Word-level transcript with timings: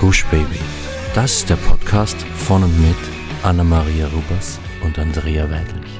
Gush 0.00 0.24
Baby. 0.30 0.58
Das 1.14 1.30
ist 1.30 1.50
der 1.50 1.56
Podcast 1.56 2.16
von 2.22 2.64
und 2.64 2.80
mit 2.80 2.96
Anna-Maria 3.42 4.06
Rubers 4.06 4.58
und 4.82 4.98
Andrea 4.98 5.50
Weidlich. 5.50 5.90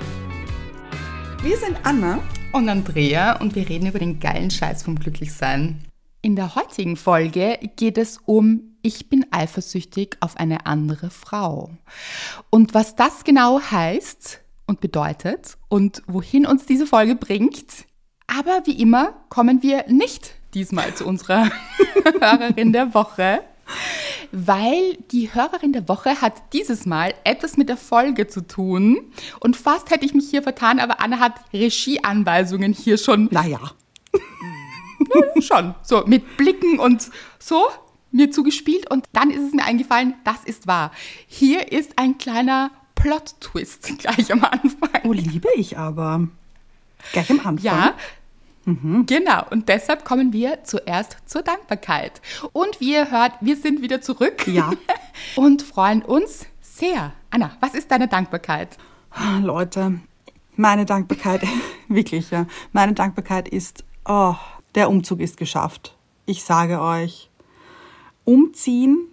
Wir 1.42 1.58
sind 1.58 1.76
Anna 1.82 2.22
und 2.52 2.70
Andrea 2.70 3.38
und 3.42 3.54
wir 3.54 3.68
reden 3.68 3.88
über 3.88 3.98
den 3.98 4.18
geilen 4.18 4.50
Scheiß 4.50 4.84
vom 4.84 4.98
Glücklichsein. 4.98 5.84
In 6.22 6.34
der 6.34 6.54
heutigen 6.54 6.96
Folge 6.96 7.58
geht 7.76 7.98
es 7.98 8.16
um 8.24 8.78
Ich 8.80 9.10
bin 9.10 9.26
eifersüchtig 9.32 10.16
auf 10.20 10.38
eine 10.38 10.64
andere 10.64 11.10
Frau. 11.10 11.68
Und 12.48 12.72
was 12.72 12.96
das 12.96 13.22
genau 13.22 13.60
heißt 13.60 14.40
und 14.66 14.80
bedeutet 14.80 15.58
und 15.68 16.02
wohin 16.06 16.46
uns 16.46 16.64
diese 16.64 16.86
Folge 16.86 17.16
bringt. 17.16 17.84
Aber 18.26 18.62
wie 18.64 18.80
immer 18.80 19.12
kommen 19.28 19.62
wir 19.62 19.84
nicht 19.88 20.36
diesmal 20.54 20.94
zu 20.94 21.06
unserer 21.06 21.50
Hörerin 22.20 22.72
der 22.72 22.94
Woche, 22.94 23.40
weil 24.32 24.96
die 25.10 25.34
Hörerin 25.34 25.72
der 25.72 25.88
Woche 25.88 26.20
hat 26.20 26.52
dieses 26.52 26.86
Mal 26.86 27.14
etwas 27.24 27.56
mit 27.56 27.68
der 27.68 27.76
Folge 27.76 28.26
zu 28.28 28.46
tun. 28.46 28.98
Und 29.40 29.56
fast 29.56 29.90
hätte 29.90 30.04
ich 30.04 30.14
mich 30.14 30.30
hier 30.30 30.42
vertan, 30.42 30.78
aber 30.78 31.00
Anna 31.00 31.18
hat 31.18 31.34
Regieanweisungen 31.52 32.72
hier 32.72 32.98
schon. 32.98 33.28
Naja. 33.30 33.60
Ja, 35.12 35.42
schon. 35.42 35.74
So, 35.82 36.04
mit 36.06 36.36
Blicken 36.36 36.78
und 36.78 37.10
so 37.38 37.68
mir 38.12 38.30
zugespielt. 38.30 38.90
Und 38.90 39.06
dann 39.12 39.30
ist 39.30 39.42
es 39.42 39.52
mir 39.52 39.64
eingefallen, 39.64 40.14
das 40.24 40.44
ist 40.44 40.66
wahr. 40.66 40.92
Hier 41.26 41.72
ist 41.72 41.98
ein 41.98 42.18
kleiner 42.18 42.70
Plot-Twist 42.94 43.98
gleich 43.98 44.32
am 44.32 44.44
Anfang. 44.44 44.90
Oh, 45.04 45.12
liebe 45.12 45.48
ich 45.56 45.78
aber. 45.78 46.28
Gleich 47.12 47.30
am 47.30 47.38
Anfang. 47.38 47.58
Ja, 47.58 47.94
Mhm. 48.70 49.06
Genau, 49.06 49.44
und 49.50 49.68
deshalb 49.68 50.04
kommen 50.04 50.32
wir 50.32 50.62
zuerst 50.64 51.16
zur 51.26 51.42
Dankbarkeit. 51.42 52.20
Und 52.52 52.80
wie 52.80 52.92
ihr 52.92 53.10
hört, 53.10 53.32
wir 53.40 53.56
sind 53.56 53.82
wieder 53.82 54.00
zurück. 54.00 54.46
Ja. 54.46 54.70
und 55.36 55.62
freuen 55.62 56.02
uns 56.02 56.46
sehr. 56.60 57.12
Anna, 57.30 57.56
was 57.60 57.74
ist 57.74 57.90
deine 57.90 58.08
Dankbarkeit? 58.08 58.76
Leute, 59.42 60.00
meine 60.56 60.86
Dankbarkeit, 60.86 61.42
wirklich, 61.88 62.30
ja. 62.30 62.46
Meine 62.72 62.92
Dankbarkeit 62.92 63.48
ist, 63.48 63.84
oh, 64.04 64.34
der 64.74 64.88
Umzug 64.88 65.20
ist 65.20 65.36
geschafft. 65.36 65.96
Ich 66.26 66.44
sage 66.44 66.80
euch, 66.80 67.28
umziehen, 68.24 69.08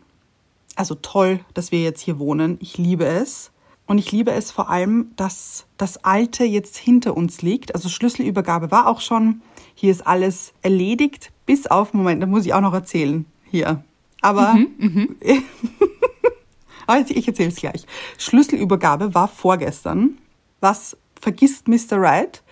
also 0.75 0.93
toll, 0.93 1.39
dass 1.55 1.71
wir 1.71 1.81
jetzt 1.81 2.01
hier 2.01 2.19
wohnen. 2.19 2.57
Ich 2.61 2.77
liebe 2.77 3.05
es. 3.05 3.51
Und 3.87 3.97
ich 3.97 4.11
liebe 4.11 4.31
es 4.31 4.51
vor 4.51 4.69
allem, 4.69 5.11
dass 5.15 5.65
das 5.77 6.03
Alte 6.03 6.43
jetzt 6.43 6.77
hinter 6.77 7.15
uns 7.15 7.41
liegt. 7.41 7.73
Also 7.73 7.87
Schlüsselübergabe 7.89 8.69
war 8.69 8.87
auch 8.87 8.99
schon. 8.99 9.41
Hier 9.73 9.91
ist 9.91 10.05
alles 10.05 10.53
erledigt, 10.61 11.31
bis 11.45 11.67
auf, 11.67 11.93
Moment, 11.93 12.21
da 12.21 12.27
muss 12.27 12.45
ich 12.45 12.53
auch 12.53 12.61
noch 12.61 12.73
erzählen. 12.73 13.25
Hier. 13.49 13.83
Aber, 14.21 14.55
mhm, 14.55 14.69
mhm. 14.77 15.15
ich 17.09 17.27
erzähle 17.27 17.49
es 17.49 17.55
gleich. 17.55 17.85
Schlüsselübergabe 18.17 19.15
war 19.15 19.29
vorgestern. 19.29 20.17
Was 20.59 20.97
vergisst 21.19 21.67
Mr. 21.67 22.01
Wright? 22.01 22.43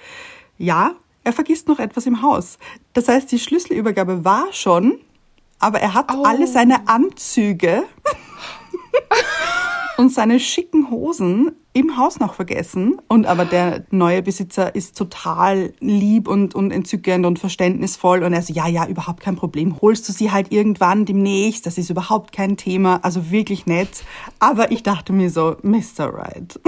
Ja, 0.57 0.93
er 1.25 1.33
vergisst 1.33 1.67
noch 1.67 1.79
etwas 1.79 2.05
im 2.05 2.21
Haus. 2.21 2.59
Das 2.93 3.07
heißt, 3.07 3.31
die 3.31 3.39
Schlüsselübergabe 3.39 4.23
war 4.23 4.53
schon, 4.53 4.99
aber 5.59 5.81
er 5.81 5.95
hat 5.95 6.13
oh. 6.13 6.23
alle 6.23 6.47
seine 6.47 6.87
Anzüge 6.87 7.83
und 9.97 10.11
seine 10.11 10.39
schicken 10.39 10.89
Hosen 10.89 11.51
im 11.73 11.97
Haus 11.97 12.19
noch 12.19 12.33
vergessen. 12.33 13.01
Und 13.07 13.25
aber 13.25 13.45
der 13.45 13.85
neue 13.91 14.21
Besitzer 14.21 14.75
ist 14.75 14.97
total 14.97 15.73
lieb 15.79 16.27
und, 16.27 16.55
und 16.55 16.71
entzückend 16.71 17.25
und 17.25 17.37
verständnisvoll. 17.37 18.23
Und 18.23 18.33
er 18.33 18.41
so, 18.41 18.53
ja, 18.53 18.67
ja, 18.67 18.87
überhaupt 18.87 19.21
kein 19.21 19.35
Problem. 19.35 19.81
Holst 19.81 20.07
du 20.07 20.13
sie 20.13 20.31
halt 20.31 20.51
irgendwann 20.51 21.05
demnächst? 21.05 21.65
Das 21.65 21.77
ist 21.77 21.89
überhaupt 21.89 22.31
kein 22.31 22.55
Thema. 22.57 22.99
Also 23.03 23.29
wirklich 23.29 23.65
nett. 23.65 24.03
Aber 24.39 24.71
ich 24.71 24.83
dachte 24.83 25.11
mir 25.11 25.29
so, 25.29 25.57
Mr. 25.63 26.13
Right. 26.13 26.59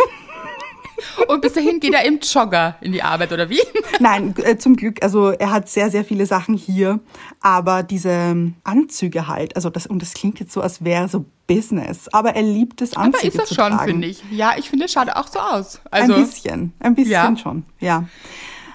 Und 1.27 1.41
bis 1.41 1.53
dahin 1.53 1.79
geht 1.79 1.93
er 1.93 2.05
im 2.05 2.19
Jogger 2.19 2.75
in 2.81 2.91
die 2.91 3.03
Arbeit, 3.03 3.31
oder 3.31 3.49
wie? 3.49 3.61
Nein, 3.99 4.33
äh, 4.43 4.57
zum 4.57 4.75
Glück. 4.75 5.03
Also 5.03 5.29
er 5.29 5.51
hat 5.51 5.69
sehr, 5.69 5.89
sehr 5.91 6.03
viele 6.03 6.25
Sachen 6.25 6.55
hier. 6.55 6.99
Aber 7.39 7.83
diese 7.83 8.51
Anzüge 8.63 9.27
halt, 9.27 9.55
also 9.55 9.69
das, 9.69 9.87
und 9.87 10.01
das 10.01 10.13
klingt 10.13 10.39
jetzt 10.39 10.51
so, 10.51 10.61
als 10.61 10.83
wäre 10.83 11.07
so 11.07 11.25
Business. 11.47 12.07
Aber 12.09 12.35
er 12.35 12.43
liebt 12.43 12.81
es, 12.81 12.95
Anzüge 12.95 13.17
Aber 13.17 13.27
ist 13.27 13.51
das 13.51 13.55
schon, 13.55 13.79
finde 13.79 14.07
ich. 14.07 14.23
Ja, 14.31 14.53
ich 14.57 14.69
finde, 14.69 14.85
es 14.85 14.91
schaut 14.91 15.09
auch 15.09 15.27
so 15.27 15.39
aus. 15.39 15.81
Also, 15.89 16.13
ein 16.13 16.21
bisschen, 16.21 16.73
ein 16.79 16.95
bisschen 16.95 17.11
ja. 17.11 17.37
schon, 17.37 17.63
ja. 17.79 18.07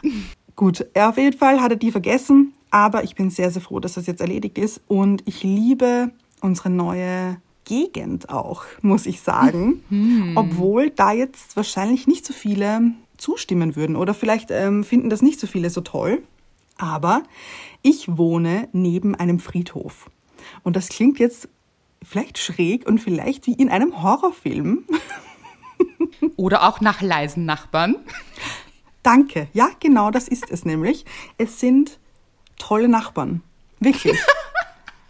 Gut, 0.56 0.86
er 0.94 1.10
auf 1.10 1.16
jeden 1.16 1.36
Fall 1.36 1.60
hat 1.60 1.70
er 1.70 1.76
die 1.76 1.92
vergessen. 1.92 2.54
Aber 2.70 3.04
ich 3.04 3.14
bin 3.14 3.30
sehr, 3.30 3.50
sehr 3.50 3.60
froh, 3.60 3.80
dass 3.80 3.94
das 3.94 4.06
jetzt 4.06 4.20
erledigt 4.20 4.56
ist. 4.56 4.80
Und 4.88 5.22
ich 5.26 5.42
liebe 5.42 6.10
unsere 6.40 6.70
neue 6.70 7.36
Gegend 7.64 8.30
auch, 8.30 8.64
muss 8.80 9.06
ich 9.06 9.20
sagen. 9.20 9.82
Mhm. 9.90 10.32
Obwohl 10.36 10.90
da 10.90 11.12
jetzt 11.12 11.56
wahrscheinlich 11.56 12.06
nicht 12.06 12.24
so 12.24 12.32
viele 12.32 12.92
zustimmen 13.18 13.76
würden 13.76 13.94
oder 13.94 14.14
vielleicht 14.14 14.50
ähm, 14.50 14.84
finden 14.84 15.10
das 15.10 15.22
nicht 15.22 15.38
so 15.38 15.46
viele 15.46 15.70
so 15.70 15.82
toll. 15.82 16.22
Aber 16.78 17.22
ich 17.82 18.16
wohne 18.16 18.68
neben 18.72 19.14
einem 19.14 19.38
Friedhof. 19.38 20.10
Und 20.64 20.74
das 20.74 20.88
klingt 20.88 21.18
jetzt 21.18 21.48
vielleicht 22.04 22.38
schräg 22.38 22.86
und 22.86 22.98
vielleicht 22.98 23.46
wie 23.46 23.54
in 23.54 23.68
einem 23.68 24.02
Horrorfilm. 24.02 24.84
Oder 26.36 26.68
auch 26.68 26.80
nach 26.80 27.00
leisen 27.02 27.44
Nachbarn. 27.44 27.96
Danke. 29.02 29.48
Ja, 29.52 29.70
genau 29.80 30.10
das 30.10 30.28
ist 30.28 30.50
es 30.50 30.64
nämlich. 30.64 31.04
Es 31.38 31.58
sind 31.60 31.98
tolle 32.58 32.88
Nachbarn. 32.88 33.42
Wirklich. 33.80 34.18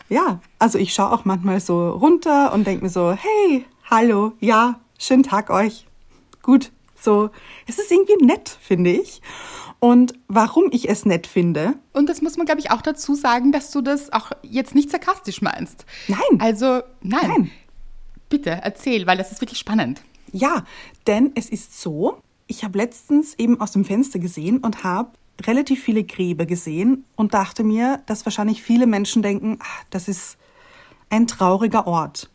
Ja, 0.08 0.40
also 0.58 0.76
ich 0.76 0.92
schaue 0.92 1.10
auch 1.10 1.24
manchmal 1.24 1.58
so 1.58 1.88
runter 1.88 2.52
und 2.52 2.66
denke 2.66 2.84
mir 2.84 2.90
so, 2.90 3.12
hey, 3.12 3.64
hallo, 3.90 4.32
ja, 4.40 4.78
schönen 4.98 5.22
Tag 5.22 5.48
euch. 5.48 5.86
Gut, 6.42 6.70
so, 7.02 7.30
es 7.66 7.78
ist 7.78 7.90
irgendwie 7.90 8.24
nett, 8.24 8.56
finde 8.60 8.90
ich. 8.90 9.20
Und 9.80 10.14
warum 10.28 10.68
ich 10.70 10.88
es 10.88 11.04
nett 11.04 11.26
finde. 11.26 11.74
Und 11.92 12.08
das 12.08 12.22
muss 12.22 12.36
man, 12.36 12.46
glaube 12.46 12.60
ich, 12.60 12.70
auch 12.70 12.82
dazu 12.82 13.14
sagen, 13.14 13.50
dass 13.50 13.72
du 13.72 13.80
das 13.80 14.12
auch 14.12 14.30
jetzt 14.42 14.74
nicht 14.74 14.90
sarkastisch 14.90 15.42
meinst. 15.42 15.84
Nein. 16.06 16.40
Also, 16.40 16.82
nein. 17.02 17.28
nein. 17.28 17.50
Bitte, 18.28 18.50
erzähl, 18.50 19.06
weil 19.06 19.18
das 19.18 19.32
ist 19.32 19.40
wirklich 19.40 19.58
spannend. 19.58 20.00
Ja, 20.30 20.64
denn 21.06 21.32
es 21.34 21.50
ist 21.50 21.80
so, 21.80 22.22
ich 22.46 22.64
habe 22.64 22.78
letztens 22.78 23.34
eben 23.34 23.60
aus 23.60 23.72
dem 23.72 23.84
Fenster 23.84 24.18
gesehen 24.18 24.58
und 24.58 24.84
habe 24.84 25.10
relativ 25.42 25.82
viele 25.82 26.04
Gräber 26.04 26.46
gesehen 26.46 27.04
und 27.16 27.34
dachte 27.34 27.64
mir, 27.64 28.02
dass 28.06 28.24
wahrscheinlich 28.24 28.62
viele 28.62 28.86
Menschen 28.86 29.22
denken, 29.22 29.58
ach, 29.60 29.84
das 29.90 30.08
ist 30.08 30.38
ein 31.10 31.26
trauriger 31.26 31.86
Ort. 31.86 32.30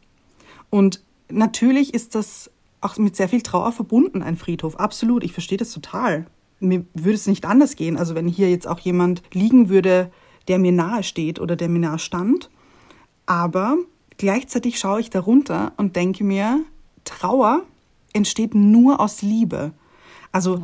Und 0.70 1.02
natürlich 1.30 1.94
ist 1.94 2.16
das 2.16 2.52
auch 2.82 2.98
mit 2.98 3.16
sehr 3.16 3.30
viel 3.30 3.42
Trauer 3.42 3.72
verbunden, 3.72 4.22
ein 4.22 4.38
Friedhof. 4.38 4.80
Absolut, 4.80 5.24
ich 5.24 5.34
verstehe 5.34 5.58
das 5.58 5.72
total. 5.72 6.28
Mir 6.60 6.86
würde 6.94 7.14
es 7.14 7.28
nicht 7.28 7.46
anders 7.46 7.76
gehen. 7.76 7.98
Also 7.98 8.16
wenn 8.16 8.28
hier 8.28 8.50
jetzt 8.50 8.68
auch 8.68 8.80
jemand 8.80 9.22
liegen 9.34 9.70
würde, 9.70 10.12
der 10.48 10.60
mir 10.60 10.72
nahe 10.72 11.04
steht 11.04 11.40
oder 11.40 11.56
der 11.56 11.70
mir 11.70 11.80
nahe 11.80 12.00
stand. 12.00 12.50
Aber 13.26 13.78
gleichzeitig 14.18 14.80
schaue 14.80 15.02
ich 15.02 15.10
darunter 15.10 15.74
und 15.78 15.96
denke 15.96 16.24
mir, 16.24 16.62
Trauer 17.04 17.64
entsteht 18.14 18.56
nur 18.56 19.00
aus 19.00 19.22
Liebe. 19.22 19.72
Also 20.32 20.62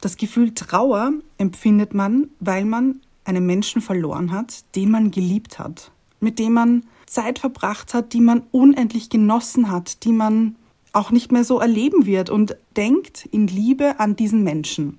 das 0.00 0.16
Gefühl 0.16 0.54
Trauer 0.54 1.12
empfindet 1.38 1.94
man, 1.94 2.28
weil 2.40 2.64
man 2.64 3.00
einen 3.24 3.46
Menschen 3.46 3.82
verloren 3.82 4.30
hat, 4.32 4.64
den 4.74 4.90
man 4.90 5.10
geliebt 5.10 5.58
hat, 5.58 5.90
mit 6.20 6.38
dem 6.38 6.52
man 6.52 6.84
Zeit 7.06 7.38
verbracht 7.38 7.94
hat, 7.94 8.12
die 8.12 8.20
man 8.20 8.42
unendlich 8.52 9.10
genossen 9.10 9.70
hat, 9.70 10.04
die 10.04 10.12
man 10.12 10.56
auch 10.96 11.10
nicht 11.10 11.30
mehr 11.30 11.44
so 11.44 11.60
erleben 11.60 12.06
wird 12.06 12.30
und 12.30 12.56
denkt 12.76 13.26
in 13.30 13.46
Liebe 13.46 14.00
an 14.00 14.16
diesen 14.16 14.42
Menschen. 14.42 14.98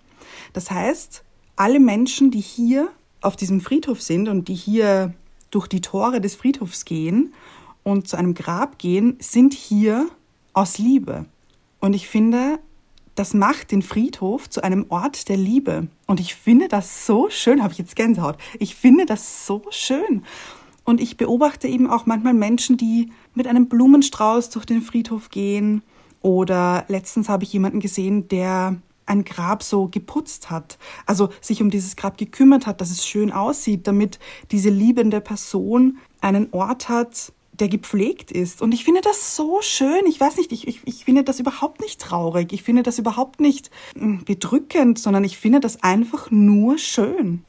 Das 0.54 0.70
heißt, 0.70 1.24
alle 1.56 1.80
Menschen, 1.80 2.30
die 2.30 2.40
hier 2.40 2.90
auf 3.22 3.36
diesem 3.36 3.62
Friedhof 3.62 4.02
sind 4.02 4.30
und 4.30 4.48
die 4.48 4.54
hier 4.54 5.14
durch 5.50 5.68
die 5.68 5.82
Tore 5.82 6.22
des 6.22 6.36
Friedhofs 6.36 6.86
gehen 6.86 7.34
und 7.84 8.08
zu 8.08 8.16
einem 8.16 8.36
Grab 8.36 8.78
gehen, 8.78 9.18
sind 9.20 9.54
hier 9.54 10.08
aus 10.54 10.78
Liebe. 10.78 11.26
Und 11.80 11.94
ich 11.94 12.08
finde, 12.08 12.60
das 13.16 13.34
macht 13.34 13.72
den 13.72 13.82
Friedhof 13.82 14.50
zu 14.50 14.64
einem 14.64 14.86
Ort 14.90 15.30
der 15.30 15.38
Liebe. 15.38 15.88
Und 16.06 16.20
ich 16.20 16.36
finde 16.36 16.68
das 16.68 17.08
so 17.08 17.30
schön, 17.32 17.64
habe 17.64 17.74
ich 17.74 17.80
jetzt 17.80 17.96
Gänsehaut. 17.96 18.38
Ich 18.60 18.76
finde 18.76 19.08
das 19.08 19.48
so 19.48 19.64
schön. 19.72 20.24
Und 20.84 21.02
ich 21.02 21.18
beobachte 21.18 21.68
eben 21.68 21.90
auch 21.90 22.06
manchmal 22.06 22.36
Menschen, 22.36 22.78
die 22.78 23.12
mit 23.38 23.48
einem 23.48 23.70
Blumenstrauß 23.70 24.50
durch 24.50 24.66
den 24.66 24.82
Friedhof 24.82 25.30
gehen. 25.30 25.84
Oder 26.22 26.84
letztens 26.90 27.30
habe 27.30 27.44
ich 27.44 27.54
jemanden 27.54 27.80
gesehen, 27.80 28.28
der 28.28 28.76
ein 29.06 29.24
Grab 29.24 29.64
so 29.64 29.88
geputzt 29.88 30.50
hat. 30.50 30.78
Also 31.06 31.30
sich 31.40 31.62
um 31.62 31.70
dieses 31.70 31.96
Grab 31.96 32.18
gekümmert 32.18 32.68
hat, 32.68 32.82
dass 32.82 32.92
es 32.92 33.06
schön 33.06 33.32
aussieht, 33.32 33.88
damit 33.88 34.20
diese 34.52 34.70
liebende 34.70 35.22
Person 35.22 36.00
einen 36.20 36.52
Ort 36.52 36.90
hat, 36.90 37.32
der 37.54 37.70
gepflegt 37.70 38.32
ist. 38.32 38.62
Und 38.62 38.74
ich 38.74 38.84
finde 38.84 39.02
das 39.02 39.36
so 39.36 39.60
schön. 39.62 40.06
Ich 40.08 40.20
weiß 40.20 40.38
nicht, 40.38 40.52
ich, 40.52 40.68
ich, 40.68 40.82
ich 40.86 41.06
finde 41.06 41.24
das 41.24 41.40
überhaupt 41.40 41.80
nicht 41.80 42.02
traurig. 42.02 42.52
Ich 42.54 42.64
finde 42.64 42.84
das 42.84 43.00
überhaupt 43.00 43.40
nicht 43.40 43.72
hm, 43.98 44.26
bedrückend, 44.26 45.00
sondern 45.00 45.24
ich 45.24 45.38
finde 45.38 45.60
das 45.60 45.84
einfach 45.84 46.30
nur 46.30 46.78
schön. 46.78 47.44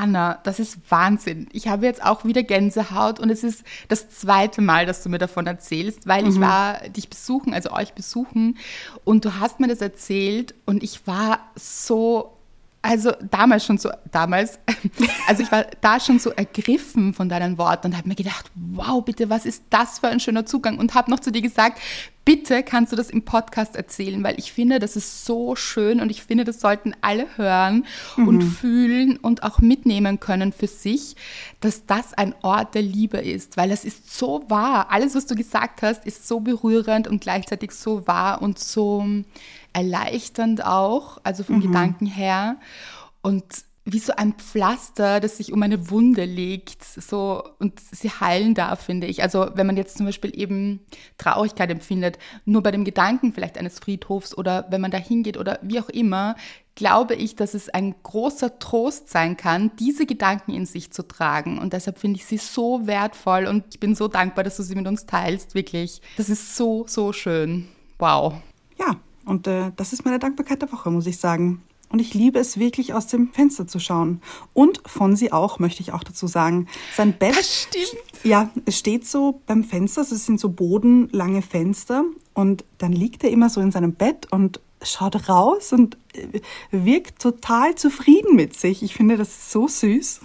Anna, 0.00 0.38
das 0.44 0.58
ist 0.58 0.78
Wahnsinn. 0.88 1.46
Ich 1.52 1.68
habe 1.68 1.84
jetzt 1.84 2.02
auch 2.02 2.24
wieder 2.24 2.42
Gänsehaut 2.42 3.20
und 3.20 3.28
es 3.28 3.44
ist 3.44 3.64
das 3.88 4.08
zweite 4.08 4.62
Mal, 4.62 4.86
dass 4.86 5.02
du 5.02 5.10
mir 5.10 5.18
davon 5.18 5.46
erzählst, 5.46 6.06
weil 6.06 6.22
mhm. 6.22 6.30
ich 6.30 6.40
war 6.40 6.88
dich 6.88 7.10
besuchen, 7.10 7.52
also 7.52 7.70
euch 7.70 7.92
besuchen 7.92 8.56
und 9.04 9.26
du 9.26 9.38
hast 9.40 9.60
mir 9.60 9.68
das 9.68 9.82
erzählt 9.82 10.54
und 10.64 10.82
ich 10.82 11.06
war 11.06 11.40
so 11.54 12.39
also 12.82 13.12
damals 13.30 13.66
schon 13.66 13.78
so, 13.78 13.90
damals, 14.10 14.58
also 15.28 15.42
ich 15.42 15.52
war 15.52 15.66
da 15.80 16.00
schon 16.00 16.18
so 16.18 16.30
ergriffen 16.30 17.12
von 17.12 17.28
deinen 17.28 17.58
Worten 17.58 17.88
und 17.88 17.96
habe 17.96 18.08
mir 18.08 18.14
gedacht, 18.14 18.50
wow, 18.54 19.04
bitte, 19.04 19.28
was 19.28 19.44
ist 19.44 19.64
das 19.70 19.98
für 19.98 20.08
ein 20.08 20.20
schöner 20.20 20.46
Zugang? 20.46 20.78
Und 20.78 20.94
habe 20.94 21.10
noch 21.10 21.20
zu 21.20 21.30
dir 21.30 21.42
gesagt, 21.42 21.78
bitte 22.24 22.62
kannst 22.62 22.92
du 22.92 22.96
das 22.96 23.10
im 23.10 23.22
Podcast 23.22 23.76
erzählen, 23.76 24.22
weil 24.22 24.38
ich 24.38 24.52
finde, 24.52 24.78
das 24.78 24.96
ist 24.96 25.24
so 25.24 25.56
schön 25.56 26.00
und 26.00 26.10
ich 26.10 26.22
finde, 26.22 26.44
das 26.44 26.60
sollten 26.60 26.94
alle 27.00 27.26
hören 27.36 27.84
mhm. 28.16 28.28
und 28.28 28.42
fühlen 28.42 29.16
und 29.16 29.42
auch 29.42 29.58
mitnehmen 29.58 30.20
können 30.20 30.52
für 30.52 30.66
sich, 30.66 31.16
dass 31.60 31.86
das 31.86 32.14
ein 32.14 32.34
Ort 32.42 32.74
der 32.74 32.82
Liebe 32.82 33.18
ist, 33.18 33.56
weil 33.56 33.70
es 33.70 33.84
ist 33.84 34.16
so 34.16 34.44
wahr. 34.48 34.86
Alles, 34.90 35.14
was 35.14 35.26
du 35.26 35.34
gesagt 35.34 35.82
hast, 35.82 36.06
ist 36.06 36.26
so 36.28 36.40
berührend 36.40 37.08
und 37.08 37.20
gleichzeitig 37.20 37.72
so 37.72 38.06
wahr 38.06 38.40
und 38.40 38.58
so 38.58 39.04
erleichternd 39.72 40.64
auch, 40.64 41.18
also 41.22 41.44
vom 41.44 41.56
mhm. 41.56 41.62
Gedanken 41.62 42.06
her. 42.06 42.56
Und 43.22 43.44
wie 43.84 43.98
so 43.98 44.12
ein 44.14 44.34
Pflaster, 44.34 45.20
das 45.20 45.38
sich 45.38 45.52
um 45.52 45.62
eine 45.62 45.90
Wunde 45.90 46.24
legt, 46.24 46.84
so 46.84 47.42
und 47.58 47.80
sie 47.80 48.10
heilen 48.10 48.54
darf, 48.54 48.84
finde 48.84 49.06
ich. 49.06 49.22
Also 49.22 49.50
wenn 49.54 49.66
man 49.66 49.76
jetzt 49.76 49.96
zum 49.96 50.06
Beispiel 50.06 50.38
eben 50.38 50.80
Traurigkeit 51.18 51.70
empfindet, 51.70 52.18
nur 52.44 52.62
bei 52.62 52.70
dem 52.70 52.84
Gedanken 52.84 53.32
vielleicht 53.32 53.58
eines 53.58 53.78
Friedhofs 53.78 54.36
oder 54.36 54.66
wenn 54.70 54.80
man 54.80 54.90
da 54.90 54.98
hingeht 54.98 55.38
oder 55.38 55.58
wie 55.62 55.80
auch 55.80 55.88
immer, 55.88 56.36
glaube 56.74 57.14
ich, 57.14 57.36
dass 57.36 57.54
es 57.54 57.68
ein 57.68 57.94
großer 58.02 58.58
Trost 58.58 59.08
sein 59.08 59.36
kann, 59.36 59.70
diese 59.78 60.06
Gedanken 60.06 60.52
in 60.52 60.66
sich 60.66 60.92
zu 60.92 61.02
tragen. 61.02 61.58
Und 61.58 61.72
deshalb 61.72 61.98
finde 61.98 62.18
ich 62.18 62.26
sie 62.26 62.38
so 62.38 62.86
wertvoll 62.86 63.46
und 63.46 63.64
ich 63.70 63.80
bin 63.80 63.94
so 63.94 64.08
dankbar, 64.08 64.44
dass 64.44 64.56
du 64.56 64.62
sie 64.62 64.76
mit 64.76 64.86
uns 64.86 65.06
teilst, 65.06 65.54
wirklich. 65.54 66.00
Das 66.16 66.28
ist 66.28 66.56
so, 66.56 66.84
so 66.86 67.12
schön. 67.12 67.68
Wow. 67.98 68.34
Ja, 68.78 68.96
und 69.24 69.46
äh, 69.46 69.72
das 69.76 69.92
ist 69.92 70.04
meine 70.04 70.18
Dankbarkeit 70.18 70.62
der 70.62 70.72
Woche, 70.72 70.90
muss 70.90 71.06
ich 71.06 71.18
sagen. 71.18 71.62
Und 71.90 71.98
ich 71.98 72.14
liebe 72.14 72.38
es 72.38 72.58
wirklich 72.58 72.94
aus 72.94 73.08
dem 73.08 73.32
Fenster 73.32 73.66
zu 73.66 73.80
schauen. 73.80 74.22
Und 74.54 74.80
von 74.86 75.16
sie 75.16 75.32
auch, 75.32 75.58
möchte 75.58 75.82
ich 75.82 75.92
auch 75.92 76.04
dazu 76.04 76.28
sagen. 76.28 76.68
Sein 76.94 77.14
Bett. 77.18 77.36
Das 77.36 77.62
stimmt. 77.62 78.02
Ja, 78.22 78.50
es 78.64 78.78
steht 78.78 79.08
so 79.08 79.40
beim 79.46 79.64
Fenster, 79.64 80.02
also 80.02 80.14
es 80.14 80.24
sind 80.24 80.38
so 80.38 80.50
bodenlange 80.50 81.42
Fenster. 81.42 82.04
Und 82.32 82.64
dann 82.78 82.92
liegt 82.92 83.24
er 83.24 83.30
immer 83.30 83.50
so 83.50 83.60
in 83.60 83.72
seinem 83.72 83.94
Bett 83.94 84.30
und 84.30 84.60
schaut 84.82 85.28
raus 85.28 85.72
und 85.72 85.98
äh, 86.14 86.40
wirkt 86.70 87.20
total 87.20 87.74
zufrieden 87.74 88.36
mit 88.36 88.56
sich. 88.56 88.84
Ich 88.84 88.94
finde 88.94 89.16
das 89.16 89.50
so 89.50 89.66
süß. 89.66 90.20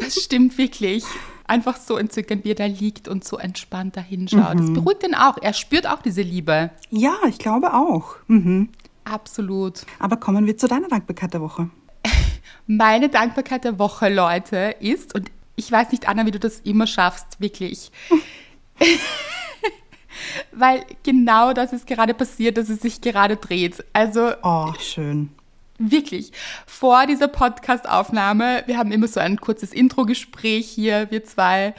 Das 0.00 0.22
stimmt 0.22 0.58
wirklich 0.58 1.04
einfach 1.50 1.76
so 1.76 1.98
entzückend, 1.98 2.44
wie 2.44 2.52
er 2.52 2.54
da 2.54 2.66
liegt 2.66 3.08
und 3.08 3.24
so 3.24 3.36
entspannt 3.36 3.96
da 3.96 4.00
hinschaut. 4.00 4.54
Mhm. 4.54 4.58
Das 4.58 4.72
beruhigt 4.72 5.02
ihn 5.02 5.14
auch. 5.14 5.36
Er 5.42 5.52
spürt 5.52 5.86
auch 5.86 6.00
diese 6.00 6.22
Liebe. 6.22 6.70
Ja, 6.90 7.16
ich 7.28 7.38
glaube 7.38 7.74
auch. 7.74 8.16
Mhm. 8.28 8.70
Absolut. 9.04 9.84
Aber 9.98 10.16
kommen 10.16 10.46
wir 10.46 10.56
zu 10.56 10.68
deiner 10.68 10.88
Dankbarkeit 10.88 11.34
der 11.34 11.40
Woche. 11.40 11.68
Meine 12.66 13.08
Dankbarkeit 13.08 13.64
der 13.64 13.78
Woche, 13.78 14.08
Leute, 14.08 14.76
ist, 14.80 15.14
und 15.14 15.30
ich 15.56 15.70
weiß 15.70 15.90
nicht, 15.90 16.08
Anna, 16.08 16.24
wie 16.24 16.30
du 16.30 16.38
das 16.38 16.60
immer 16.60 16.86
schaffst, 16.86 17.40
wirklich. 17.40 17.90
Weil 20.52 20.84
genau 21.02 21.52
das 21.52 21.72
ist 21.72 21.86
gerade 21.86 22.14
passiert, 22.14 22.56
dass 22.56 22.68
es 22.68 22.80
sich 22.80 23.00
gerade 23.00 23.36
dreht. 23.36 23.84
Also. 23.92 24.32
Oh, 24.42 24.72
schön. 24.78 25.30
Wirklich. 25.82 26.32
Vor 26.66 27.06
dieser 27.06 27.26
Podcast-Aufnahme, 27.26 28.64
wir 28.66 28.76
haben 28.76 28.92
immer 28.92 29.08
so 29.08 29.18
ein 29.18 29.40
kurzes 29.40 29.72
Intro-Gespräch 29.72 30.68
hier, 30.68 31.10
wir 31.10 31.24
zwei. 31.24 31.74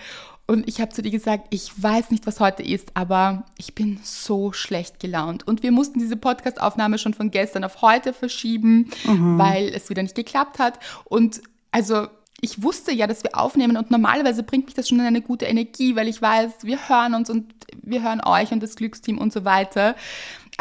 Und 0.47 0.67
ich 0.67 0.81
habe 0.81 0.91
zu 0.91 1.03
dir 1.03 1.11
gesagt, 1.11 1.45
ich 1.51 1.71
weiß 1.81 2.09
nicht, 2.09 2.25
was 2.25 2.39
heute 2.39 2.63
ist, 2.63 2.89
aber 2.95 3.45
ich 3.59 3.75
bin 3.75 3.99
so 4.01 4.53
schlecht 4.53 4.99
gelaunt. 4.99 5.47
Und 5.47 5.61
wir 5.61 5.71
mussten 5.71 5.99
diese 5.99 6.17
Podcast-Aufnahme 6.17 6.97
schon 6.97 7.13
von 7.13 7.29
gestern 7.29 7.63
auf 7.63 7.83
heute 7.83 8.11
verschieben, 8.11 8.89
mhm. 9.05 9.37
weil 9.37 9.69
es 9.69 9.91
wieder 9.91 10.01
nicht 10.01 10.15
geklappt 10.15 10.57
hat. 10.57 10.79
Und 11.05 11.43
also 11.69 12.07
ich 12.41 12.63
wusste 12.63 12.91
ja, 12.91 13.05
dass 13.05 13.23
wir 13.23 13.37
aufnehmen 13.37 13.77
und 13.77 13.91
normalerweise 13.91 14.41
bringt 14.41 14.65
mich 14.65 14.73
das 14.73 14.89
schon 14.89 14.99
in 14.99 15.05
eine 15.05 15.21
gute 15.21 15.45
Energie, 15.45 15.95
weil 15.95 16.07
ich 16.07 16.19
weiß, 16.19 16.63
wir 16.63 16.89
hören 16.89 17.13
uns 17.13 17.29
und 17.29 17.53
wir 17.83 18.01
hören 18.01 18.21
euch 18.25 18.51
und 18.51 18.63
das 18.63 18.75
Glücksteam 18.75 19.19
und 19.19 19.31
so 19.31 19.45
weiter. 19.45 19.95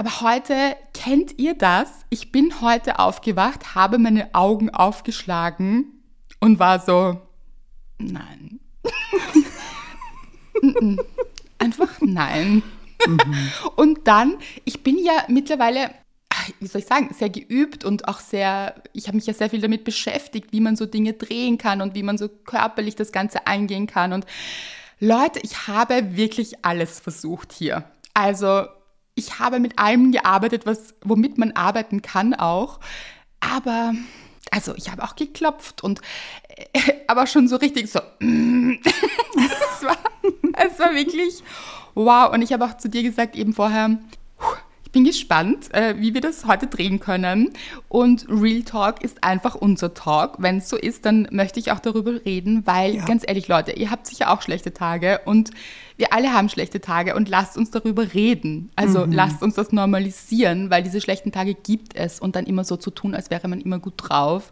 Aber 0.00 0.22
heute 0.22 0.78
kennt 0.94 1.38
ihr 1.38 1.52
das? 1.52 1.90
Ich 2.08 2.32
bin 2.32 2.62
heute 2.62 3.00
aufgewacht, 3.00 3.74
habe 3.74 3.98
meine 3.98 4.34
Augen 4.34 4.70
aufgeschlagen 4.70 5.92
und 6.40 6.58
war 6.58 6.80
so, 6.80 7.20
nein. 7.98 8.60
Einfach 11.58 12.00
nein. 12.00 12.62
Mhm. 13.06 13.50
Und 13.76 14.08
dann, 14.08 14.38
ich 14.64 14.82
bin 14.82 14.96
ja 14.96 15.12
mittlerweile, 15.28 15.90
wie 16.60 16.66
soll 16.66 16.80
ich 16.80 16.86
sagen, 16.86 17.12
sehr 17.12 17.28
geübt 17.28 17.84
und 17.84 18.08
auch 18.08 18.20
sehr, 18.20 18.82
ich 18.94 19.06
habe 19.06 19.16
mich 19.16 19.26
ja 19.26 19.34
sehr 19.34 19.50
viel 19.50 19.60
damit 19.60 19.84
beschäftigt, 19.84 20.50
wie 20.50 20.60
man 20.60 20.76
so 20.76 20.86
Dinge 20.86 21.12
drehen 21.12 21.58
kann 21.58 21.82
und 21.82 21.94
wie 21.94 22.02
man 22.02 22.16
so 22.16 22.30
körperlich 22.30 22.96
das 22.96 23.12
Ganze 23.12 23.46
angehen 23.46 23.86
kann. 23.86 24.14
Und 24.14 24.24
Leute, 24.98 25.40
ich 25.42 25.68
habe 25.68 26.16
wirklich 26.16 26.64
alles 26.64 27.00
versucht 27.00 27.52
hier. 27.52 27.84
Also 28.14 28.64
ich 29.14 29.38
habe 29.38 29.60
mit 29.60 29.78
allem 29.78 30.12
gearbeitet, 30.12 30.66
was, 30.66 30.94
womit 31.02 31.38
man 31.38 31.52
arbeiten 31.52 32.02
kann 32.02 32.34
auch. 32.34 32.80
Aber, 33.40 33.94
also 34.50 34.74
ich 34.76 34.90
habe 34.90 35.02
auch 35.02 35.16
geklopft 35.16 35.82
und, 35.82 36.00
äh, 36.48 36.92
aber 37.06 37.26
schon 37.26 37.48
so 37.48 37.56
richtig 37.56 37.90
so. 37.90 38.00
es, 38.20 39.82
war, 39.82 39.98
es 40.56 40.78
war 40.78 40.94
wirklich 40.94 41.42
wow. 41.94 42.32
Und 42.32 42.42
ich 42.42 42.52
habe 42.52 42.64
auch 42.64 42.76
zu 42.76 42.88
dir 42.88 43.02
gesagt 43.02 43.36
eben 43.36 43.52
vorher, 43.52 43.98
ich 44.90 44.92
bin 44.92 45.04
gespannt, 45.04 45.72
äh, 45.72 45.94
wie 46.00 46.14
wir 46.14 46.20
das 46.20 46.46
heute 46.46 46.66
drehen 46.66 46.98
können. 46.98 47.50
Und 47.88 48.26
Real 48.28 48.62
Talk 48.62 49.04
ist 49.04 49.22
einfach 49.22 49.54
unser 49.54 49.94
Talk. 49.94 50.34
Wenn 50.38 50.56
es 50.56 50.68
so 50.68 50.76
ist, 50.76 51.06
dann 51.06 51.28
möchte 51.30 51.60
ich 51.60 51.70
auch 51.70 51.78
darüber 51.78 52.24
reden, 52.24 52.66
weil, 52.66 52.96
ja. 52.96 53.04
ganz 53.04 53.22
ehrlich, 53.24 53.46
Leute, 53.46 53.70
ihr 53.70 53.92
habt 53.92 54.08
sicher 54.08 54.32
auch 54.32 54.42
schlechte 54.42 54.74
Tage 54.74 55.20
und 55.26 55.52
wir 55.96 56.12
alle 56.12 56.32
haben 56.32 56.48
schlechte 56.48 56.80
Tage 56.80 57.14
und 57.14 57.28
lasst 57.28 57.56
uns 57.56 57.70
darüber 57.70 58.14
reden. 58.14 58.72
Also 58.74 59.06
mhm. 59.06 59.12
lasst 59.12 59.44
uns 59.44 59.54
das 59.54 59.70
normalisieren, 59.70 60.70
weil 60.70 60.82
diese 60.82 61.00
schlechten 61.00 61.30
Tage 61.30 61.54
gibt 61.54 61.94
es 61.94 62.18
und 62.18 62.34
dann 62.34 62.46
immer 62.46 62.64
so 62.64 62.76
zu 62.76 62.90
tun, 62.90 63.14
als 63.14 63.30
wäre 63.30 63.46
man 63.46 63.60
immer 63.60 63.78
gut 63.78 63.94
drauf. 63.96 64.50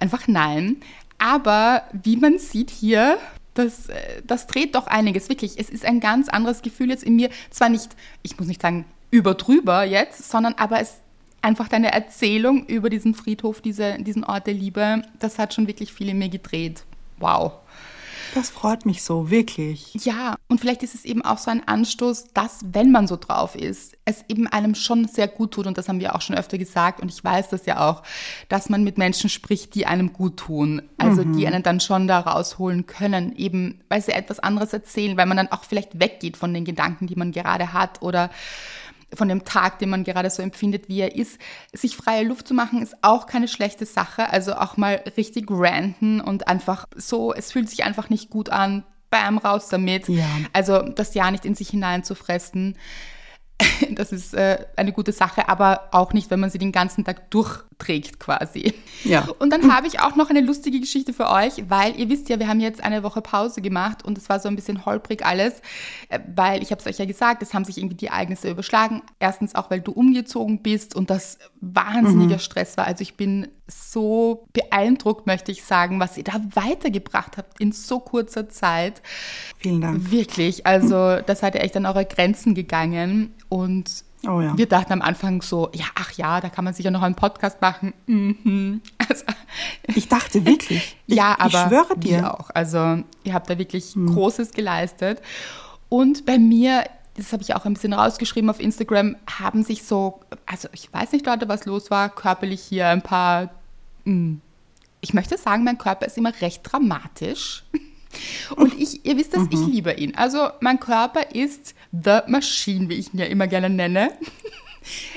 Einfach 0.00 0.26
nein. 0.26 0.78
Aber 1.18 1.84
wie 1.92 2.16
man 2.16 2.40
sieht 2.40 2.70
hier, 2.70 3.18
das, 3.54 3.88
äh, 3.88 4.22
das 4.26 4.48
dreht 4.48 4.74
doch 4.74 4.88
einiges, 4.88 5.28
wirklich. 5.28 5.60
Es 5.60 5.70
ist 5.70 5.84
ein 5.84 6.00
ganz 6.00 6.28
anderes 6.28 6.62
Gefühl 6.62 6.90
jetzt 6.90 7.04
in 7.04 7.14
mir. 7.14 7.30
Zwar 7.50 7.68
nicht, 7.68 7.90
ich 8.24 8.36
muss 8.36 8.48
nicht 8.48 8.60
sagen, 8.60 8.84
über 9.10 9.34
drüber 9.34 9.84
jetzt, 9.84 10.30
sondern 10.30 10.54
aber 10.54 10.80
es 10.80 11.00
einfach 11.42 11.68
deine 11.68 11.92
Erzählung 11.92 12.66
über 12.66 12.90
diesen 12.90 13.14
Friedhof, 13.14 13.60
diese, 13.60 14.02
diesen 14.02 14.24
Ort 14.24 14.46
der 14.46 14.54
Liebe, 14.54 15.02
das 15.20 15.38
hat 15.38 15.54
schon 15.54 15.68
wirklich 15.68 15.92
viel 15.92 16.08
in 16.08 16.18
mir 16.18 16.28
gedreht. 16.28 16.84
Wow. 17.18 17.52
Das 18.34 18.50
freut 18.50 18.84
mich 18.84 19.02
so, 19.02 19.30
wirklich. 19.30 19.94
Ja, 20.04 20.36
und 20.48 20.60
vielleicht 20.60 20.82
ist 20.82 20.94
es 20.94 21.04
eben 21.04 21.22
auch 21.22 21.38
so 21.38 21.50
ein 21.50 21.66
Anstoß, 21.66 22.34
dass, 22.34 22.60
wenn 22.70 22.90
man 22.90 23.06
so 23.06 23.16
drauf 23.16 23.54
ist, 23.54 23.96
es 24.04 24.24
eben 24.28 24.46
einem 24.46 24.74
schon 24.74 25.06
sehr 25.06 25.28
gut 25.28 25.52
tut. 25.52 25.66
Und 25.66 25.78
das 25.78 25.88
haben 25.88 26.00
wir 26.00 26.14
auch 26.14 26.20
schon 26.20 26.36
öfter 26.36 26.58
gesagt. 26.58 27.00
Und 27.00 27.10
ich 27.10 27.22
weiß 27.22 27.48
das 27.48 27.64
ja 27.64 27.88
auch, 27.88 28.02
dass 28.48 28.68
man 28.68 28.84
mit 28.84 28.98
Menschen 28.98 29.30
spricht, 29.30 29.74
die 29.74 29.86
einem 29.86 30.12
gut 30.12 30.36
tun. 30.36 30.82
Also 30.98 31.24
mhm. 31.24 31.36
die 31.36 31.46
einen 31.46 31.62
dann 31.62 31.80
schon 31.80 32.08
da 32.08 32.20
rausholen 32.20 32.86
können, 32.86 33.34
eben 33.36 33.80
weil 33.88 34.02
sie 34.02 34.12
etwas 34.12 34.38
anderes 34.40 34.72
erzählen, 34.72 35.16
weil 35.16 35.26
man 35.26 35.38
dann 35.38 35.52
auch 35.52 35.64
vielleicht 35.64 35.98
weggeht 35.98 36.36
von 36.36 36.52
den 36.52 36.64
Gedanken, 36.64 37.06
die 37.06 37.16
man 37.16 37.32
gerade 37.32 37.72
hat 37.72 38.02
oder 38.02 38.30
von 39.14 39.28
dem 39.28 39.44
Tag, 39.44 39.78
den 39.78 39.90
man 39.90 40.04
gerade 40.04 40.30
so 40.30 40.42
empfindet, 40.42 40.88
wie 40.88 41.00
er 41.00 41.14
ist. 41.14 41.38
Sich 41.72 41.96
freie 41.96 42.24
Luft 42.24 42.48
zu 42.48 42.54
machen, 42.54 42.82
ist 42.82 42.96
auch 43.02 43.26
keine 43.26 43.48
schlechte 43.48 43.86
Sache. 43.86 44.30
Also 44.30 44.54
auch 44.54 44.76
mal 44.76 45.02
richtig 45.16 45.46
ranten 45.48 46.20
und 46.20 46.48
einfach 46.48 46.86
so, 46.94 47.32
es 47.32 47.52
fühlt 47.52 47.70
sich 47.70 47.84
einfach 47.84 48.10
nicht 48.10 48.30
gut 48.30 48.48
an. 48.48 48.84
Bam, 49.08 49.38
raus 49.38 49.68
damit. 49.68 50.08
Ja. 50.08 50.24
Also 50.52 50.82
das 50.82 51.14
Jahr 51.14 51.30
nicht 51.30 51.44
in 51.44 51.54
sich 51.54 51.70
hineinzufressen. 51.70 52.76
Das 53.90 54.12
ist 54.12 54.34
äh, 54.34 54.64
eine 54.76 54.92
gute 54.92 55.12
Sache, 55.12 55.48
aber 55.48 55.88
auch 55.92 56.12
nicht, 56.12 56.30
wenn 56.30 56.40
man 56.40 56.50
sie 56.50 56.58
den 56.58 56.72
ganzen 56.72 57.04
Tag 57.04 57.30
durchträgt 57.30 58.18
quasi. 58.18 58.74
Ja. 59.04 59.28
Und 59.38 59.50
dann 59.50 59.74
habe 59.74 59.86
ich 59.86 60.00
auch 60.00 60.16
noch 60.16 60.30
eine 60.30 60.40
lustige 60.40 60.80
Geschichte 60.80 61.12
für 61.12 61.30
euch, 61.30 61.68
weil 61.68 61.98
ihr 61.98 62.08
wisst 62.08 62.28
ja, 62.28 62.38
wir 62.38 62.48
haben 62.48 62.60
jetzt 62.60 62.82
eine 62.82 63.02
Woche 63.02 63.22
Pause 63.22 63.62
gemacht 63.62 64.04
und 64.04 64.18
es 64.18 64.28
war 64.28 64.40
so 64.40 64.48
ein 64.48 64.56
bisschen 64.56 64.84
holprig 64.84 65.24
alles, 65.24 65.60
äh, 66.08 66.20
weil 66.34 66.62
ich 66.62 66.70
habe 66.70 66.80
es 66.80 66.86
euch 66.86 66.98
ja 66.98 67.04
gesagt, 67.04 67.42
es 67.42 67.54
haben 67.54 67.64
sich 67.64 67.78
irgendwie 67.78 67.96
die 67.96 68.06
Ereignisse 68.06 68.50
überschlagen. 68.50 69.02
Erstens 69.18 69.54
auch, 69.54 69.70
weil 69.70 69.80
du 69.80 69.92
umgezogen 69.92 70.62
bist 70.62 70.94
und 70.94 71.10
das 71.10 71.38
wahnsinniger 71.60 72.36
mhm. 72.36 72.40
Stress 72.40 72.76
war. 72.76 72.86
Also 72.86 73.02
ich 73.02 73.16
bin 73.16 73.48
so 73.68 74.46
beeindruckt, 74.52 75.26
möchte 75.26 75.50
ich 75.52 75.64
sagen, 75.64 75.98
was 76.00 76.16
ihr 76.16 76.24
da 76.24 76.34
weitergebracht 76.54 77.36
habt 77.36 77.60
in 77.60 77.72
so 77.72 77.98
kurzer 78.00 78.48
Zeit. 78.48 79.02
Vielen 79.58 79.80
Dank. 79.80 80.10
Wirklich, 80.10 80.66
also 80.66 81.20
da 81.20 81.34
seid 81.34 81.54
ihr 81.54 81.62
echt 81.62 81.76
an 81.76 81.86
eure 81.86 82.04
Grenzen 82.04 82.54
gegangen 82.54 83.34
und 83.48 84.04
Oh 84.26 84.40
ja. 84.40 84.56
wir 84.56 84.66
dachten 84.66 84.92
am 84.94 85.02
Anfang 85.02 85.42
so, 85.42 85.68
ja, 85.72 85.84
ach 85.94 86.10
ja, 86.12 86.40
da 86.40 86.48
kann 86.48 86.64
man 86.64 86.74
sicher 86.74 86.90
noch 86.90 87.02
einen 87.02 87.14
Podcast 87.14 87.60
machen. 87.60 87.92
Mhm. 88.06 88.80
Also, 89.08 89.24
Ich 89.94 90.08
dachte 90.08 90.44
wirklich. 90.44 90.96
Ich, 91.06 91.14
ja, 91.16 91.36
aber 91.38 91.46
ich 91.46 91.68
schwöre 91.68 91.90
wir 91.90 92.18
dir. 92.18 92.34
auch. 92.34 92.50
Also 92.52 93.04
ihr 93.22 93.34
habt 93.34 93.48
da 93.48 93.56
wirklich 93.58 93.94
Großes 93.94 94.50
geleistet. 94.52 95.20
Und 95.88 96.26
bei 96.26 96.38
mir, 96.38 96.84
das 97.16 97.32
habe 97.32 97.42
ich 97.42 97.54
auch 97.54 97.64
ein 97.64 97.74
bisschen 97.74 97.92
rausgeschrieben 97.92 98.50
auf 98.50 98.60
Instagram, 98.60 99.16
haben 99.38 99.62
sich 99.62 99.84
so, 99.84 100.20
also 100.44 100.68
ich 100.72 100.92
weiß 100.92 101.12
nicht, 101.12 101.26
Leute, 101.26 101.48
was 101.48 101.64
los 101.64 101.90
war, 101.90 102.08
körperlich 102.08 102.62
hier 102.62 102.88
ein 102.88 103.02
paar, 103.02 103.50
mh, 104.04 104.36
ich 105.00 105.14
möchte 105.14 105.38
sagen, 105.38 105.64
mein 105.64 105.78
Körper 105.78 106.06
ist 106.06 106.18
immer 106.18 106.32
recht 106.40 106.60
dramatisch. 106.64 107.64
Und 108.56 108.78
ich, 108.80 109.04
ihr 109.04 109.16
wisst 109.18 109.34
das, 109.34 109.42
ich 109.50 109.66
liebe 109.66 109.92
ihn. 109.92 110.14
Also 110.14 110.48
mein 110.60 110.80
Körper 110.80 111.34
ist 111.34 111.74
The 111.92 112.20
Machine, 112.28 112.88
wie 112.88 112.94
ich 112.94 113.12
ihn 113.12 113.20
ja 113.20 113.26
immer 113.26 113.46
gerne 113.46 113.68
nenne. 113.68 114.10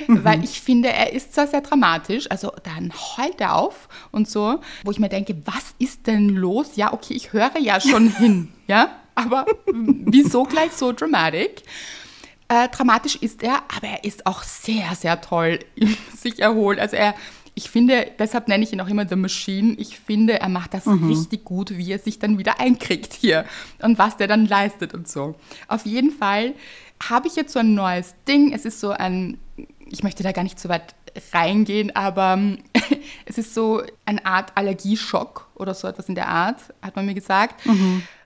Weil 0.08 0.44
ich 0.44 0.62
finde, 0.62 0.89
er 0.89 1.13
ist 1.13 1.34
zwar 1.34 1.48
sehr 1.48 1.62
dramatisch, 1.62 2.29
also 2.32 2.51
dann 2.63 2.91
heult 2.91 3.39
er 3.39 3.56
auf 3.56 3.88
und 4.12 4.27
so, 4.27 4.60
wo 4.84 4.91
ich 4.91 5.00
mir 5.00 5.10
denke, 5.10 5.36
was 5.46 5.75
ist 5.77 6.08
denn 6.08 6.29
los? 6.29 6.75
Ja, 6.75 6.91
okay, 6.91 7.13
ich 7.13 7.34
höre 7.34 7.58
ja 7.60 7.79
schon 7.79 8.10
hin, 8.18 8.50
ja, 8.68 8.89
aber 9.19 9.45
wieso 9.65 10.43
gleich 10.43 10.71
so 10.71 10.91
dramatic? 10.91 11.63
Äh, 12.47 12.67
dramatisch 12.69 13.15
ist 13.17 13.43
er, 13.43 13.57
aber 13.75 13.88
er 13.88 14.03
ist 14.03 14.25
auch 14.25 14.41
sehr, 14.43 14.95
sehr 14.95 15.21
toll 15.21 15.59
sich 16.17 16.39
erholt. 16.39 16.79
Also 16.79 16.95
er, 16.95 17.13
ich 17.53 17.69
finde, 17.69 18.11
deshalb 18.17 18.47
nenne 18.47 18.63
ich 18.63 18.73
ihn 18.73 18.81
auch 18.81 18.88
immer 18.88 19.07
The 19.07 19.15
Machine. 19.15 19.75
Ich 19.77 19.99
finde, 19.99 20.39
er 20.39 20.49
macht 20.49 20.73
das 20.73 20.88
richtig 20.88 21.43
gut, 21.43 21.77
wie 21.77 21.91
er 21.91 21.99
sich 21.99 22.17
dann 22.17 22.38
wieder 22.38 22.59
einkriegt 22.59 23.13
hier 23.13 23.45
und 23.81 23.99
was 23.99 24.17
der 24.17 24.27
dann 24.27 24.47
leistet 24.47 24.93
und 24.93 25.07
so. 25.07 25.35
Auf 25.67 25.85
jeden 25.85 26.11
Fall 26.11 26.53
habe 27.07 27.27
ich 27.27 27.35
jetzt 27.35 27.53
so 27.53 27.59
ein 27.59 27.75
neues 27.75 28.15
Ding. 28.27 28.51
Es 28.53 28.65
ist 28.65 28.79
so 28.79 28.91
ein, 28.91 29.38
ich 29.89 30.03
möchte 30.03 30.23
da 30.23 30.31
gar 30.31 30.43
nicht 30.43 30.59
so 30.59 30.69
weit 30.69 30.95
reingehen, 31.34 31.96
aber 31.96 32.34
ähm, 32.34 32.60
es 33.25 33.38
ist 33.38 33.54
so 33.54 33.82
eine 34.06 34.25
Art 34.25 34.51
Allergieschock 34.56 35.48
oder 35.56 35.74
so 35.74 35.88
etwas 35.88 36.10
in 36.10 36.16
der 36.16 36.28
Art, 36.28 36.62
hat 36.82 36.96
man 36.96 37.06
mir 37.06 37.13
gesagt, 37.13 37.62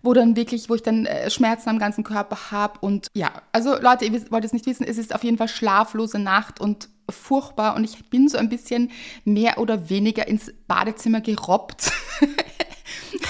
wo 0.01 0.13
dann 0.13 0.35
wirklich, 0.35 0.69
wo 0.69 0.75
ich 0.75 0.83
dann 0.83 1.05
äh, 1.05 1.29
Schmerzen 1.29 1.69
am 1.69 1.79
ganzen 1.79 2.03
Körper 2.03 2.51
habe 2.51 2.79
und 2.79 3.07
ja, 3.13 3.31
also 3.51 3.79
Leute, 3.79 4.05
ihr 4.05 4.31
wollt 4.31 4.45
es 4.45 4.53
nicht 4.53 4.65
wissen, 4.65 4.85
es 4.85 4.97
ist 4.97 5.13
auf 5.13 5.23
jeden 5.23 5.37
Fall 5.37 5.47
schlaflose 5.47 6.19
Nacht 6.19 6.59
und 6.59 6.89
furchtbar 7.09 7.75
und 7.75 7.83
ich 7.83 8.09
bin 8.09 8.27
so 8.27 8.37
ein 8.37 8.49
bisschen 8.49 8.91
mehr 9.25 9.57
oder 9.57 9.89
weniger 9.89 10.27
ins 10.27 10.51
Badezimmer 10.67 11.21
gerobbt, 11.21 11.91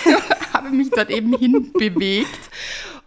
habe 0.54 0.70
mich 0.70 0.90
dort 0.92 1.10
eben 1.10 1.38
hinbewegt 1.38 2.50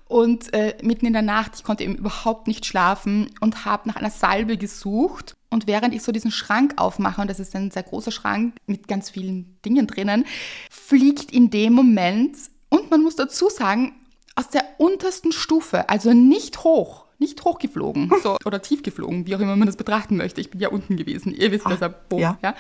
und 0.09 0.55
äh, 0.55 0.77
mitten 0.83 1.07
in 1.07 1.13
der 1.13 1.23
Nacht, 1.23 1.53
ich 1.57 1.65
konnte 1.65 1.85
eben 1.85 1.97
überhaupt 1.97 2.47
nicht 2.47 2.65
schlafen 2.65 3.31
und 3.41 3.65
habe 3.65 3.89
nach 3.89 3.97
einer 3.97 4.11
Salbe 4.11 4.57
gesucht. 4.57 5.36
Und 5.51 5.67
während 5.67 5.95
ich 5.95 6.03
so 6.03 6.13
diesen 6.13 6.31
Schrank 6.31 6.75
aufmache, 6.77 7.21
und 7.21 7.31
das 7.31 7.41
ist 7.41 7.55
ein 7.55 7.71
sehr 7.71 7.83
großer 7.83 8.11
Schrank 8.11 8.55
mit 8.67 8.89
ganz 8.89 9.11
vielen 9.11 9.57
Dingen 9.65 9.87
drinnen, 9.87 10.25
fliegt 10.71 11.33
in 11.33 11.51
dem 11.51 11.73
Moment, 11.73 12.37
und 12.69 12.91
man 12.91 13.03
muss 13.03 13.17
dazu 13.17 13.49
sagen, 13.49 13.95
aus 14.35 14.51
der 14.51 14.65
untersten 14.79 15.33
Stufe, 15.33 15.89
also 15.89 16.13
nicht 16.13 16.65
hoch, 16.65 17.07
nicht 17.19 17.43
hochgeflogen 17.45 18.13
so, 18.23 18.37
oder 18.45 18.61
tief 18.61 18.83
geflogen, 18.83 19.27
wie 19.27 19.35
auch 19.35 19.41
immer 19.41 19.57
man 19.57 19.67
das 19.67 19.77
betrachten 19.77 20.17
möchte. 20.17 20.41
Ich 20.41 20.51
bin 20.51 20.61
ja 20.61 20.69
unten 20.69 20.97
gewesen, 20.97 21.33
ihr 21.33 21.51
wisst 21.53 21.67
deshalb 21.69 22.05
wo. 22.11 22.19
ja. 22.19 22.39
Ja? 22.43 22.55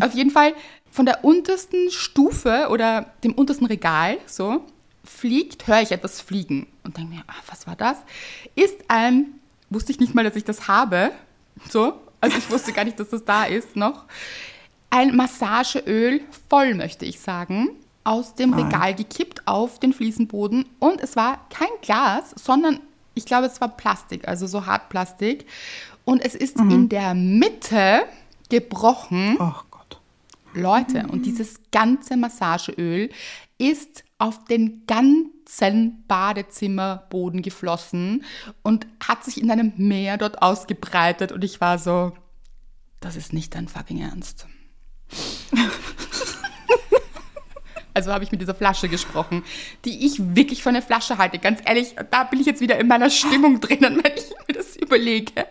Auf 0.00 0.14
jeden 0.14 0.30
Fall 0.30 0.54
von 0.90 1.06
der 1.06 1.24
untersten 1.24 1.90
Stufe 1.90 2.68
oder 2.70 3.12
dem 3.24 3.32
untersten 3.32 3.66
Regal, 3.66 4.18
so, 4.26 4.64
fliegt, 5.04 5.66
höre 5.66 5.82
ich 5.82 5.92
etwas 5.92 6.20
fliegen 6.20 6.66
und 6.84 6.96
denke 6.96 7.14
mir, 7.14 7.22
ah, 7.26 7.42
was 7.46 7.66
war 7.66 7.76
das? 7.76 7.98
Ist 8.54 8.78
ein, 8.88 9.40
wusste 9.70 9.92
ich 9.92 10.00
nicht 10.00 10.14
mal, 10.14 10.24
dass 10.24 10.36
ich 10.36 10.44
das 10.44 10.68
habe, 10.68 11.12
so, 11.70 11.94
also 12.22 12.38
ich 12.38 12.50
wusste 12.50 12.72
gar 12.72 12.84
nicht, 12.84 12.98
dass 12.98 13.10
das 13.10 13.24
da 13.24 13.44
ist 13.44 13.76
noch, 13.76 14.04
ein 14.88 15.16
Massageöl 15.16 16.20
voll, 16.48 16.74
möchte 16.74 17.04
ich 17.04 17.20
sagen, 17.20 17.70
aus 18.04 18.34
dem 18.34 18.54
Regal 18.54 18.94
gekippt 18.94 19.46
auf 19.46 19.78
den 19.78 19.92
Fliesenboden. 19.92 20.66
Und 20.78 21.00
es 21.00 21.16
war 21.16 21.46
kein 21.50 21.68
Glas, 21.82 22.34
sondern 22.36 22.80
ich 23.14 23.26
glaube, 23.26 23.46
es 23.46 23.60
war 23.60 23.68
Plastik, 23.68 24.26
also 24.28 24.46
so 24.46 24.66
Hartplastik. 24.66 25.46
Und 26.04 26.24
es 26.24 26.34
ist 26.34 26.58
in 26.58 26.88
der 26.88 27.14
Mitte 27.14 28.04
gebrochen. 28.48 29.36
Oh 29.38 29.52
Gott. 29.70 30.00
Leute, 30.54 31.06
und 31.08 31.26
dieses 31.26 31.60
ganze 31.70 32.16
Massageöl 32.16 33.10
ist 33.62 34.04
auf 34.18 34.44
den 34.44 34.86
ganzen 34.86 36.04
Badezimmerboden 36.08 37.42
geflossen 37.42 38.24
und 38.62 38.86
hat 39.02 39.24
sich 39.24 39.40
in 39.40 39.50
einem 39.50 39.72
Meer 39.76 40.18
dort 40.18 40.42
ausgebreitet. 40.42 41.32
Und 41.32 41.44
ich 41.44 41.60
war 41.60 41.78
so, 41.78 42.12
das 43.00 43.16
ist 43.16 43.32
nicht 43.32 43.54
dein 43.54 43.68
fucking 43.68 44.00
Ernst. 44.00 44.46
Also 47.94 48.10
habe 48.10 48.24
ich 48.24 48.32
mit 48.32 48.40
dieser 48.40 48.54
Flasche 48.54 48.88
gesprochen, 48.88 49.44
die 49.84 50.06
ich 50.06 50.34
wirklich 50.34 50.62
für 50.62 50.70
eine 50.70 50.80
Flasche 50.80 51.18
halte. 51.18 51.38
Ganz 51.38 51.60
ehrlich, 51.64 51.94
da 52.10 52.24
bin 52.24 52.40
ich 52.40 52.46
jetzt 52.46 52.62
wieder 52.62 52.78
in 52.78 52.86
meiner 52.86 53.10
Stimmung 53.10 53.60
drinnen, 53.60 54.00
wenn 54.02 54.14
ich 54.14 54.30
mir 54.48 54.54
das 54.54 54.76
überlege. 54.76 55.46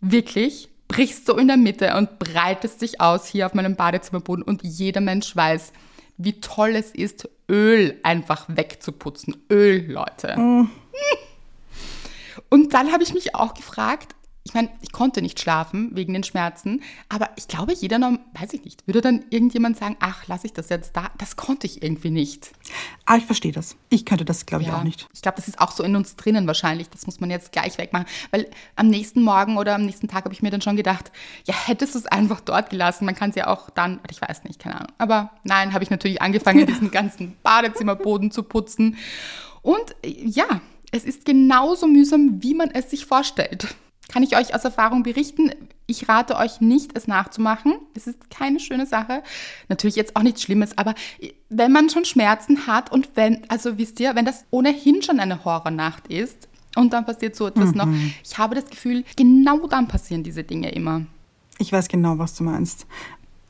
Wirklich, 0.00 0.70
brichst 0.88 1.26
so 1.26 1.36
in 1.36 1.48
der 1.48 1.58
Mitte 1.58 1.94
und 1.96 2.18
breitest 2.18 2.80
dich 2.80 3.00
aus 3.00 3.26
hier 3.26 3.44
auf 3.44 3.52
meinem 3.52 3.76
Badezimmerboden 3.76 4.42
und 4.42 4.62
jeder 4.62 5.02
Mensch 5.02 5.36
weiß, 5.36 5.72
wie 6.16 6.40
toll 6.40 6.76
es 6.76 6.92
ist, 6.92 7.28
Öl 7.48 7.98
einfach 8.02 8.46
wegzuputzen. 8.48 9.36
Öl, 9.50 9.90
Leute. 9.90 10.34
Und 12.48 12.74
dann 12.74 12.92
habe 12.92 13.02
ich 13.02 13.14
mich 13.14 13.34
auch 13.34 13.54
gefragt, 13.54 14.15
ich 14.46 14.54
meine, 14.54 14.68
ich 14.80 14.92
konnte 14.92 15.22
nicht 15.22 15.40
schlafen 15.40 15.90
wegen 15.96 16.12
den 16.12 16.22
Schmerzen, 16.22 16.80
aber 17.08 17.30
ich 17.34 17.48
glaube, 17.48 17.72
jeder, 17.72 17.98
noch, 17.98 18.12
weiß 18.40 18.52
ich 18.52 18.64
nicht, 18.64 18.86
würde 18.86 19.00
dann 19.00 19.24
irgendjemand 19.30 19.76
sagen, 19.76 19.96
ach, 19.98 20.24
lasse 20.28 20.46
ich 20.46 20.52
das 20.52 20.68
jetzt 20.68 20.96
da? 20.96 21.10
Das 21.18 21.34
konnte 21.34 21.66
ich 21.66 21.82
irgendwie 21.82 22.10
nicht. 22.10 22.52
Ah, 23.06 23.16
ich 23.16 23.24
verstehe 23.24 23.50
das. 23.50 23.76
Ich 23.88 24.06
könnte 24.06 24.24
das, 24.24 24.46
glaube 24.46 24.62
ich, 24.62 24.70
auch 24.70 24.84
nicht. 24.84 25.08
Ich 25.12 25.20
glaube, 25.20 25.34
das 25.34 25.48
ist 25.48 25.58
auch 25.58 25.72
so 25.72 25.82
in 25.82 25.96
uns 25.96 26.14
drinnen 26.14 26.46
wahrscheinlich. 26.46 26.88
Das 26.90 27.06
muss 27.06 27.18
man 27.18 27.28
jetzt 27.28 27.50
gleich 27.50 27.76
wegmachen. 27.76 28.06
Weil 28.30 28.48
am 28.76 28.86
nächsten 28.86 29.20
Morgen 29.22 29.58
oder 29.58 29.74
am 29.74 29.84
nächsten 29.84 30.06
Tag 30.06 30.24
habe 30.24 30.32
ich 30.32 30.42
mir 30.42 30.50
dann 30.50 30.62
schon 30.62 30.76
gedacht, 30.76 31.10
ja, 31.44 31.54
hättest 31.66 31.96
du 31.96 31.98
es 31.98 32.06
einfach 32.06 32.40
dort 32.40 32.70
gelassen. 32.70 33.04
Man 33.04 33.16
kann 33.16 33.30
es 33.30 33.36
ja 33.36 33.48
auch 33.48 33.68
dann, 33.70 33.98
ich 34.08 34.22
weiß 34.22 34.44
nicht, 34.44 34.60
keine 34.60 34.76
Ahnung. 34.76 34.92
Aber 34.98 35.32
nein, 35.42 35.72
habe 35.72 35.82
ich 35.82 35.90
natürlich 35.90 36.22
angefangen, 36.22 36.66
diesen 36.68 36.92
ganzen 36.92 37.36
Badezimmerboden 37.42 38.30
zu 38.30 38.44
putzen. 38.44 38.96
Und 39.62 39.96
äh, 40.04 40.10
ja, 40.24 40.60
es 40.92 41.04
ist 41.04 41.24
genauso 41.24 41.88
mühsam, 41.88 42.40
wie 42.44 42.54
man 42.54 42.70
es 42.70 42.90
sich 42.90 43.06
vorstellt. 43.06 43.74
Kann 44.08 44.22
ich 44.22 44.36
euch 44.36 44.54
aus 44.54 44.64
Erfahrung 44.64 45.02
berichten. 45.02 45.50
Ich 45.86 46.08
rate 46.08 46.36
euch 46.36 46.60
nicht, 46.60 46.96
es 46.96 47.06
nachzumachen. 47.06 47.74
Es 47.94 48.06
ist 48.06 48.30
keine 48.30 48.60
schöne 48.60 48.86
Sache. 48.86 49.22
Natürlich 49.68 49.96
jetzt 49.96 50.16
auch 50.16 50.22
nichts 50.22 50.42
Schlimmes, 50.42 50.76
aber 50.78 50.94
wenn 51.48 51.72
man 51.72 51.90
schon 51.90 52.04
Schmerzen 52.04 52.66
hat 52.66 52.90
und 52.92 53.10
wenn, 53.14 53.48
also 53.50 53.78
wisst 53.78 54.00
ihr, 54.00 54.14
wenn 54.14 54.24
das 54.24 54.44
ohnehin 54.50 55.02
schon 55.02 55.20
eine 55.20 55.44
Horrornacht 55.44 56.08
ist 56.08 56.48
und 56.76 56.92
dann 56.92 57.04
passiert 57.04 57.36
so 57.36 57.46
etwas 57.46 57.74
noch, 57.74 57.88
ich 58.24 58.38
habe 58.38 58.54
das 58.54 58.66
Gefühl, 58.66 59.04
genau 59.16 59.66
dann 59.66 59.88
passieren 59.88 60.22
diese 60.22 60.44
Dinge 60.44 60.70
immer. 60.70 61.02
Ich 61.58 61.72
weiß 61.72 61.88
genau, 61.88 62.18
was 62.18 62.34
du 62.34 62.44
meinst. 62.44 62.86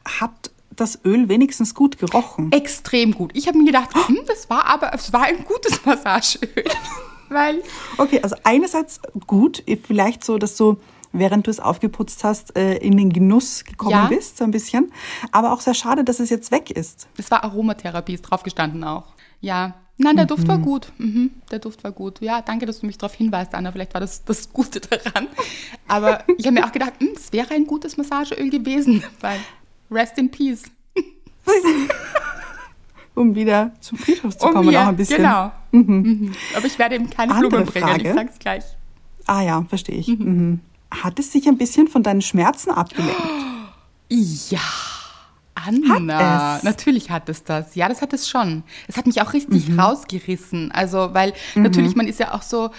Hat 0.05 0.51
das 0.75 1.05
Öl 1.05 1.29
wenigstens 1.29 1.75
gut 1.75 1.99
gerochen? 1.99 2.53
Extrem 2.53 3.13
gut. 3.13 3.33
Ich 3.35 3.49
habe 3.49 3.59
mir 3.59 3.65
gedacht, 3.65 3.91
hm, 3.95 4.21
das 4.27 4.49
war 4.49 4.67
aber, 4.67 4.93
es 4.95 5.13
war 5.13 5.25
ein 5.25 5.45
gutes 5.45 5.85
Massageöl. 5.85 6.65
Weil 7.29 7.63
Okay, 7.99 8.21
also 8.23 8.37
einerseits 8.45 9.01
gut, 9.27 9.63
vielleicht 9.87 10.25
so, 10.25 10.39
dass 10.39 10.57
du, 10.57 10.79
während 11.13 11.47
du 11.47 11.51
es 11.51 11.61
aufgeputzt 11.61 12.25
hast, 12.25 12.57
äh, 12.57 12.77
in 12.77 12.97
den 12.97 13.13
Genuss 13.13 13.65
gekommen 13.65 13.91
Ja. 13.93 14.07
bist, 14.07 14.39
so 14.39 14.45
ein 14.45 14.51
bisschen. 14.51 14.93
Aber 15.33 15.53
auch 15.53 15.61
sehr 15.61 15.75
schade, 15.75 16.05
dass 16.05 16.21
es 16.21 16.31
jetzt 16.31 16.51
weg 16.51 16.71
ist. 16.71 17.09
Es 17.17 17.31
war 17.31 17.43
Aromatherapie, 17.45 18.15
ist 18.15 18.23
draufgestanden 18.23 18.85
auch. 18.85 19.05
Ja. 19.41 19.75
Nein, 19.99 20.17
der 20.17 20.27
Duft 20.27 20.47
war 20.47 20.59
gut. 20.59 20.93
Mhm, 20.99 21.31
der 21.51 21.59
Duft 21.59 21.83
war 21.83 21.91
gut. 21.91 22.21
Ja, 22.21 22.43
danke, 22.43 22.67
dass 22.67 22.81
du 22.81 22.87
mich 22.87 22.99
darauf 22.99 23.15
hinweist, 23.15 23.55
Anna. 23.55 23.73
Vielleicht 23.73 23.95
war 23.95 24.01
das 24.03 24.23
das 24.27 24.53
Gute 24.53 24.79
daran. 24.81 25.29
Aber 25.89 26.23
ich 26.37 26.45
habe 26.45 26.53
mir 26.53 26.67
auch 26.67 26.73
gedacht, 26.73 26.93
hm, 26.99 27.13
es 27.17 27.33
wäre 27.33 27.55
ein 27.55 27.67
gutes 27.67 27.97
Massageöl 27.97 28.51
gewesen, 28.51 29.03
weil 29.23 29.41
rest 29.91 30.19
in 30.19 30.31
peace. 30.31 30.65
Um 33.15 33.35
wieder 33.35 33.73
zum 33.81 33.97
Friedhof 33.97 34.37
zu 34.37 34.47
Um 34.47 34.53
kommen, 34.53 34.69
hier, 34.69 34.83
auch 34.83 34.89
ein 34.89 34.97
bisschen. 34.97 35.17
Genau. 35.17 35.51
Mhm. 35.77 36.33
Aber 36.57 36.67
ich 36.67 36.79
werde 36.79 36.97
ihm 36.97 37.11
keine 37.11 37.33
Andere 37.35 37.49
Blumen 37.51 37.67
bringen, 37.67 37.89
Frage. 37.89 38.09
ich 38.09 38.15
sag's 38.15 38.39
gleich. 38.39 38.65
Ah 39.27 39.43
ja, 39.43 39.65
verstehe 39.69 39.97
ich. 39.97 40.09
Mhm. 40.09 40.61
Hat 40.91 41.19
es 41.19 41.33
sich 41.33 41.49
ein 41.49 41.59
bisschen 41.59 41.89
von 41.89 42.03
deinen 42.03 42.23
Schmerzen 42.23 42.71
abgelenkt? 42.71 43.17
Ja. 44.09 44.61
Anna, 45.55 46.55
Hat 46.57 46.65
natürlich 46.65 47.11
hat 47.11 47.29
es 47.29 47.43
das. 47.43 47.75
Ja, 47.75 47.89
das 47.89 48.03
hat 48.03 48.13
es 48.13 48.29
schon. 48.29 48.63
Es 48.89 48.97
hat 48.97 49.07
mich 49.07 49.21
auch 49.23 49.33
richtig 49.33 49.69
Mhm. 49.71 49.81
rausgerissen. 49.81 50.71
Also, 50.71 51.13
weil 51.15 51.33
natürlich, 51.55 51.97
man 51.97 52.07
ist 52.07 52.21
ja 52.21 52.35
auch 52.35 52.43
so, 52.43 52.71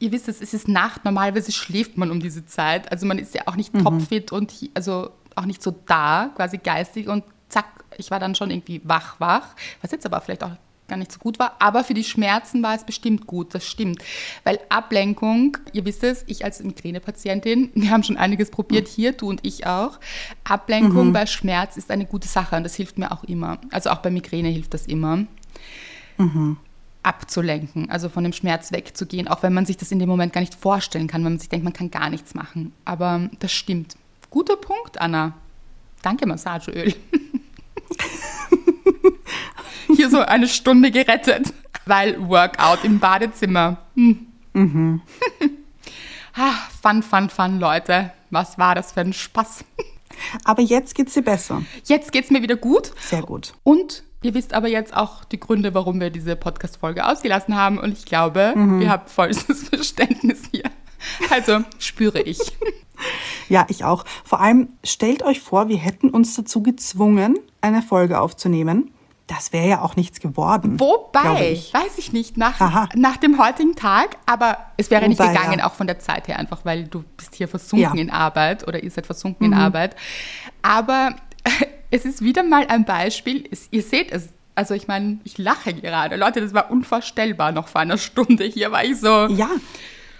ihr 0.00 0.12
wisst 0.12 0.28
es, 0.28 0.40
es 0.42 0.52
ist 0.54 0.68
Nacht, 0.68 1.04
normalerweise 1.04 1.52
schläft 1.52 1.96
man 1.96 2.10
um 2.10 2.20
diese 2.20 2.44
Zeit. 2.44 2.90
Also 2.90 3.06
man 3.06 3.18
ist 3.18 3.34
ja 3.34 3.42
auch 3.46 3.56
nicht 3.56 3.72
Mhm. 3.72 3.84
topfit 3.84 4.32
und 4.32 4.52
also 4.74 5.10
auch 5.36 5.46
nicht 5.46 5.62
so 5.62 5.74
da, 5.86 6.30
quasi 6.36 6.58
geistig 6.58 7.08
und 7.08 7.24
zack, 7.48 7.84
ich 7.96 8.10
war 8.10 8.18
dann 8.18 8.34
schon 8.34 8.50
irgendwie 8.50 8.80
wach, 8.84 9.18
wach, 9.20 9.54
was 9.80 9.92
jetzt 9.92 10.04
aber 10.04 10.20
vielleicht 10.20 10.42
auch 10.42 10.50
gar 10.92 10.98
nicht 10.98 11.12
so 11.12 11.18
gut 11.18 11.38
war. 11.38 11.56
Aber 11.58 11.84
für 11.84 11.94
die 11.94 12.04
Schmerzen 12.04 12.62
war 12.62 12.74
es 12.74 12.84
bestimmt 12.84 13.26
gut, 13.26 13.54
das 13.54 13.66
stimmt. 13.66 14.02
Weil 14.44 14.60
Ablenkung, 14.68 15.56
ihr 15.72 15.86
wisst 15.86 16.04
es, 16.04 16.22
ich 16.26 16.44
als 16.44 16.62
Migränepatientin, 16.62 17.70
wir 17.74 17.90
haben 17.90 18.02
schon 18.02 18.18
einiges 18.18 18.50
probiert 18.50 18.88
hier, 18.88 19.12
du 19.12 19.30
und 19.30 19.40
ich 19.42 19.66
auch. 19.66 19.98
Ablenkung 20.44 21.08
mhm. 21.08 21.12
bei 21.14 21.24
Schmerz 21.24 21.78
ist 21.78 21.90
eine 21.90 22.04
gute 22.04 22.28
Sache 22.28 22.56
und 22.56 22.64
das 22.64 22.74
hilft 22.74 22.98
mir 22.98 23.10
auch 23.10 23.24
immer. 23.24 23.58
Also 23.70 23.88
auch 23.88 23.98
bei 23.98 24.10
Migräne 24.10 24.50
hilft 24.50 24.74
das 24.74 24.86
immer. 24.86 25.24
Mhm. 26.18 26.58
Abzulenken, 27.02 27.90
also 27.90 28.10
von 28.10 28.22
dem 28.22 28.34
Schmerz 28.34 28.70
wegzugehen, 28.70 29.26
auch 29.28 29.42
wenn 29.42 29.54
man 29.54 29.64
sich 29.64 29.78
das 29.78 29.90
in 29.92 29.98
dem 29.98 30.10
Moment 30.10 30.34
gar 30.34 30.42
nicht 30.42 30.54
vorstellen 30.54 31.08
kann, 31.08 31.24
wenn 31.24 31.32
man 31.32 31.40
sich 31.40 31.48
denkt, 31.48 31.64
man 31.64 31.72
kann 31.72 31.90
gar 31.90 32.10
nichts 32.10 32.34
machen. 32.34 32.72
Aber 32.84 33.30
das 33.40 33.50
stimmt. 33.50 33.96
Guter 34.28 34.56
Punkt, 34.56 35.00
Anna. 35.00 35.32
Danke, 36.02 36.26
Massageöl. 36.26 36.94
Hier 39.94 40.10
so 40.10 40.20
eine 40.20 40.48
Stunde 40.48 40.90
gerettet, 40.90 41.52
weil 41.86 42.28
Workout 42.28 42.84
im 42.84 42.98
Badezimmer. 42.98 43.78
Hm. 43.94 44.26
Mhm. 44.52 45.02
ah, 46.34 46.52
fun, 46.82 47.02
fun, 47.02 47.30
fun, 47.30 47.58
Leute. 47.60 48.12
Was 48.30 48.58
war 48.58 48.74
das 48.74 48.92
für 48.92 49.00
ein 49.00 49.12
Spaß? 49.12 49.64
Aber 50.44 50.62
jetzt 50.62 50.94
geht's 50.94 51.14
dir 51.14 51.22
besser. 51.22 51.62
Jetzt 51.84 52.12
geht's 52.12 52.30
mir 52.30 52.42
wieder 52.42 52.56
gut. 52.56 52.92
Sehr 53.00 53.22
gut. 53.22 53.54
Und 53.62 54.04
ihr 54.22 54.34
wisst 54.34 54.54
aber 54.54 54.68
jetzt 54.68 54.94
auch 54.94 55.24
die 55.24 55.40
Gründe, 55.40 55.74
warum 55.74 56.00
wir 56.00 56.10
diese 56.10 56.36
Podcast-Folge 56.36 57.06
ausgelassen 57.06 57.56
haben. 57.56 57.78
Und 57.78 57.92
ich 57.92 58.04
glaube, 58.04 58.52
mhm. 58.54 58.80
ihr 58.82 58.90
habt 58.90 59.10
vollstes 59.10 59.68
Verständnis 59.68 60.42
hier. 60.50 60.64
Also 61.30 61.60
spüre 61.78 62.20
ich. 62.20 62.38
Ja, 63.48 63.66
ich 63.68 63.84
auch. 63.84 64.04
Vor 64.24 64.40
allem 64.40 64.68
stellt 64.84 65.22
euch 65.22 65.40
vor, 65.40 65.68
wir 65.68 65.76
hätten 65.76 66.10
uns 66.10 66.34
dazu 66.34 66.62
gezwungen, 66.62 67.38
eine 67.60 67.82
Folge 67.82 68.20
aufzunehmen. 68.20 68.92
Das 69.34 69.50
wäre 69.50 69.66
ja 69.66 69.80
auch 69.80 69.96
nichts 69.96 70.20
geworden. 70.20 70.78
Wobei, 70.78 71.52
ich. 71.52 71.72
weiß 71.72 71.96
ich 71.96 72.12
nicht, 72.12 72.36
nach, 72.36 72.92
nach 72.94 73.16
dem 73.16 73.42
heutigen 73.42 73.74
Tag, 73.74 74.18
aber 74.26 74.58
es 74.76 74.90
wäre 74.90 75.00
Wobei, 75.00 75.08
nicht 75.08 75.22
gegangen, 75.22 75.60
ja. 75.60 75.66
auch 75.66 75.72
von 75.72 75.86
der 75.86 75.98
Zeit 75.98 76.28
her, 76.28 76.38
einfach 76.38 76.66
weil 76.66 76.84
du 76.84 77.02
bist 77.16 77.34
hier 77.34 77.48
versunken 77.48 77.96
ja. 77.96 78.02
in 78.02 78.10
Arbeit 78.10 78.68
oder 78.68 78.82
ihr 78.82 78.90
seid 78.90 79.06
versunken 79.06 79.46
mhm. 79.46 79.54
in 79.54 79.58
Arbeit. 79.58 79.96
Aber 80.60 81.16
es 81.90 82.04
ist 82.04 82.20
wieder 82.20 82.42
mal 82.42 82.66
ein 82.68 82.84
Beispiel, 82.84 83.48
es, 83.50 83.68
ihr 83.70 83.82
seht 83.82 84.12
es, 84.12 84.28
also 84.54 84.74
ich 84.74 84.86
meine, 84.86 85.18
ich 85.24 85.38
lache 85.38 85.72
gerade. 85.72 86.16
Leute, 86.16 86.42
das 86.42 86.52
war 86.52 86.70
unvorstellbar 86.70 87.52
noch 87.52 87.68
vor 87.68 87.80
einer 87.80 87.96
Stunde. 87.96 88.44
Hier 88.44 88.70
war 88.70 88.84
ich 88.84 89.00
so. 89.00 89.28
Ja, 89.28 89.48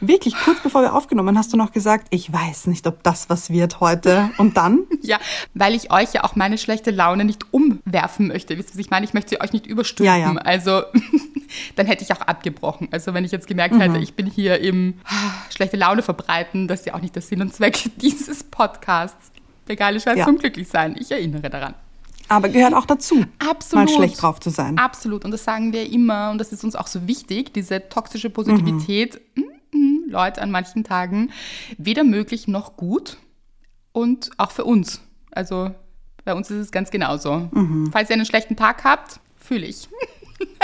Wirklich, 0.04 0.34
kurz 0.34 0.60
bevor 0.60 0.82
wir 0.82 0.94
aufgenommen, 0.94 1.38
hast 1.38 1.52
du 1.52 1.56
noch 1.56 1.70
gesagt, 1.70 2.08
ich 2.10 2.32
weiß 2.32 2.66
nicht, 2.66 2.88
ob 2.88 3.04
das 3.04 3.30
was 3.30 3.50
wird 3.50 3.78
heute. 3.78 4.30
Und 4.36 4.56
dann? 4.56 4.80
ja, 5.00 5.20
weil 5.54 5.76
ich 5.76 5.92
euch 5.92 6.12
ja 6.12 6.24
auch 6.24 6.34
meine 6.34 6.58
schlechte 6.58 6.90
Laune 6.90 7.24
nicht 7.24 7.54
umwerfen 7.54 8.26
möchte. 8.26 8.58
Wisst 8.58 8.70
ihr, 8.70 8.74
was 8.74 8.80
ich 8.80 8.90
meine? 8.90 9.06
Ich 9.06 9.14
möchte 9.14 9.30
sie 9.30 9.40
euch 9.40 9.52
nicht 9.52 9.64
überstülpen. 9.64 10.06
Ja, 10.12 10.32
ja. 10.32 10.34
Also 10.38 10.82
dann 11.76 11.86
hätte 11.86 12.02
ich 12.02 12.12
auch 12.12 12.20
abgebrochen. 12.20 12.88
Also 12.90 13.14
wenn 13.14 13.24
ich 13.24 13.30
jetzt 13.30 13.46
gemerkt 13.46 13.78
hätte, 13.78 13.96
mhm. 13.96 14.02
ich 14.02 14.14
bin 14.14 14.26
hier 14.26 14.58
im 14.58 14.94
ah, 15.04 15.30
schlechte 15.54 15.76
Laune 15.76 16.02
verbreiten, 16.02 16.66
das 16.66 16.80
ist 16.80 16.86
ja 16.86 16.94
auch 16.94 17.00
nicht 17.00 17.14
der 17.14 17.22
Sinn 17.22 17.40
und 17.40 17.54
Zweck 17.54 17.78
dieses 17.98 18.42
Podcasts. 18.42 19.30
Der 19.68 19.76
geile 19.76 20.00
Scheiß 20.00 20.18
ja. 20.18 20.24
zum 20.24 20.36
Glücklichsein. 20.36 20.96
Ich 20.98 21.12
erinnere 21.12 21.48
daran. 21.48 21.74
Aber 22.26 22.48
gehört 22.48 22.74
auch 22.74 22.86
dazu, 22.86 23.24
Absolut. 23.38 23.88
mal 23.88 23.94
schlecht 23.94 24.20
drauf 24.20 24.40
zu 24.40 24.50
sein. 24.50 24.78
Absolut. 24.78 25.24
Und 25.24 25.30
das 25.30 25.44
sagen 25.44 25.72
wir 25.72 25.88
immer 25.92 26.32
und 26.32 26.38
das 26.38 26.50
ist 26.50 26.64
uns 26.64 26.74
auch 26.74 26.88
so 26.88 27.06
wichtig, 27.06 27.54
diese 27.54 27.88
toxische 27.88 28.30
Positivität. 28.30 29.20
Mhm 29.36 29.51
Leute 30.12 30.40
an 30.40 30.50
manchen 30.50 30.84
Tagen 30.84 31.32
weder 31.78 32.04
möglich 32.04 32.46
noch 32.46 32.76
gut 32.76 33.16
und 33.92 34.30
auch 34.36 34.52
für 34.52 34.64
uns. 34.64 35.00
Also 35.30 35.74
bei 36.24 36.34
uns 36.34 36.50
ist 36.50 36.58
es 36.58 36.70
ganz 36.70 36.90
genauso. 36.90 37.48
Mhm. 37.50 37.90
Falls 37.92 38.10
ihr 38.10 38.14
einen 38.14 38.26
schlechten 38.26 38.56
Tag 38.56 38.84
habt, 38.84 39.18
fühle 39.36 39.66
ich. 39.66 39.88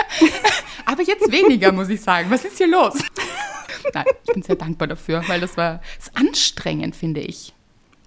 Aber 0.84 1.02
jetzt 1.02 1.30
weniger, 1.32 1.72
muss 1.72 1.88
ich 1.88 2.00
sagen. 2.00 2.30
Was 2.30 2.44
ist 2.44 2.58
hier 2.58 2.68
los? 2.68 2.94
Nein, 3.94 4.04
ich 4.24 4.32
bin 4.32 4.42
sehr 4.42 4.56
dankbar 4.56 4.88
dafür, 4.88 5.22
weil 5.28 5.40
das 5.40 5.56
war 5.56 5.80
das 5.98 6.14
anstrengend, 6.14 6.94
finde 6.94 7.20
ich. 7.20 7.54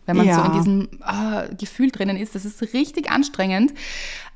Wenn 0.05 0.17
man 0.17 0.27
ja. 0.27 0.36
so 0.36 0.43
in 0.43 0.53
diesem 0.53 0.89
oh, 1.01 1.55
Gefühl 1.57 1.91
drinnen 1.91 2.17
ist, 2.17 2.36
das 2.36 2.45
ist 2.45 2.62
richtig 2.74 3.12
anstrengend. 3.12 3.74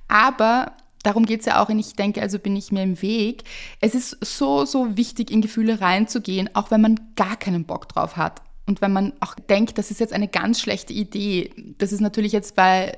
Aber 0.07 0.73
darum 1.05 1.25
geht 1.25 1.41
es 1.41 1.45
ja 1.45 1.61
auch 1.61 1.69
und 1.69 1.79
ich 1.79 1.93
denke, 1.93 2.21
also 2.21 2.39
bin 2.39 2.55
ich 2.55 2.71
mir 2.71 2.83
im 2.83 3.01
Weg. 3.01 3.43
Es 3.79 3.95
ist 3.95 4.17
so, 4.21 4.65
so 4.65 4.97
wichtig, 4.97 5.31
in 5.31 5.41
Gefühle 5.41 5.81
reinzugehen, 5.81 6.49
auch 6.53 6.71
wenn 6.71 6.81
man 6.81 6.99
gar 7.15 7.37
keinen 7.37 7.65
Bock 7.65 7.89
drauf 7.89 8.17
hat. 8.17 8.41
Und 8.65 8.81
wenn 8.81 8.93
man 8.93 9.13
auch 9.19 9.35
denkt, 9.35 9.77
das 9.77 9.91
ist 9.91 9.99
jetzt 9.99 10.13
eine 10.13 10.27
ganz 10.27 10.59
schlechte 10.59 10.93
Idee. 10.93 11.51
Das 11.77 11.91
ist 11.91 12.01
natürlich 12.01 12.31
jetzt 12.31 12.55
bei, 12.55 12.97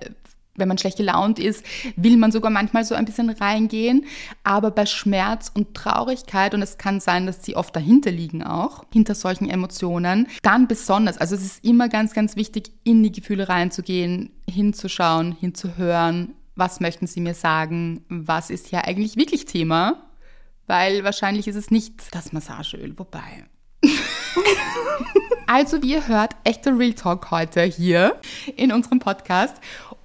wenn 0.55 0.69
man 0.69 0.77
schlecht 0.77 0.97
gelaunt 0.97 1.39
ist, 1.39 1.65
will 1.97 2.15
man 2.15 2.31
sogar 2.31 2.49
manchmal 2.49 2.85
so 2.85 2.95
ein 2.95 3.03
bisschen 3.03 3.29
reingehen. 3.29 4.05
Aber 4.45 4.71
bei 4.71 4.85
Schmerz 4.85 5.51
und 5.53 5.73
Traurigkeit, 5.73 6.53
und 6.53 6.61
es 6.61 6.77
kann 6.77 7.01
sein, 7.01 7.25
dass 7.25 7.43
sie 7.43 7.57
oft 7.57 7.75
dahinter 7.75 8.11
liegen 8.11 8.43
auch, 8.43 8.85
hinter 8.93 9.13
solchen 9.13 9.49
Emotionen, 9.49 10.27
dann 10.41 10.69
besonders. 10.69 11.17
Also 11.17 11.35
es 11.35 11.43
ist 11.43 11.65
immer 11.65 11.89
ganz, 11.89 12.13
ganz 12.13 12.37
wichtig, 12.37 12.71
in 12.85 13.03
die 13.03 13.11
Gefühle 13.11 13.49
reinzugehen, 13.49 14.31
hinzuschauen, 14.49 15.33
hinzuhören, 15.33 16.33
was 16.57 16.79
möchten 16.79 17.07
Sie 17.07 17.21
mir 17.21 17.33
sagen, 17.33 18.03
was 18.09 18.49
ist 18.49 18.67
hier 18.67 18.85
eigentlich 18.85 19.15
wirklich 19.15 19.45
Thema, 19.45 20.09
weil 20.65 21.03
wahrscheinlich 21.03 21.47
ist 21.47 21.55
es 21.55 21.71
nicht 21.71 22.13
das 22.13 22.33
Massageöl, 22.33 22.97
wobei. 22.97 23.45
also 25.47 25.81
wie 25.81 25.93
ihr 25.93 26.07
hört, 26.07 26.35
echter 26.43 26.77
Real 26.77 26.93
Talk 26.93 27.31
heute 27.31 27.61
hier 27.63 28.19
in 28.55 28.71
unserem 28.71 28.99
Podcast 28.99 29.55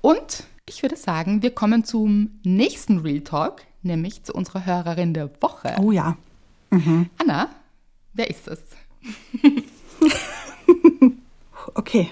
und 0.00 0.44
ich 0.68 0.82
würde 0.82 0.96
sagen, 0.96 1.42
wir 1.42 1.50
kommen 1.54 1.84
zum 1.84 2.38
nächsten 2.44 2.98
Real 2.98 3.22
Talk, 3.22 3.62
nämlich 3.82 4.22
zu 4.22 4.32
unserer 4.32 4.64
Hörerin 4.64 5.14
der 5.14 5.30
Woche. 5.42 5.74
Oh 5.80 5.90
ja. 5.90 6.16
Mhm. 6.70 7.10
Anna, 7.18 7.48
wer 8.12 8.30
ist 8.30 8.46
es? 8.46 8.60
okay, 11.74 12.08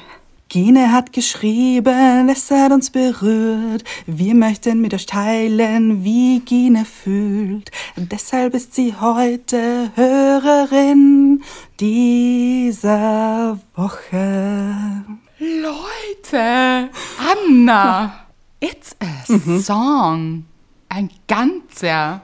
Gine 0.50 0.90
hat 0.90 1.12
geschrieben, 1.12 2.28
es 2.28 2.50
hat 2.50 2.72
uns 2.72 2.90
berührt. 2.90 3.84
Wir 4.06 4.34
möchten 4.34 4.80
mit 4.80 4.92
euch 4.92 5.06
teilen, 5.06 6.02
wie 6.02 6.40
Gine 6.40 6.84
fühlt. 6.84 7.70
Deshalb 7.94 8.54
ist 8.54 8.74
sie 8.74 8.96
heute 9.00 9.92
Hörerin 9.94 11.44
dieser 11.78 13.60
Woche. 13.76 15.04
Leute, 15.38 16.90
Anna, 17.20 18.26
it's 18.58 18.96
a 18.98 19.32
mhm. 19.32 19.60
song. 19.60 20.44
Ein 20.88 21.10
ganzer. 21.28 22.22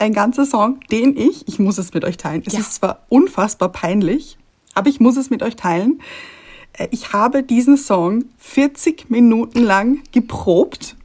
Ein 0.00 0.12
ganzer 0.14 0.46
Song, 0.46 0.80
den 0.90 1.16
ich, 1.16 1.46
ich 1.46 1.60
muss 1.60 1.78
es 1.78 1.94
mit 1.94 2.04
euch 2.04 2.16
teilen. 2.16 2.42
Es 2.44 2.54
ja. 2.54 2.58
ist 2.58 2.74
zwar 2.74 3.04
unfassbar 3.08 3.68
peinlich, 3.68 4.36
aber 4.74 4.88
ich 4.88 4.98
muss 4.98 5.16
es 5.16 5.30
mit 5.30 5.44
euch 5.44 5.54
teilen 5.54 6.00
ich 6.90 7.12
habe 7.12 7.42
diesen 7.42 7.76
Song 7.76 8.24
40 8.38 9.10
Minuten 9.10 9.62
lang 9.62 10.02
geprobt 10.12 10.96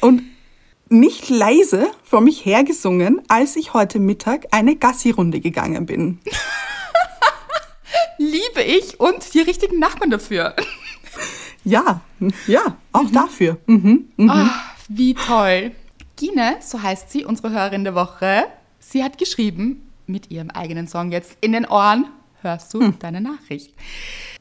und 0.00 0.22
nicht 0.88 1.28
leise 1.28 1.90
vor 2.02 2.20
mich 2.20 2.44
hergesungen, 2.44 3.20
als 3.28 3.56
ich 3.56 3.74
heute 3.74 3.98
Mittag 3.98 4.46
eine 4.52 4.76
Gassi-Runde 4.76 5.40
gegangen 5.40 5.86
bin. 5.86 6.18
Liebe 8.18 8.62
ich 8.62 8.98
und 8.98 9.34
die 9.34 9.40
richtigen 9.40 9.78
Nachbarn 9.78 10.10
dafür. 10.10 10.54
Ja, 11.64 12.00
ja, 12.46 12.78
auch 12.92 13.02
mhm. 13.02 13.12
dafür. 13.12 13.58
Mhm, 13.66 14.08
mhm. 14.16 14.30
Oh, 14.30 14.48
wie 14.88 15.12
toll. 15.12 15.72
Gine, 16.16 16.56
so 16.60 16.80
heißt 16.80 17.10
sie, 17.10 17.26
unsere 17.26 17.50
Hörerin 17.50 17.84
der 17.84 17.94
Woche, 17.94 18.46
sie 18.78 19.04
hat 19.04 19.18
geschrieben, 19.18 19.86
mit 20.06 20.30
ihrem 20.30 20.50
eigenen 20.50 20.88
Song 20.88 21.12
jetzt 21.12 21.36
in 21.42 21.52
den 21.52 21.66
Ohren, 21.66 22.06
hörst 22.40 22.72
du 22.72 22.80
hm. 22.80 22.98
deine 23.00 23.20
Nachricht. 23.20 23.74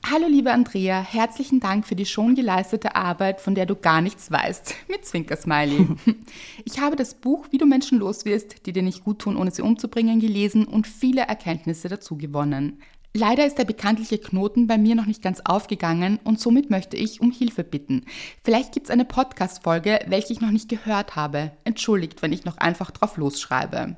Hallo 0.06 0.28
liebe 0.28 0.54
Andrea, 0.54 1.02
herzlichen 1.02 1.60
Dank 1.60 1.86
für 1.86 1.96
die 1.96 2.06
schon 2.06 2.36
geleistete 2.36 2.96
Arbeit, 2.96 3.42
von 3.42 3.56
der 3.56 3.66
du 3.66 3.76
gar 3.76 4.02
nichts 4.02 4.32
weißt. 4.32 4.74
Mit 4.88 5.06
Zwinkersmiley. 5.06 5.88
Ich 6.66 6.80
habe 6.80 6.96
das 6.96 7.16
Buch 7.16 7.48
Wie 7.52 7.58
du 7.58 7.66
Menschen 7.66 8.00
los 8.00 8.24
wirst, 8.24 8.66
die 8.66 8.72
dir 8.72 8.84
nicht 8.84 9.04
gut 9.04 9.20
tun, 9.20 9.36
ohne 9.36 9.52
sie 9.52 9.62
umzubringen, 9.62 10.20
gelesen 10.20 10.66
und 10.66 10.88
viele 10.88 11.22
Erkenntnisse 11.22 11.90
dazu 11.90 12.18
gewonnen. 12.18 12.82
Leider 13.14 13.46
ist 13.46 13.58
der 13.58 13.66
bekanntliche 13.66 14.20
Knoten 14.20 14.68
bei 14.68 14.78
mir 14.78 14.96
noch 14.96 15.08
nicht 15.08 15.24
ganz 15.24 15.42
aufgegangen 15.44 16.20
und 16.24 16.40
somit 16.40 16.70
möchte 16.70 16.96
ich 16.96 17.20
um 17.20 17.32
Hilfe 17.32 17.64
bitten. 17.64 18.06
Vielleicht 18.44 18.74
gibt 18.74 18.88
es 18.88 18.92
eine 18.92 19.06
Podcast-Folge, 19.06 20.02
welche 20.08 20.34
ich 20.34 20.42
noch 20.42 20.52
nicht 20.52 20.70
gehört 20.70 21.16
habe. 21.16 21.52
Entschuldigt, 21.64 22.22
wenn 22.22 22.32
ich 22.32 22.46
noch 22.46 22.58
einfach 22.58 22.92
drauf 22.92 23.18
losschreibe. 23.18 23.96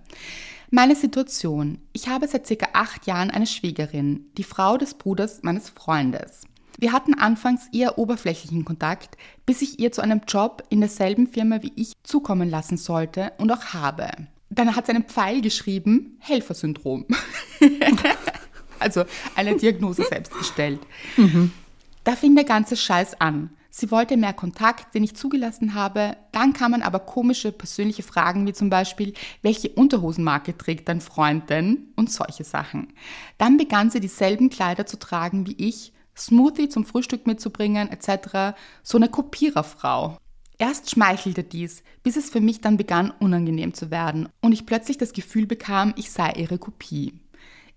Meine 0.71 0.95
Situation. 0.95 1.79
Ich 1.93 2.09
habe 2.09 2.27
seit 2.27 2.45
circa 2.45 2.67
acht 2.73 3.07
Jahren 3.07 3.31
eine 3.31 3.47
Schwiegerin, 3.47 4.25
die 4.37 4.43
Frau 4.43 4.77
des 4.77 4.93
Bruders 4.93 5.41
meines 5.41 5.69
Freundes. 5.69 6.41
Wir 6.77 6.93
hatten 6.93 7.15
anfangs 7.15 7.67
eher 7.73 7.97
oberflächlichen 7.97 8.65
Kontakt, 8.65 9.17
bis 9.47 9.63
ich 9.63 9.79
ihr 9.79 9.91
zu 9.91 10.01
einem 10.01 10.21
Job 10.27 10.63
in 10.69 10.79
derselben 10.79 11.25
Firma 11.25 11.63
wie 11.63 11.73
ich 11.75 11.93
zukommen 12.03 12.49
lassen 12.49 12.77
sollte 12.77 13.31
und 13.39 13.51
auch 13.51 13.73
habe. 13.73 14.11
Dann 14.51 14.75
hat 14.75 14.85
sie 14.85 14.93
einen 14.93 15.05
Pfeil 15.05 15.41
geschrieben, 15.41 16.17
Helfersyndrom. 16.19 17.05
also 18.79 19.05
eine 19.35 19.57
Diagnose 19.57 20.03
selbst 20.03 20.37
gestellt. 20.37 20.79
Mhm. 21.17 21.51
Da 22.03 22.15
fing 22.15 22.35
der 22.35 22.45
ganze 22.45 22.77
Scheiß 22.77 23.19
an. 23.19 23.49
Sie 23.71 23.91
wollte 23.91 24.17
mehr 24.17 24.33
Kontakt, 24.33 24.95
den 24.95 25.03
ich 25.03 25.15
zugelassen 25.15 25.75
habe. 25.75 26.17
Dann 26.31 26.53
kamen 26.53 26.81
aber 26.81 26.99
komische 26.99 27.51
persönliche 27.51 28.01
Fragen 28.01 28.47
wie 28.47 28.53
zum 28.53 28.69
Beispiel, 28.69 29.13
welche 29.41 29.69
Unterhosenmarke 29.69 30.57
trägt 30.57 30.89
dein 30.89 31.01
Freund 31.01 31.49
denn? 31.49 31.89
Und 31.95 32.11
solche 32.11 32.43
Sachen. 32.43 32.93
Dann 33.37 33.57
begann 33.57 33.91
sie 33.91 33.99
dieselben 33.99 34.49
Kleider 34.49 34.85
zu 34.85 34.97
tragen 34.97 35.45
wie 35.45 35.55
ich, 35.57 35.93
Smoothie 36.17 36.69
zum 36.69 36.83
Frühstück 36.83 37.27
mitzubringen 37.27 37.89
etc. 37.89 38.57
So 38.83 38.97
eine 38.97 39.07
Kopiererfrau. 39.07 40.17
Erst 40.57 40.89
schmeichelte 40.89 41.43
dies, 41.43 41.83
bis 42.03 42.17
es 42.17 42.29
für 42.29 42.41
mich 42.41 42.59
dann 42.59 42.75
begann 42.75 43.11
unangenehm 43.19 43.73
zu 43.73 43.91
werden 43.91 44.27
und 44.41 44.51
ich 44.51 44.65
plötzlich 44.65 44.97
das 44.97 45.13
Gefühl 45.13 45.45
bekam, 45.45 45.93
ich 45.95 46.11
sei 46.11 46.33
ihre 46.33 46.57
Kopie. 46.57 47.13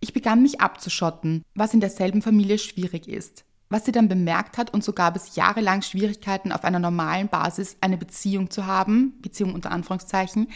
Ich 0.00 0.12
begann 0.12 0.42
mich 0.42 0.60
abzuschotten, 0.60 1.44
was 1.54 1.74
in 1.74 1.80
derselben 1.80 2.22
Familie 2.22 2.58
schwierig 2.58 3.06
ist 3.06 3.44
was 3.72 3.86
sie 3.86 3.92
dann 3.92 4.08
bemerkt 4.08 4.58
hat 4.58 4.72
und 4.74 4.84
so 4.84 4.92
gab 4.92 5.16
es 5.16 5.34
jahrelang 5.34 5.80
Schwierigkeiten 5.80 6.52
auf 6.52 6.62
einer 6.62 6.78
normalen 6.78 7.28
Basis 7.28 7.76
eine 7.80 7.96
Beziehung 7.96 8.50
zu 8.50 8.66
haben, 8.66 9.14
Beziehung 9.22 9.54
unter 9.54 9.70
Anführungszeichen, 9.70 10.48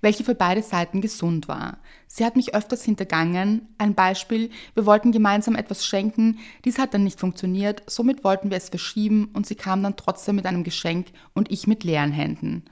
welche 0.00 0.24
für 0.24 0.34
beide 0.34 0.60
Seiten 0.60 1.00
gesund 1.00 1.46
war. 1.46 1.78
Sie 2.08 2.24
hat 2.24 2.34
mich 2.34 2.54
öfters 2.54 2.82
hintergangen. 2.84 3.68
Ein 3.78 3.94
Beispiel, 3.94 4.50
wir 4.74 4.86
wollten 4.86 5.12
gemeinsam 5.12 5.54
etwas 5.54 5.86
schenken, 5.86 6.40
dies 6.64 6.78
hat 6.78 6.94
dann 6.94 7.04
nicht 7.04 7.20
funktioniert, 7.20 7.84
somit 7.86 8.24
wollten 8.24 8.50
wir 8.50 8.56
es 8.56 8.70
verschieben 8.70 9.30
und 9.32 9.46
sie 9.46 9.54
kam 9.54 9.82
dann 9.82 9.96
trotzdem 9.96 10.34
mit 10.34 10.46
einem 10.46 10.64
Geschenk 10.64 11.06
und 11.32 11.52
ich 11.52 11.68
mit 11.68 11.84
leeren 11.84 12.12
Händen. 12.12 12.64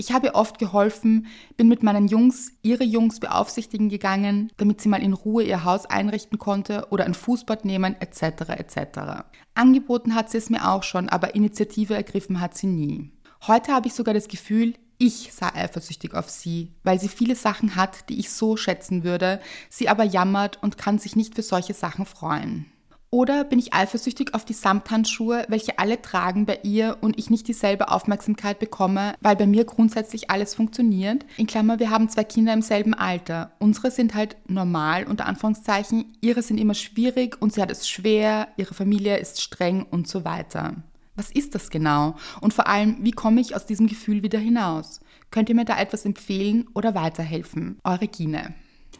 Ich 0.00 0.12
habe 0.12 0.28
ihr 0.28 0.34
oft 0.34 0.58
geholfen, 0.58 1.26
bin 1.58 1.68
mit 1.68 1.82
meinen 1.82 2.08
Jungs 2.08 2.52
ihre 2.62 2.84
Jungs 2.84 3.20
beaufsichtigen 3.20 3.90
gegangen, 3.90 4.50
damit 4.56 4.80
sie 4.80 4.88
mal 4.88 5.02
in 5.02 5.12
Ruhe 5.12 5.42
ihr 5.42 5.62
Haus 5.64 5.84
einrichten 5.84 6.38
konnte 6.38 6.86
oder 6.88 7.04
ein 7.04 7.12
Fußbad 7.12 7.66
nehmen 7.66 8.00
etc. 8.00 8.48
etc. 8.48 9.26
Angeboten 9.52 10.14
hat 10.14 10.30
sie 10.30 10.38
es 10.38 10.48
mir 10.48 10.70
auch 10.70 10.84
schon, 10.84 11.10
aber 11.10 11.34
Initiative 11.34 11.92
ergriffen 11.92 12.40
hat 12.40 12.56
sie 12.56 12.68
nie. 12.68 13.10
Heute 13.46 13.74
habe 13.74 13.88
ich 13.88 13.92
sogar 13.92 14.14
das 14.14 14.28
Gefühl, 14.28 14.72
ich 14.96 15.34
sei 15.34 15.52
eifersüchtig 15.52 16.14
auf 16.14 16.30
sie, 16.30 16.72
weil 16.82 16.98
sie 16.98 17.08
viele 17.08 17.36
Sachen 17.36 17.76
hat, 17.76 18.08
die 18.08 18.20
ich 18.20 18.30
so 18.30 18.56
schätzen 18.56 19.04
würde, 19.04 19.38
sie 19.68 19.90
aber 19.90 20.04
jammert 20.04 20.62
und 20.62 20.78
kann 20.78 20.98
sich 20.98 21.14
nicht 21.14 21.34
für 21.34 21.42
solche 21.42 21.74
Sachen 21.74 22.06
freuen. 22.06 22.72
Oder 23.12 23.42
bin 23.42 23.58
ich 23.58 23.74
eifersüchtig 23.74 24.34
auf 24.34 24.44
die 24.44 24.52
Samthandschuhe, 24.52 25.44
welche 25.48 25.80
alle 25.80 26.00
tragen 26.00 26.46
bei 26.46 26.60
ihr 26.62 26.96
und 27.00 27.18
ich 27.18 27.28
nicht 27.28 27.48
dieselbe 27.48 27.90
Aufmerksamkeit 27.90 28.60
bekomme, 28.60 29.14
weil 29.20 29.34
bei 29.34 29.48
mir 29.48 29.64
grundsätzlich 29.64 30.30
alles 30.30 30.54
funktioniert? 30.54 31.26
In 31.36 31.48
Klammer, 31.48 31.80
wir 31.80 31.90
haben 31.90 32.08
zwei 32.08 32.22
Kinder 32.22 32.52
im 32.52 32.62
selben 32.62 32.94
Alter. 32.94 33.50
Unsere 33.58 33.90
sind 33.90 34.14
halt 34.14 34.36
normal, 34.46 35.08
unter 35.08 35.26
Anführungszeichen. 35.26 36.16
Ihre 36.20 36.42
sind 36.42 36.58
immer 36.58 36.74
schwierig 36.74 37.42
und 37.42 37.52
sie 37.52 37.60
hat 37.60 37.72
es 37.72 37.88
schwer, 37.88 38.46
ihre 38.56 38.74
Familie 38.74 39.18
ist 39.18 39.42
streng 39.42 39.82
und 39.90 40.06
so 40.06 40.24
weiter. 40.24 40.76
Was 41.16 41.32
ist 41.32 41.56
das 41.56 41.70
genau? 41.70 42.14
Und 42.40 42.54
vor 42.54 42.68
allem, 42.68 42.98
wie 43.00 43.10
komme 43.10 43.40
ich 43.40 43.56
aus 43.56 43.66
diesem 43.66 43.88
Gefühl 43.88 44.22
wieder 44.22 44.38
hinaus? 44.38 45.00
Könnt 45.32 45.48
ihr 45.48 45.56
mir 45.56 45.64
da 45.64 45.80
etwas 45.80 46.04
empfehlen 46.04 46.68
oder 46.74 46.94
weiterhelfen? 46.94 47.80
Eure 47.82 48.06
Gine. 48.06 48.54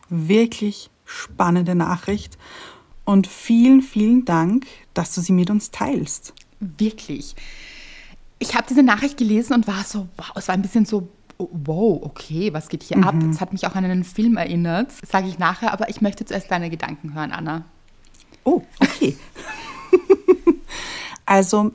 Wirklich 0.09 0.91
spannende 1.05 1.77
Nachricht. 1.77 2.37
Und 3.05 3.27
vielen, 3.27 3.83
vielen 3.83 4.25
Dank, 4.25 4.67
dass 4.95 5.15
du 5.15 5.21
sie 5.21 5.33
mit 5.33 5.51
uns 5.51 5.71
teilst. 5.71 6.35
Wirklich. 6.61 7.35
Ich 8.39 8.55
habe 8.55 8.67
diese 8.69 8.83
Nachricht 8.83 9.17
gelesen 9.17 9.55
und 9.55 9.67
war 9.67 9.85
so, 9.85 10.09
wow, 10.17 10.31
es 10.37 10.49
war 10.49 10.55
ein 10.55 10.63
bisschen 10.63 10.85
so, 10.85 11.09
wow, 11.39 12.01
okay, 12.03 12.53
was 12.53 12.69
geht 12.69 12.83
hier 12.83 12.99
mhm. 12.99 13.05
ab? 13.05 13.15
Es 13.31 13.41
hat 13.41 13.53
mich 13.53 13.67
auch 13.67 13.75
an 13.75 13.85
einen 13.85 14.05
Film 14.05 14.37
erinnert, 14.37 14.93
sage 15.07 15.29
ich 15.29 15.39
nachher, 15.39 15.73
aber 15.73 15.89
ich 15.89 16.01
möchte 16.01 16.25
zuerst 16.25 16.51
deine 16.51 16.71
Gedanken 16.71 17.15
hören, 17.15 17.33
Anna. 17.33 17.65
Oh, 18.45 18.63
okay. 18.81 19.17
also, 21.27 21.73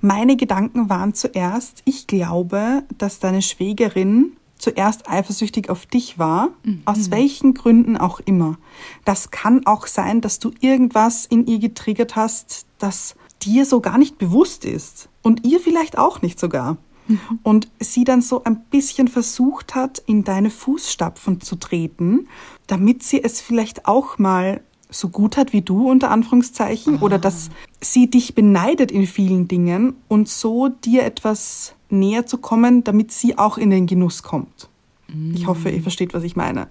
meine 0.00 0.36
Gedanken 0.36 0.88
waren 0.88 1.14
zuerst, 1.14 1.82
ich 1.84 2.06
glaube, 2.06 2.84
dass 2.96 3.18
deine 3.18 3.42
Schwägerin 3.42 4.32
zuerst 4.60 5.08
eifersüchtig 5.08 5.70
auf 5.70 5.86
dich 5.86 6.18
war, 6.18 6.50
mhm. 6.62 6.82
aus 6.84 7.10
welchen 7.10 7.54
Gründen 7.54 7.96
auch 7.96 8.20
immer. 8.20 8.58
Das 9.04 9.30
kann 9.30 9.66
auch 9.66 9.86
sein, 9.86 10.20
dass 10.20 10.38
du 10.38 10.52
irgendwas 10.60 11.26
in 11.26 11.46
ihr 11.46 11.58
getriggert 11.58 12.16
hast, 12.16 12.66
das 12.78 13.14
dir 13.42 13.64
so 13.64 13.80
gar 13.80 13.98
nicht 13.98 14.18
bewusst 14.18 14.64
ist 14.64 15.08
und 15.22 15.46
ihr 15.46 15.60
vielleicht 15.60 15.98
auch 15.98 16.22
nicht 16.22 16.38
sogar. 16.38 16.76
Mhm. 17.08 17.20
Und 17.42 17.68
sie 17.80 18.04
dann 18.04 18.22
so 18.22 18.44
ein 18.44 18.64
bisschen 18.70 19.08
versucht 19.08 19.74
hat, 19.74 20.02
in 20.06 20.24
deine 20.24 20.50
Fußstapfen 20.50 21.40
zu 21.40 21.56
treten, 21.56 22.28
damit 22.66 23.02
sie 23.02 23.22
es 23.22 23.40
vielleicht 23.40 23.86
auch 23.86 24.18
mal 24.18 24.62
so 24.90 25.08
gut 25.08 25.36
hat 25.36 25.52
wie 25.52 25.62
du, 25.62 25.88
unter 25.88 26.10
Anführungszeichen, 26.10 26.98
ah. 26.98 27.02
oder 27.02 27.18
dass 27.18 27.50
sie 27.80 28.10
dich 28.10 28.34
beneidet 28.34 28.90
in 28.90 29.06
vielen 29.06 29.48
Dingen 29.48 29.94
und 30.08 30.28
so 30.28 30.68
dir 30.68 31.04
etwas 31.04 31.74
näher 31.92 32.26
zu 32.26 32.38
kommen, 32.38 32.84
damit 32.84 33.12
sie 33.12 33.38
auch 33.38 33.58
in 33.58 33.70
den 33.70 33.86
Genuss 33.86 34.22
kommt. 34.22 34.68
Mm. 35.08 35.34
Ich 35.34 35.46
hoffe, 35.46 35.70
ihr 35.70 35.82
versteht, 35.82 36.14
was 36.14 36.22
ich 36.22 36.36
meine. 36.36 36.68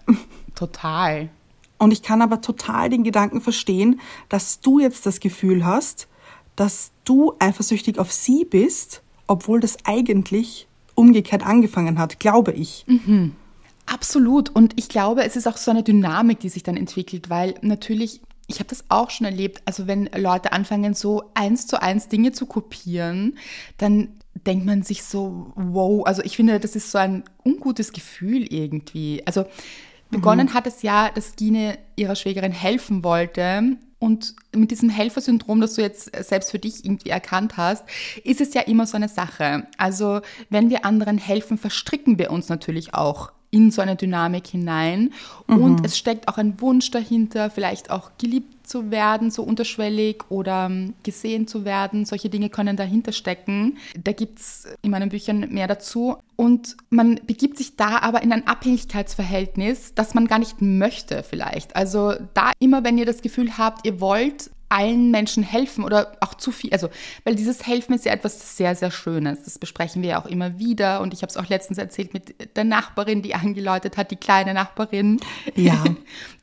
Total. 0.56 1.30
Und 1.78 1.92
ich 1.92 2.02
kann 2.02 2.22
aber 2.22 2.42
total 2.42 2.90
den 2.90 3.04
Gedanken 3.04 3.42
verstehen, 3.42 4.02
dass 4.28 4.60
du 4.60 4.80
jetzt 4.80 5.06
das 5.06 5.20
Gefühl 5.20 5.66
hast, 5.66 6.08
dass 6.56 6.92
du 7.06 7.34
eifersüchtig 7.40 8.00
auf 8.00 8.12
sie 8.12 8.44
bist, 8.44 9.02
obwohl 9.28 9.62
das 9.62 9.78
eigentlich 9.86 10.68
umgekehrt 10.94 11.46
angefangen 11.46 11.98
hat, 11.98 12.20
glaube 12.20 12.52
ich. 12.52 12.84
Mhm. 12.88 13.34
Absolut. 13.86 14.50
Und 14.50 14.74
ich 14.78 14.90
glaube, 14.90 15.24
es 15.24 15.38
ist 15.38 15.48
auch 15.48 15.58
so 15.58 15.72
eine 15.72 15.84
Dynamik, 15.84 16.42
die 16.42 16.50
sich 16.50 16.64
dann 16.64 16.76
entwickelt, 16.76 17.30
weil 17.30 17.56
natürlich, 17.62 18.20
ich 18.48 18.60
habe 18.60 18.70
das 18.70 18.84
auch 18.90 19.10
schon 19.10 19.26
erlebt, 19.26 19.62
also 19.66 19.88
wenn 19.88 20.10
Leute 20.16 20.52
anfangen, 20.52 20.94
so 20.94 21.24
eins 21.34 21.66
zu 21.66 21.82
eins 21.82 22.10
Dinge 22.10 22.34
zu 22.34 22.46
kopieren, 22.46 23.38
dann 23.78 24.19
denkt 24.46 24.66
man 24.66 24.84
sich 24.84 25.04
so, 25.04 25.52
wow, 25.56 26.06
also 26.06 26.22
ich 26.24 26.36
finde, 26.36 26.60
das 26.60 26.76
ist 26.76 26.92
so 26.92 26.98
ein 26.98 27.24
ungutes 27.44 27.94
Gefühl 27.94 28.52
irgendwie. 28.52 29.22
Also 29.26 29.46
begonnen 30.10 30.48
mhm. 30.48 30.54
hat 30.54 30.68
es 30.68 30.82
ja, 30.82 31.10
dass 31.10 31.36
Gine 31.36 31.78
ihrer 31.96 32.16
Schwägerin 32.16 32.52
helfen 32.52 33.04
wollte. 33.04 33.78
Und 34.00 34.34
mit 34.56 34.72
diesem 34.72 34.90
Helfersyndrom, 34.90 35.60
das 35.60 35.74
du 35.74 35.82
jetzt 35.82 36.16
selbst 36.24 36.52
für 36.52 36.60
dich 36.60 36.86
irgendwie 36.86 37.10
erkannt 37.10 37.58
hast, 37.58 37.84
ist 38.24 38.40
es 38.40 38.54
ja 38.54 38.62
immer 38.62 38.88
so 38.88 38.96
eine 38.96 39.10
Sache. 39.10 39.68
Also 39.78 40.22
wenn 40.50 40.70
wir 40.70 40.86
anderen 40.86 41.18
helfen, 41.18 41.58
verstricken 41.58 42.18
wir 42.18 42.32
uns 42.32 42.48
natürlich 42.48 42.94
auch 42.94 43.34
in 43.52 43.72
so 43.72 43.82
eine 43.82 43.96
Dynamik 43.96 44.48
hinein. 44.48 45.12
Mhm. 45.48 45.62
Und 45.62 45.86
es 45.86 45.98
steckt 45.98 46.28
auch 46.28 46.38
ein 46.38 46.60
Wunsch 46.62 46.92
dahinter, 46.92 47.50
vielleicht 47.50 47.90
auch 47.90 48.12
geliebt 48.18 48.68
zu 48.68 48.92
werden, 48.92 49.32
so 49.32 49.42
unterschwellig 49.44 50.24
oder 50.30 50.68
ähm, 50.68 50.94
gesehen 51.04 51.48
zu 51.48 51.66
werden. 51.66 52.06
Solche 52.06 52.30
Dinge 52.30 52.50
können 52.50 52.78
dahinter 52.78 53.12
stecken. 53.12 53.78
Da 54.02 54.12
gibt 54.12 54.40
es 54.40 54.68
in 54.84 54.92
meinen 54.92 55.10
Büchern 55.10 55.52
mehr 55.52 55.68
dazu. 55.68 56.18
Und 56.36 56.78
man 56.90 57.20
begibt 57.26 57.58
sich 57.58 57.76
da 57.76 58.00
aber 58.00 58.22
in 58.22 58.32
ein 58.32 58.46
Abhängigkeitsverhältnis, 58.46 59.94
das 59.96 60.14
man 60.14 60.28
gar 60.28 60.40
nicht 60.40 60.62
möchte 60.62 61.24
vielleicht. 61.24 61.76
Also 61.76 62.14
da 62.36 62.52
immer, 62.60 62.84
wenn 62.84 62.98
ihr 62.98 63.06
das 63.06 63.22
Gefühl 63.22 63.58
habt, 63.58 63.86
ihr 63.88 64.00
wollt 64.00 64.52
allen 64.70 65.10
Menschen 65.12 65.44
helfen 65.44 65.84
oder 65.84 66.16
auch 66.22 66.36
zu 66.36 66.52
viel. 66.52 66.72
Also, 66.72 66.90
weil 67.24 67.36
dieses 67.36 67.66
Helfen 67.66 67.94
ist 67.94 68.06
ja 68.06 68.14
etwas 68.14 68.56
sehr, 68.56 68.76
sehr 68.76 68.92
Schönes. 68.92 69.44
Das 69.44 69.58
besprechen 69.58 70.02
wir 70.04 70.12
ja 70.12 70.22
auch 70.22 70.28
immer 70.28 70.60
wieder. 70.60 71.02
Und 71.02 71.14
ich 71.14 71.24
habe 71.24 71.30
es 71.30 71.38
auch 71.38 71.50
letztens 71.50 71.80
erzählt 71.80 72.14
mit 72.14 72.56
der 72.56 72.64
Nachbarin, 72.64 73.22
die 73.22 73.34
angeläutet 73.34 73.98
hat, 73.98 74.12
die 74.12 74.16
kleine 74.16 74.54
Nachbarin. 74.54 75.20
Ja. 75.56 75.84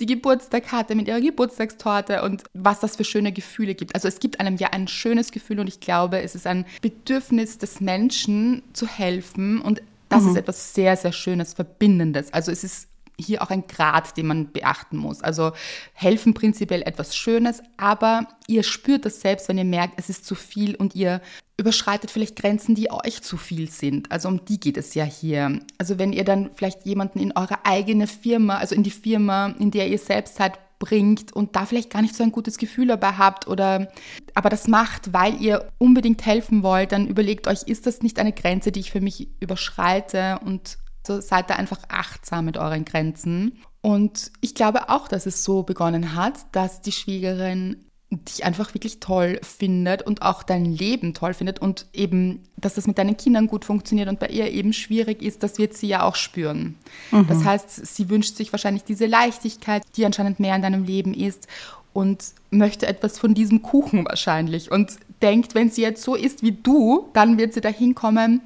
Die 0.01 0.07
Geburtstag 0.07 0.73
hatte 0.73 0.95
mit 0.95 1.09
ihrer 1.09 1.21
Geburtstagstorte 1.21 2.23
und 2.23 2.45
was 2.53 2.81
das 2.81 2.97
für 2.97 3.05
schöne 3.05 3.33
Gefühle 3.33 3.75
gibt. 3.75 3.95
Also, 3.95 4.09
es 4.09 4.19
gibt 4.19 4.41
einem 4.41 4.57
ja 4.57 4.69
ein 4.71 4.89
schönes 4.89 5.31
Gefühl 5.31 5.61
und 5.61 5.69
ich 5.69 5.81
glaube, 5.81 6.21
es 6.23 6.35
ist 6.35 6.47
ein 6.47 6.67
Bedürfnis 6.83 7.59
des 7.59 7.81
Menschen 7.81 8.63
zu 8.73 8.87
helfen 8.87 9.61
und 9.61 9.83
das 10.09 10.23
mhm. 10.23 10.31
ist 10.31 10.37
etwas 10.37 10.75
sehr, 10.75 10.97
sehr 10.97 11.13
Schönes, 11.13 11.55
Verbindendes. 11.55 12.33
Also, 12.33 12.51
es 12.51 12.65
ist 12.65 12.89
hier 13.19 13.43
auch 13.43 13.51
ein 13.51 13.67
Grad, 13.67 14.17
den 14.17 14.27
man 14.27 14.53
beachten 14.53 14.97
muss. 14.97 15.23
Also 15.23 15.53
helfen 15.95 16.35
prinzipiell 16.35 16.83
etwas 16.83 17.17
Schönes, 17.17 17.63
aber 17.77 18.29
ihr 18.47 18.63
spürt 18.63 19.05
das 19.05 19.21
selbst, 19.21 19.49
wenn 19.49 19.59
ihr 19.59 19.65
merkt, 19.65 19.99
es 19.99 20.11
ist 20.11 20.27
zu 20.27 20.35
viel 20.35 20.75
und 20.75 20.95
ihr 20.95 21.21
überschreitet 21.59 22.11
vielleicht 22.11 22.37
Grenzen, 22.37 22.75
die 22.75 22.91
euch 22.91 23.23
zu 23.23 23.37
viel 23.37 23.71
sind. 23.71 24.13
Also 24.13 24.29
um 24.29 24.45
die 24.45 24.61
geht 24.61 24.77
es 24.77 24.95
ja 24.95 25.05
hier. 25.05 25.61
Also 25.79 25.99
wenn 25.99 26.13
ihr 26.13 26.25
dann 26.25 26.51
vielleicht 26.55 26.85
jemanden 26.85 27.19
in 27.19 27.33
eure 27.33 27.65
eigene 27.65 28.07
Firma, 28.07 28.59
also 28.59 28.75
in 28.75 28.83
die 28.83 28.91
Firma, 28.91 29.55
in 29.59 29.71
der 29.71 29.89
ihr 29.89 29.99
selbst 29.99 30.37
seid, 30.37 30.59
bringt 30.79 31.33
und 31.33 31.57
da 31.57 31.65
vielleicht 31.65 31.91
gar 31.91 32.03
nicht 32.03 32.15
so 32.15 32.23
ein 32.23 32.33
gutes 32.33 32.59
Gefühl 32.59 32.89
dabei 32.89 33.13
habt 33.13 33.49
oder 33.49 33.91
aber 34.35 34.51
das 34.51 34.69
macht, 34.69 35.15
weil 35.15 35.41
ihr 35.41 35.73
unbedingt 35.79 36.27
helfen 36.27 36.63
wollt, 36.63 36.93
dann 36.93 37.07
überlegt 37.07 37.49
euch, 37.49 37.63
ist 37.63 37.87
das 37.87 38.03
nicht 38.03 38.19
eine 38.19 38.33
Grenze, 38.33 38.73
die 38.73 38.81
ich 38.81 38.91
für 38.91 39.01
mich 39.01 39.29
überschreite 39.41 40.39
und 40.45 40.77
so 41.07 41.21
seid 41.21 41.51
da 41.51 41.55
einfach 41.55 41.79
achtsam 41.89 42.45
mit 42.45 42.57
euren 42.57 42.85
Grenzen. 42.85 43.59
Und 43.81 44.33
ich 44.41 44.55
glaube 44.55 44.89
auch, 44.89 45.09
dass 45.09 45.27
es 45.27 45.45
so 45.45 45.63
begonnen 45.63 46.15
hat, 46.15 46.35
dass 46.53 46.81
die 46.81 46.93
Schwiegerin 46.93 47.87
dich 48.11 48.45
einfach 48.45 48.73
wirklich 48.73 49.01
toll 49.01 49.41
findet 49.43 50.03
und 50.03 50.23
auch 50.23 50.45
dein 50.45 50.65
Leben 50.65 51.13
toll 51.13 51.35
findet 51.35 51.59
und 51.59 51.87
eben, 51.93 52.45
dass 52.57 52.75
das 52.75 52.87
mit 52.87 52.99
deinen 52.99 53.17
Kindern 53.17 53.49
gut 53.49 53.65
funktioniert 53.65 54.09
und 54.09 54.21
bei 54.21 54.29
ihr 54.29 54.51
eben 54.53 54.73
schwierig 54.73 55.23
ist, 55.23 55.43
das 55.43 55.59
wird 55.59 55.75
sie 55.75 55.89
ja 55.89 56.03
auch 56.03 56.15
spüren. 56.15 56.77
Mhm. 57.11 57.27
Das 57.27 57.45
heißt, 57.45 57.85
sie 57.87 58.09
wünscht 58.09 58.37
sich 58.37 58.53
wahrscheinlich 58.53 58.85
diese 58.85 59.07
Leichtigkeit, 59.07 59.83
die 59.97 60.07
anscheinend 60.07 60.39
mehr 60.39 60.55
in 60.55 60.63
deinem 60.63 60.85
Leben 60.85 61.15
ist 61.15 61.49
und 61.93 62.25
möchte 62.51 62.87
etwas 62.87 63.19
von 63.19 63.35
diesem 63.35 63.63
Kuchen 63.63 64.05
wahrscheinlich. 64.05 64.71
Und 64.71 64.99
denkt, 65.23 65.55
wenn 65.55 65.71
sie 65.71 65.83
jetzt 65.83 66.03
so 66.03 66.15
ist 66.15 66.43
wie 66.43 66.53
du, 66.53 67.09
dann 67.13 67.39
wird 67.39 67.55
sie 67.55 67.61
dahin 67.61 67.95
kommen. 67.95 68.43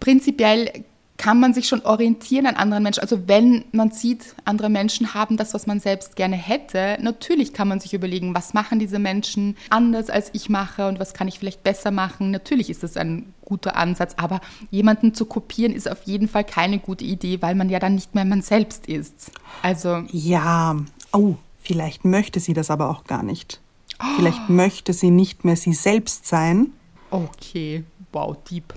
Prinzipiell 0.00 0.84
kann 1.16 1.38
man 1.38 1.54
sich 1.54 1.68
schon 1.68 1.82
orientieren 1.82 2.46
an 2.46 2.56
anderen 2.56 2.82
Menschen. 2.82 3.00
Also 3.00 3.28
wenn 3.28 3.64
man 3.72 3.92
sieht, 3.92 4.34
andere 4.44 4.68
Menschen 4.68 5.14
haben 5.14 5.36
das, 5.36 5.54
was 5.54 5.66
man 5.66 5.78
selbst 5.78 6.16
gerne 6.16 6.36
hätte, 6.36 6.98
natürlich 7.00 7.52
kann 7.52 7.68
man 7.68 7.78
sich 7.78 7.94
überlegen, 7.94 8.34
was 8.34 8.52
machen 8.52 8.78
diese 8.78 8.98
Menschen 8.98 9.56
anders 9.70 10.10
als 10.10 10.30
ich 10.32 10.48
mache 10.48 10.88
und 10.88 10.98
was 10.98 11.14
kann 11.14 11.28
ich 11.28 11.38
vielleicht 11.38 11.62
besser 11.62 11.90
machen. 11.92 12.30
Natürlich 12.30 12.68
ist 12.68 12.82
das 12.82 12.96
ein 12.96 13.32
guter 13.44 13.76
Ansatz, 13.76 14.14
aber 14.16 14.40
jemanden 14.70 15.14
zu 15.14 15.26
kopieren 15.26 15.72
ist 15.72 15.88
auf 15.88 16.02
jeden 16.02 16.28
Fall 16.28 16.44
keine 16.44 16.78
gute 16.78 17.04
Idee, 17.04 17.40
weil 17.40 17.54
man 17.54 17.70
ja 17.70 17.78
dann 17.78 17.94
nicht 17.94 18.14
mehr 18.14 18.24
man 18.24 18.42
selbst 18.42 18.86
ist. 18.86 19.30
Also 19.62 20.02
ja, 20.10 20.76
oh, 21.12 21.36
vielleicht 21.60 22.04
möchte 22.04 22.40
sie 22.40 22.54
das 22.54 22.70
aber 22.70 22.90
auch 22.90 23.04
gar 23.04 23.22
nicht. 23.22 23.60
Oh. 24.00 24.16
Vielleicht 24.16 24.48
möchte 24.48 24.92
sie 24.92 25.10
nicht 25.10 25.44
mehr 25.44 25.56
sie 25.56 25.74
selbst 25.74 26.26
sein. 26.26 26.72
Okay, 27.10 27.84
wow, 28.12 28.36
deep. 28.50 28.74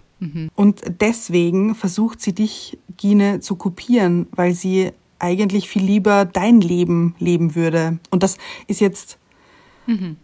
Und 0.55 0.81
deswegen 1.01 1.75
versucht 1.75 2.21
sie 2.21 2.33
dich, 2.33 2.77
Gine, 2.97 3.39
zu 3.39 3.55
kopieren, 3.55 4.27
weil 4.31 4.53
sie 4.53 4.91
eigentlich 5.19 5.69
viel 5.69 5.83
lieber 5.83 6.25
dein 6.25 6.61
Leben 6.61 7.15
leben 7.19 7.55
würde. 7.55 7.99
Und 8.09 8.23
das 8.23 8.37
ist 8.67 8.79
jetzt, 8.79 9.17
mhm. 9.85 10.17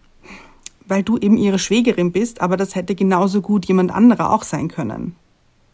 weil 0.88 1.04
du 1.04 1.18
eben 1.18 1.38
ihre 1.38 1.60
Schwägerin 1.60 2.12
bist, 2.12 2.42
aber 2.42 2.58
das 2.58 2.76
hätte 2.76 2.96
genauso 2.96 3.42
gut 3.42 3.66
jemand 3.66 3.92
anderer 3.92 4.32
auch 4.32 4.44
sein 4.44 4.68
können. 4.68 5.16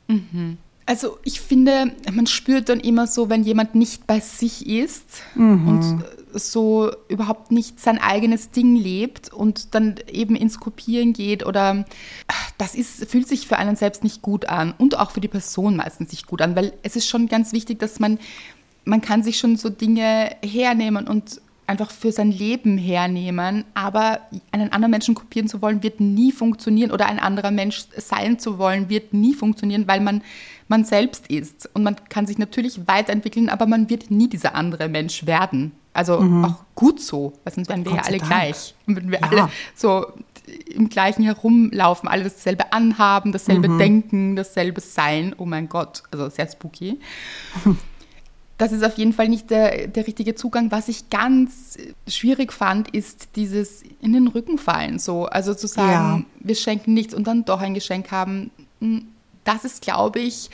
Mhm. 0.08 0.58
Also 0.90 1.20
ich 1.24 1.40
finde, 1.40 1.92
man 2.12 2.26
spürt 2.26 2.68
dann 2.68 2.80
immer 2.80 3.06
so, 3.06 3.30
wenn 3.30 3.44
jemand 3.44 3.76
nicht 3.76 4.08
bei 4.08 4.20
sich 4.20 4.66
ist 4.66 5.22
mhm. 5.36 5.68
und 5.68 6.04
so 6.34 6.90
überhaupt 7.10 7.52
nicht 7.52 7.80
sein 7.80 8.00
eigenes 8.00 8.50
Ding 8.50 8.76
lebt 8.76 9.32
und 9.32 9.76
dann 9.76 9.98
eben 10.12 10.36
ins 10.36 10.60
Kopieren 10.60 11.14
geht 11.14 11.46
oder 11.46 11.86
das 12.58 12.74
ist, 12.74 13.06
fühlt 13.08 13.28
sich 13.28 13.48
für 13.48 13.58
einen 13.58 13.76
selbst 13.76 14.04
nicht 14.04 14.24
gut 14.24 14.50
an 14.50 14.74
und 14.80 14.98
auch 14.98 15.12
für 15.12 15.22
die 15.22 15.28
Person 15.28 15.76
meistens 15.76 16.12
nicht 16.12 16.26
gut 16.26 16.42
an, 16.42 16.56
weil 16.56 16.74
es 16.82 16.96
ist 16.96 17.08
schon 17.08 17.28
ganz 17.28 17.54
wichtig, 17.54 17.78
dass 17.78 18.00
man, 18.00 18.18
man 18.84 19.02
kann 19.02 19.22
sich 19.22 19.38
schon 19.38 19.58
so 19.58 19.70
Dinge 19.70 20.38
hernehmen 20.44 21.08
und 21.08 21.40
einfach 21.68 21.92
für 21.92 22.12
sein 22.12 22.32
Leben 22.32 22.80
hernehmen, 22.80 23.64
aber 23.76 24.22
einen 24.52 24.72
anderen 24.72 24.90
Menschen 24.90 25.14
kopieren 25.14 25.48
zu 25.48 25.62
wollen, 25.62 25.84
wird 25.84 26.00
nie 26.00 26.32
funktionieren 26.32 26.90
oder 26.90 27.06
ein 27.06 27.20
anderer 27.20 27.52
Mensch 27.52 27.86
sein 27.96 28.40
zu 28.40 28.58
wollen, 28.58 28.90
wird 28.90 29.14
nie 29.14 29.36
funktionieren, 29.36 29.88
weil 29.88 30.02
man 30.02 30.24
man 30.70 30.86
selbst 30.86 31.28
ist 31.28 31.70
und 31.74 31.84
man 31.84 31.96
kann 32.10 32.26
sich 32.26 32.38
natürlich 32.38 32.88
weiterentwickeln, 32.88 33.50
aber 33.50 33.66
man 33.66 33.90
wird 33.90 34.12
nie 34.12 34.30
dieser 34.30 34.56
andere 34.56 34.88
Mensch 34.88 35.26
werden. 35.26 35.74
Also 35.94 36.22
mhm. 36.22 36.46
auch 36.46 36.64
gut 36.76 37.02
so, 37.02 37.34
weil 37.44 37.54
sonst 37.54 37.68
wären 37.68 37.84
wir 37.84 37.94
ja 37.94 38.04
alle 38.04 38.20
Dank. 38.20 38.30
gleich. 38.30 38.76
Und 38.88 38.96
würden 38.96 39.12
wir 39.12 39.20
ja. 39.20 39.28
alle 39.28 39.50
so 39.76 40.06
im 40.74 40.90
gleichen 40.90 41.24
herumlaufen, 41.24 42.08
alle 42.08 42.24
dasselbe 42.24 42.72
anhaben, 42.72 43.32
dasselbe 43.32 43.68
mhm. 43.68 43.78
denken, 43.80 44.36
dasselbe 44.36 44.82
sein. 44.82 45.36
Oh 45.38 45.46
mein 45.46 45.68
Gott, 45.68 46.04
also 46.12 46.30
sehr 46.30 46.50
spooky. 46.50 47.00
Das 48.60 48.74
ist 48.74 48.84
auf 48.84 48.98
jeden 48.98 49.14
Fall 49.14 49.30
nicht 49.30 49.52
der, 49.52 49.88
der 49.88 50.06
richtige 50.06 50.36
Zugang. 50.36 50.70
Was 50.70 50.90
ich 50.90 51.10
ganz 51.10 51.78
schwierig 52.10 52.52
fand, 52.52 52.90
ist 52.90 53.30
dieses 53.38 53.84
in 54.02 54.12
den 54.12 54.28
Rücken 54.28 54.58
fallen. 54.58 55.00
So. 55.00 55.28
Also 55.28 55.54
zu 55.54 55.66
sagen, 55.66 56.26
ja. 56.28 56.46
wir 56.46 56.56
schenken 56.56 56.94
nichts 56.94 57.14
und 57.14 57.26
dann 57.26 57.46
doch 57.46 57.62
ein 57.62 57.74
Geschenk 57.74 58.12
haben. 58.12 58.52
Das 59.44 59.66
ist, 59.66 59.82
glaube 59.82 60.20
ich, 60.20 60.50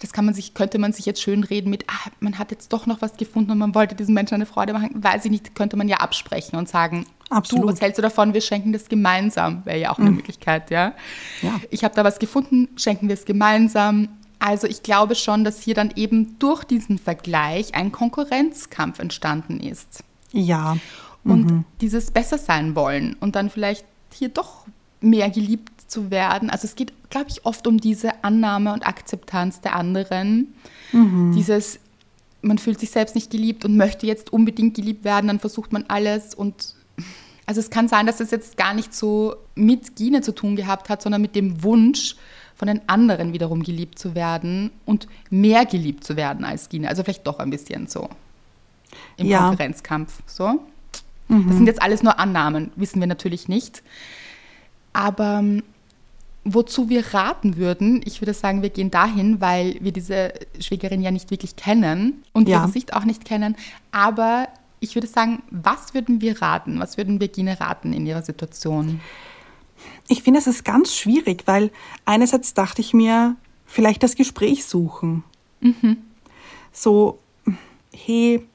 das 0.00 0.12
kann 0.12 0.24
man 0.24 0.34
sich, 0.34 0.54
könnte 0.54 0.78
man 0.78 0.92
sich 0.92 1.06
jetzt 1.06 1.22
schön 1.22 1.44
reden 1.44 1.70
mit, 1.70 1.84
ah, 1.88 2.10
man 2.20 2.38
hat 2.38 2.50
jetzt 2.50 2.72
doch 2.72 2.86
noch 2.86 3.02
was 3.02 3.16
gefunden 3.16 3.50
und 3.50 3.58
man 3.58 3.74
wollte 3.74 3.94
diesem 3.94 4.14
Menschen 4.14 4.34
eine 4.34 4.46
Freude 4.46 4.72
machen, 4.72 4.90
weiß 5.02 5.24
ich 5.26 5.30
nicht, 5.30 5.54
könnte 5.54 5.76
man 5.76 5.88
ja 5.88 5.98
absprechen 5.98 6.58
und 6.58 6.68
sagen, 6.68 7.06
Absolut. 7.28 7.64
du, 7.64 7.72
was 7.72 7.80
hältst 7.80 7.98
du 7.98 8.02
davon, 8.02 8.32
wir 8.34 8.40
schenken 8.40 8.72
das 8.72 8.88
gemeinsam, 8.88 9.64
wäre 9.64 9.78
ja 9.78 9.90
auch 9.90 9.98
eine 9.98 10.10
mhm. 10.10 10.16
Möglichkeit, 10.16 10.70
ja. 10.70 10.94
ja. 11.42 11.60
Ich 11.70 11.84
habe 11.84 11.94
da 11.94 12.04
was 12.04 12.18
gefunden, 12.18 12.68
schenken 12.76 13.08
wir 13.08 13.14
es 13.14 13.24
gemeinsam. 13.24 14.08
Also 14.38 14.66
ich 14.66 14.82
glaube 14.82 15.14
schon, 15.14 15.44
dass 15.44 15.60
hier 15.60 15.74
dann 15.74 15.92
eben 15.96 16.38
durch 16.38 16.64
diesen 16.64 16.98
Vergleich 16.98 17.74
ein 17.74 17.92
Konkurrenzkampf 17.92 19.00
entstanden 19.00 19.60
ist. 19.60 20.04
Ja. 20.32 20.76
Und 21.24 21.50
mhm. 21.50 21.64
dieses 21.80 22.10
besser 22.12 22.38
sein 22.38 22.76
wollen 22.76 23.16
und 23.20 23.34
dann 23.34 23.50
vielleicht 23.50 23.84
hier 24.14 24.28
doch 24.28 24.64
mehr 25.00 25.28
geliebt 25.30 25.72
zu 25.88 26.10
werden. 26.10 26.50
Also 26.50 26.66
es 26.66 26.76
geht, 26.76 26.92
glaube 27.10 27.26
ich, 27.30 27.44
oft 27.44 27.66
um 27.66 27.78
diese 27.78 28.22
Annahme 28.22 28.72
und 28.72 28.86
Akzeptanz 28.86 29.60
der 29.60 29.74
anderen. 29.74 30.54
Mhm. 30.92 31.32
Dieses, 31.34 31.80
man 32.42 32.58
fühlt 32.58 32.78
sich 32.78 32.90
selbst 32.90 33.14
nicht 33.14 33.30
geliebt 33.30 33.64
und 33.64 33.76
möchte 33.76 34.06
jetzt 34.06 34.32
unbedingt 34.32 34.74
geliebt 34.76 35.04
werden, 35.04 35.26
dann 35.26 35.40
versucht 35.40 35.72
man 35.72 35.84
alles 35.88 36.34
und 36.34 36.74
also 37.46 37.60
es 37.60 37.70
kann 37.70 37.88
sein, 37.88 38.04
dass 38.04 38.20
es 38.20 38.30
jetzt 38.30 38.58
gar 38.58 38.74
nicht 38.74 38.94
so 38.94 39.34
mit 39.54 39.96
Gine 39.96 40.20
zu 40.20 40.34
tun 40.34 40.54
gehabt 40.54 40.90
hat, 40.90 41.00
sondern 41.00 41.22
mit 41.22 41.34
dem 41.34 41.62
Wunsch, 41.62 42.14
von 42.58 42.66
den 42.66 42.80
anderen 42.88 43.32
wiederum 43.32 43.62
geliebt 43.62 43.98
zu 43.98 44.16
werden 44.16 44.70
und 44.84 45.06
mehr 45.30 45.64
geliebt 45.64 46.02
zu 46.02 46.16
werden 46.16 46.44
als 46.44 46.68
Gine. 46.68 46.88
Also 46.88 47.04
vielleicht 47.04 47.26
doch 47.26 47.38
ein 47.38 47.50
bisschen 47.50 47.86
so 47.86 48.10
im 49.16 49.28
ja. 49.28 49.46
Konkurrenzkampf. 49.46 50.12
So. 50.26 50.60
Mhm. 51.28 51.46
Das 51.46 51.56
sind 51.56 51.66
jetzt 51.66 51.80
alles 51.80 52.02
nur 52.02 52.18
Annahmen, 52.18 52.72
wissen 52.74 53.00
wir 53.00 53.06
natürlich 53.06 53.48
nicht. 53.48 53.82
Aber 54.92 55.38
ähm, 55.38 55.62
wozu 56.44 56.88
wir 56.88 57.14
raten 57.14 57.56
würden, 57.56 58.00
ich 58.04 58.20
würde 58.20 58.34
sagen, 58.34 58.62
wir 58.62 58.70
gehen 58.70 58.90
dahin, 58.90 59.40
weil 59.40 59.76
wir 59.80 59.92
diese 59.92 60.32
Schwägerin 60.60 61.02
ja 61.02 61.10
nicht 61.10 61.30
wirklich 61.30 61.56
kennen 61.56 62.22
und 62.32 62.48
ja. 62.48 62.60
ihre 62.60 62.68
Sicht 62.72 62.94
auch 62.94 63.04
nicht 63.04 63.24
kennen. 63.24 63.56
Aber 63.92 64.48
ich 64.80 64.94
würde 64.94 65.06
sagen, 65.06 65.42
was 65.50 65.94
würden 65.94 66.20
wir 66.20 66.40
raten? 66.40 66.80
Was 66.80 66.96
würden 66.96 67.20
wir 67.20 67.28
Gine 67.28 67.60
raten 67.60 67.92
in 67.92 68.06
ihrer 68.06 68.22
Situation? 68.22 69.00
Ich 70.08 70.22
finde, 70.22 70.40
es 70.40 70.46
ist 70.46 70.64
ganz 70.64 70.94
schwierig, 70.94 71.42
weil 71.46 71.70
einerseits 72.04 72.54
dachte 72.54 72.80
ich 72.80 72.94
mir, 72.94 73.36
vielleicht 73.66 74.02
das 74.02 74.16
Gespräch 74.16 74.64
suchen. 74.64 75.24
Mhm. 75.60 75.98
So, 76.72 77.18
hey, 77.92 78.46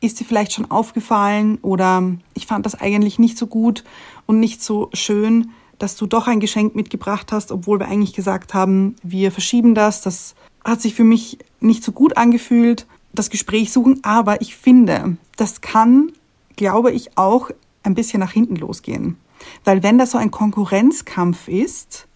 ist 0.00 0.20
dir 0.20 0.24
vielleicht 0.24 0.52
schon 0.52 0.70
aufgefallen 0.70 1.58
oder 1.62 2.02
ich 2.34 2.46
fand 2.46 2.66
das 2.66 2.74
eigentlich 2.74 3.18
nicht 3.18 3.38
so 3.38 3.46
gut 3.46 3.84
und 4.26 4.40
nicht 4.40 4.62
so 4.62 4.90
schön 4.92 5.50
dass 5.84 5.96
du 5.96 6.06
doch 6.06 6.28
ein 6.28 6.40
Geschenk 6.40 6.74
mitgebracht 6.74 7.30
hast, 7.30 7.52
obwohl 7.52 7.78
wir 7.78 7.88
eigentlich 7.88 8.14
gesagt 8.14 8.54
haben, 8.54 8.96
wir 9.02 9.30
verschieben 9.30 9.74
das. 9.74 10.00
Das 10.00 10.34
hat 10.64 10.80
sich 10.80 10.94
für 10.94 11.04
mich 11.04 11.36
nicht 11.60 11.84
so 11.84 11.92
gut 11.92 12.16
angefühlt, 12.16 12.86
das 13.12 13.28
Gespräch 13.28 13.70
suchen. 13.70 14.00
Aber 14.02 14.40
ich 14.40 14.56
finde, 14.56 15.18
das 15.36 15.60
kann, 15.60 16.10
glaube 16.56 16.90
ich, 16.90 17.18
auch 17.18 17.50
ein 17.82 17.94
bisschen 17.94 18.20
nach 18.20 18.32
hinten 18.32 18.56
losgehen. 18.56 19.18
Weil 19.62 19.82
wenn 19.82 19.98
das 19.98 20.12
so 20.12 20.16
ein 20.16 20.30
Konkurrenzkampf 20.30 21.48
ist, 21.48 22.08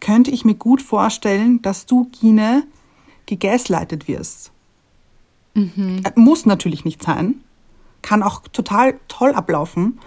könnte 0.00 0.32
ich 0.32 0.44
mir 0.44 0.56
gut 0.56 0.82
vorstellen, 0.82 1.62
dass 1.62 1.86
du, 1.86 2.10
Gine, 2.10 2.64
gegaslightet 3.26 4.08
wirst. 4.08 4.50
Mhm. 5.54 6.00
Äh, 6.02 6.10
muss 6.16 6.44
natürlich 6.44 6.84
nicht 6.84 7.00
sein. 7.04 7.36
Kann 8.02 8.24
auch 8.24 8.42
total 8.48 8.98
toll 9.06 9.30
ablaufen. 9.32 10.00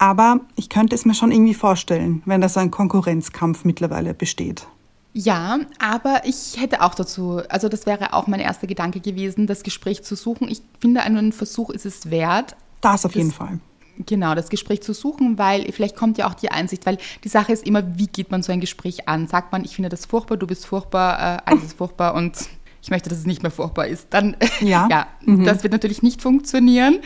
Aber 0.00 0.40
ich 0.56 0.70
könnte 0.70 0.94
es 0.94 1.04
mir 1.04 1.12
schon 1.12 1.30
irgendwie 1.30 1.52
vorstellen, 1.52 2.22
wenn 2.24 2.40
da 2.40 2.48
so 2.48 2.58
ein 2.58 2.70
Konkurrenzkampf 2.70 3.66
mittlerweile 3.66 4.14
besteht. 4.14 4.66
Ja, 5.12 5.58
aber 5.78 6.22
ich 6.24 6.58
hätte 6.58 6.80
auch 6.80 6.94
dazu, 6.94 7.42
also 7.50 7.68
das 7.68 7.84
wäre 7.84 8.14
auch 8.14 8.26
mein 8.26 8.40
erster 8.40 8.66
Gedanke 8.66 9.00
gewesen, 9.00 9.46
das 9.46 9.62
Gespräch 9.62 10.02
zu 10.02 10.16
suchen. 10.16 10.48
Ich 10.48 10.62
finde, 10.80 11.02
einen 11.02 11.32
Versuch 11.32 11.68
ist 11.68 11.84
es 11.84 12.10
wert. 12.10 12.56
Das 12.80 13.04
auf 13.04 13.12
das, 13.12 13.18
jeden 13.18 13.30
Fall. 13.30 13.60
Genau, 14.06 14.34
das 14.34 14.48
Gespräch 14.48 14.82
zu 14.82 14.94
suchen, 14.94 15.36
weil 15.36 15.70
vielleicht 15.70 15.96
kommt 15.96 16.16
ja 16.16 16.26
auch 16.26 16.34
die 16.34 16.50
Einsicht, 16.50 16.86
weil 16.86 16.96
die 17.22 17.28
Sache 17.28 17.52
ist 17.52 17.66
immer, 17.66 17.98
wie 17.98 18.06
geht 18.06 18.30
man 18.30 18.42
so 18.42 18.52
ein 18.52 18.60
Gespräch 18.60 19.06
an? 19.06 19.26
Sagt 19.26 19.52
man, 19.52 19.66
ich 19.66 19.74
finde 19.74 19.90
das 19.90 20.06
furchtbar, 20.06 20.38
du 20.38 20.46
bist 20.46 20.64
furchtbar, 20.64 21.36
äh, 21.36 21.42
alles 21.44 21.64
ist 21.64 21.76
furchtbar 21.76 22.14
und 22.14 22.38
ich 22.80 22.88
möchte, 22.88 23.10
dass 23.10 23.18
es 23.18 23.26
nicht 23.26 23.42
mehr 23.42 23.50
furchtbar 23.50 23.86
ist, 23.86 24.06
dann 24.08 24.34
ja, 24.62 24.88
ja 24.90 25.06
mhm. 25.26 25.44
das 25.44 25.62
wird 25.62 25.74
natürlich 25.74 26.02
nicht 26.02 26.22
funktionieren. 26.22 27.00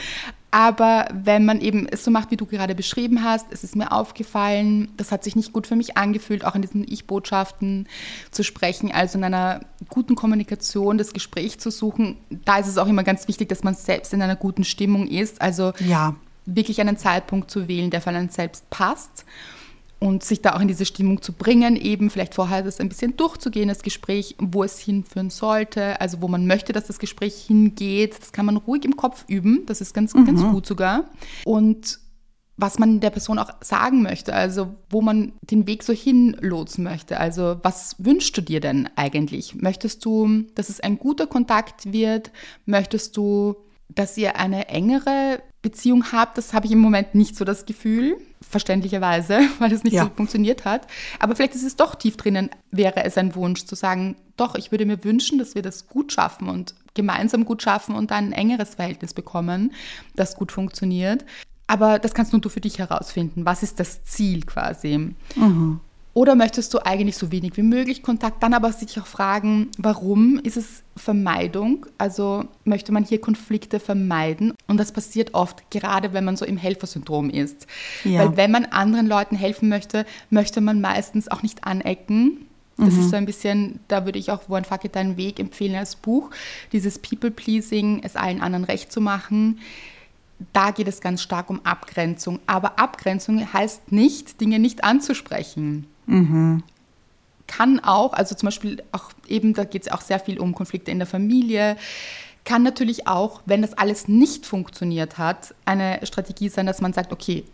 Aber 0.55 1.09
wenn 1.13 1.45
man 1.45 1.61
eben 1.61 1.85
es 1.89 2.05
so 2.05 2.13
macht, 2.13 2.31
wie 2.31 2.37
du 2.37 2.47
gerade 2.47 2.77
beschrieben 2.77 3.25
hast, 3.25 3.47
es 3.51 3.65
ist 3.65 3.75
mir 3.75 3.91
aufgefallen, 3.91 4.89
das 4.97 5.11
hat 5.11 5.25
sich 5.25 5.35
nicht 5.35 5.53
gut 5.53 5.67
für 5.67 5.75
mich 5.75 5.97
angefühlt, 5.97 6.45
auch 6.45 6.55
in 6.55 6.63
diesen 6.63 6.85
Ich-Botschaften 6.87 7.89
zu 8.31 8.45
sprechen, 8.45 8.93
also 8.93 9.19
in 9.19 9.25
einer 9.25 9.63
guten 9.89 10.15
Kommunikation 10.15 10.97
das 10.97 11.13
Gespräch 11.13 11.59
zu 11.59 11.73
suchen. 11.73 12.19
Da 12.45 12.59
ist 12.59 12.69
es 12.69 12.79
auch 12.79 12.87
immer 12.87 13.03
ganz 13.03 13.27
wichtig, 13.27 13.49
dass 13.49 13.65
man 13.65 13.75
selbst 13.75 14.15
in 14.15 14.23
einer 14.23 14.37
guten 14.37 14.63
Stimmung 14.63 15.09
ist. 15.09 15.43
Also 15.43 15.73
ja. 15.81 16.15
wirklich 16.47 16.81
einen 16.81 16.99
Zeitpunkt 16.99 17.51
zu 17.51 17.67
wählen, 17.67 17.91
der 17.91 18.01
für 18.01 18.11
einen 18.11 18.29
selbst 18.29 18.71
passt 18.71 19.25
und 20.05 20.23
sich 20.23 20.43
da 20.43 20.55
auch 20.55 20.61
in 20.61 20.69
diese 20.69 20.85
Stimmung 20.85 21.23
zu 21.23 21.33
bringen, 21.33 21.77
eben 21.77 22.11
vielleicht 22.11 22.35
vorher 22.35 22.63
das 22.63 22.79
ein 22.79 22.91
bisschen 22.91 23.17
durchzugehen, 23.17 23.69
das 23.69 23.83
Gespräch, 23.83 24.37
wo 24.39 24.63
es 24.63 24.79
hinführen 24.79 25.31
sollte, 25.31 25.99
also 25.99 26.21
wo 26.21 26.29
man 26.29 26.47
möchte, 26.47 26.75
dass 26.75 26.87
das 26.87 26.99
Gespräch 26.99 27.37
hingeht. 27.47 28.21
Das 28.21 28.31
kann 28.31 28.45
man 28.45 28.59
ruhig 28.59 28.85
im 28.85 28.99
Kopf 28.99 29.25
üben, 29.29 29.65
das 29.65 29.81
ist 29.81 29.95
ganz, 29.95 30.13
mhm. 30.13 30.27
ganz 30.27 30.43
gut 30.43 30.67
sogar. 30.67 31.07
Und 31.47 32.01
was 32.59 32.79
man 32.79 33.01
der 33.01 33.09
Person 33.09 33.39
auch 33.39 33.51
sagen 33.63 34.03
möchte, 34.03 34.35
also 34.35 34.75
wo 34.91 35.01
man 35.01 35.33
den 35.41 35.67
Weg 35.67 35.83
so 35.83 35.95
hinlotsen 35.95 36.85
möchte. 36.85 37.19
Also 37.19 37.57
was 37.63 37.97
wünschst 37.99 38.37
du 38.37 38.43
dir 38.43 38.61
denn 38.61 38.91
eigentlich? 38.97 39.55
Möchtest 39.55 40.05
du, 40.05 40.45
dass 40.55 40.69
es 40.69 40.81
ein 40.81 40.99
guter 40.99 41.27
Kontakt 41.27 41.95
wird? 41.95 42.31
Möchtest 42.67 43.17
du, 43.17 43.57
dass 43.89 44.19
ihr 44.19 44.37
eine 44.37 44.69
engere 44.69 45.41
Beziehung 45.63 46.13
habt? 46.13 46.37
Das 46.37 46.53
habe 46.53 46.67
ich 46.67 46.73
im 46.73 46.79
Moment 46.81 47.15
nicht 47.15 47.37
so 47.37 47.47
das 47.47 47.65
Gefühl 47.65 48.19
verständlicherweise, 48.55 49.41
weil 49.59 49.73
es 49.73 49.83
nicht 49.85 49.95
Ja. 49.95 50.05
so 50.05 50.11
funktioniert 50.15 50.65
hat. 50.65 50.87
Aber 51.19 51.35
vielleicht 51.35 51.57
ist 51.57 51.65
es 51.65 51.75
doch 51.77 51.97
tief 51.97 52.17
drinnen, 52.17 52.51
wäre 52.71 53.05
es 53.05 53.19
ein 53.19 53.35
Wunsch 53.35 53.65
zu 53.65 53.75
sagen, 53.75 54.17
doch, 54.37 54.55
ich 54.55 54.71
würde 54.71 54.87
mir 54.87 55.03
wünschen, 55.03 55.39
dass 55.39 55.55
wir 55.57 55.63
das 55.63 55.89
gut 55.89 56.13
schaffen 56.13 56.49
und 56.49 56.75
gemeinsam 56.95 57.45
gut 57.45 57.63
schaffen 57.63 57.97
und 57.97 58.11
dann 58.13 58.27
ein 58.29 58.33
engeres 58.33 58.77
Verhältnis 58.77 59.13
bekommen, 59.15 59.73
das 60.15 60.37
gut 60.37 60.53
funktioniert. 60.53 61.25
Aber 61.67 61.99
das 61.99 62.15
kannst 62.15 62.33
nur 62.33 62.41
du 62.41 62.49
für 62.49 62.61
dich 62.61 62.79
herausfinden. 62.79 63.45
Was 63.45 63.63
ist 63.65 63.81
das 63.81 64.05
Ziel 64.05 64.43
quasi? 64.45 65.15
Oder 66.15 66.37
möchtest 66.37 66.73
du 66.73 66.79
eigentlich 66.79 67.17
so 67.17 67.33
wenig 67.33 67.57
wie 67.57 67.63
möglich 67.63 68.03
Kontakt? 68.05 68.41
Dann 68.41 68.55
aber 68.55 68.73
sich 68.73 68.99
auch 69.01 69.07
fragen, 69.07 69.69
warum 69.79 70.39
ist 70.39 70.57
es 70.57 70.85
Vermeidung? 70.97 71.87
Also 71.99 72.45
möchte 72.65 72.93
man 72.93 73.05
hier 73.05 73.21
Konflikte 73.21 73.81
vermeiden? 73.81 74.55
Und 74.69 74.79
das 74.79 74.93
passiert 74.93 75.35
oft, 75.35 75.69
gerade 75.73 76.13
wenn 76.13 76.25
man 76.25 76.37
so 76.37 76.45
im 76.45 76.57
Helfersyndrom 76.57 77.31
ist. 77.31 77.67
Ja. 78.05 78.21
Weil 78.21 78.37
wenn 78.37 78.53
man 78.53 78.67
anderen 78.67 79.09
Leuten 79.09 79.35
helfen 79.35 79.69
möchte, 79.69 80.07
möchte 80.31 80.61
man 80.61 80.81
meistens 80.81 81.29
auch 81.29 81.43
nicht 81.43 81.65
anecken. 81.65 82.47
Das 82.77 82.95
ist 82.95 83.11
so 83.11 83.17
ein 83.17 83.27
bisschen, 83.27 83.79
da 83.87 84.05
würde 84.05 84.19
ich 84.19 84.33
auch 84.33 84.49
Warren 84.49 84.65
Fuck 84.65 84.85
It 84.85 84.97
deinen 84.97 85.17
Weg 85.17 85.39
empfehlen 85.39 85.77
als 85.77 85.95
Buch, 85.95 86.31
dieses 86.73 86.99
People-Pleasing, 86.99 88.01
es 88.03 88.17
allen 88.17 88.41
anderen 88.41 88.65
recht 88.65 88.91
zu 88.91 89.01
machen. 89.01 89.61
Da 90.53 90.73
geht 90.73 90.89
es 90.89 91.01
ganz 91.01 91.23
stark 91.23 91.51
um 91.51 91.65
Abgrenzung. 91.65 92.41
Aber 92.47 92.81
Abgrenzung 92.81 93.53
heißt 93.53 93.93
nicht, 93.93 94.41
Dinge 94.41 94.59
nicht 94.59 94.83
anzusprechen. 94.83 95.87
Kann 97.47 97.81
auch, 97.81 98.13
also 98.13 98.35
zum 98.35 98.47
Beispiel 98.47 98.83
auch 98.93 99.11
eben, 99.29 99.55
da 99.55 99.65
geht 99.65 99.83
es 99.83 99.93
auch 99.93 100.01
sehr 100.01 100.19
viel 100.19 100.39
um 100.39 100.55
Konflikte 100.55 100.91
in 100.91 100.99
der 100.99 101.07
Familie. 101.07 101.77
Kann 102.45 102.63
natürlich 102.63 103.07
auch, 103.07 103.43
wenn 103.47 103.63
das 103.63 103.75
alles 103.75 104.09
nicht 104.09 104.47
funktioniert 104.47 105.19
hat, 105.19 105.55
eine 105.65 106.01
Strategie 106.05 106.49
sein, 106.49 106.67
dass 106.67 106.81
man 106.81 106.93
sagt, 106.93 107.13
okay, 107.13 107.45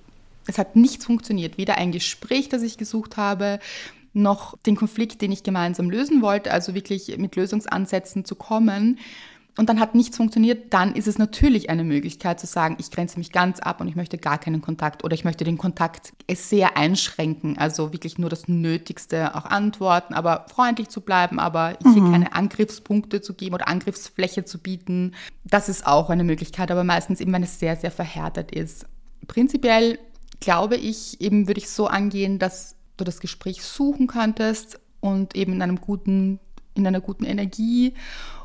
es 0.47 0.59
hat 0.59 0.75
nichts 0.77 1.05
funktioniert. 1.05 1.59
Weder 1.59 1.77
ein 1.77 1.93
Gespräch, 1.93 2.49
das 2.49 2.63
ich 2.63 2.77
gesucht 2.77 3.17
habe, 3.17 3.61
noch 4.13 4.59
den 4.59 4.77
Konflikt, 4.77 5.23
den 5.23 5.33
ich 5.33 5.43
gemeinsam 5.43 5.91
lösen 5.91 6.23
wollte, 6.23 6.51
also 6.51 6.75
wirklich 6.75 7.17
mit 7.19 7.37
Lösungsansätzen 7.37 8.25
zu 8.25 8.35
kommen. 8.35 8.99
Und 9.57 9.69
dann 9.69 9.81
hat 9.81 9.95
nichts 9.95 10.17
funktioniert, 10.17 10.73
dann 10.73 10.95
ist 10.95 11.09
es 11.09 11.19
natürlich 11.19 11.71
eine 11.71 11.85
Möglichkeit 11.85 12.39
zu 12.39 12.47
sagen, 12.47 12.77
ich 12.79 12.91
grenze 12.91 13.19
mich 13.19 13.33
ganz 13.33 13.59
ab 13.61 13.81
und 13.81 13.89
ich 13.89 13.97
möchte 13.97 14.17
gar 14.17 14.39
keinen 14.39 14.63
Kontakt 14.63 15.05
oder 15.05 15.15
ich 15.15 15.25
möchte 15.25 15.45
den 15.45 15.59
Kontakt 15.59 16.13
sehr 16.33 16.77
einschränken, 16.77 17.59
also 17.59 17.93
wirklich 17.93 18.17
nur 18.17 18.31
das 18.31 18.49
Nötigste 18.49 19.35
auch 19.35 19.45
antworten, 19.45 20.15
aber 20.15 20.47
freundlich 20.49 20.89
zu 20.89 21.01
bleiben, 21.01 21.39
aber 21.39 21.77
hier 21.83 22.03
keine 22.03 22.33
Angriffspunkte 22.33 23.21
zu 23.21 23.35
geben 23.35 23.55
oder 23.55 23.69
Angriffsfläche 23.69 24.45
zu 24.45 24.59
bieten. 24.59 25.15
Das 25.45 25.69
ist 25.69 25.87
auch 25.87 26.11
eine 26.11 26.25
Möglichkeit, 26.25 26.71
aber 26.71 26.85
meistens 26.85 27.21
eben, 27.21 27.33
wenn 27.33 27.43
es 27.43 27.59
sehr, 27.59 27.77
sehr 27.77 27.91
verhärtet 27.91 28.53
ist. 28.53 28.87
Prinzipiell 29.27 29.99
glaube 30.39 30.77
ich, 30.77 31.21
eben 31.21 31.47
würde 31.47 31.61
ich 31.61 31.69
so 31.69 31.87
angehen, 31.87 32.39
dass 32.39 32.77
du 32.97 33.05
das 33.05 33.21
Gespräch 33.21 33.63
suchen 33.63 34.07
könntest 34.07 34.81
und 35.01 35.37
eben 35.37 35.53
in 35.55 35.63
einem 35.63 35.81
guten, 35.81 36.39
in 36.75 36.87
einer 36.87 37.01
guten 37.01 37.25
Energie 37.25 37.95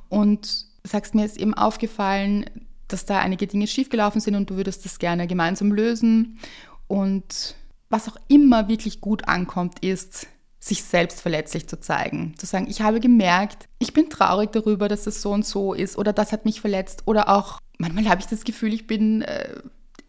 und 0.09 0.67
sagst 0.85 1.15
mir 1.15 1.25
ist 1.25 1.37
eben 1.37 1.53
aufgefallen, 1.53 2.45
dass 2.87 3.05
da 3.05 3.19
einige 3.19 3.47
Dinge 3.47 3.67
schiefgelaufen 3.67 4.21
sind 4.21 4.35
und 4.35 4.49
du 4.49 4.55
würdest 4.55 4.85
das 4.85 4.99
gerne 4.99 5.27
gemeinsam 5.27 5.71
lösen. 5.71 6.39
Und 6.87 7.55
was 7.89 8.07
auch 8.07 8.17
immer 8.27 8.67
wirklich 8.67 9.01
gut 9.01 9.27
ankommt, 9.27 9.79
ist, 9.83 10.27
sich 10.59 10.83
selbst 10.83 11.21
verletzlich 11.21 11.67
zu 11.67 11.79
zeigen. 11.79 12.33
Zu 12.37 12.45
sagen, 12.47 12.67
ich 12.67 12.81
habe 12.81 12.99
gemerkt, 12.99 13.67
ich 13.77 13.93
bin 13.93 14.09
traurig 14.09 14.51
darüber, 14.51 14.87
dass 14.87 15.05
es 15.05 15.21
so 15.21 15.31
und 15.31 15.45
so 15.45 15.73
ist 15.73 15.97
oder 15.97 16.11
das 16.11 16.31
hat 16.31 16.45
mich 16.45 16.59
verletzt. 16.59 17.03
Oder 17.05 17.29
auch, 17.29 17.59
manchmal 17.77 18.09
habe 18.09 18.21
ich 18.21 18.27
das 18.27 18.43
Gefühl, 18.43 18.73
ich 18.73 18.87
bin, 18.87 19.21
äh, 19.21 19.61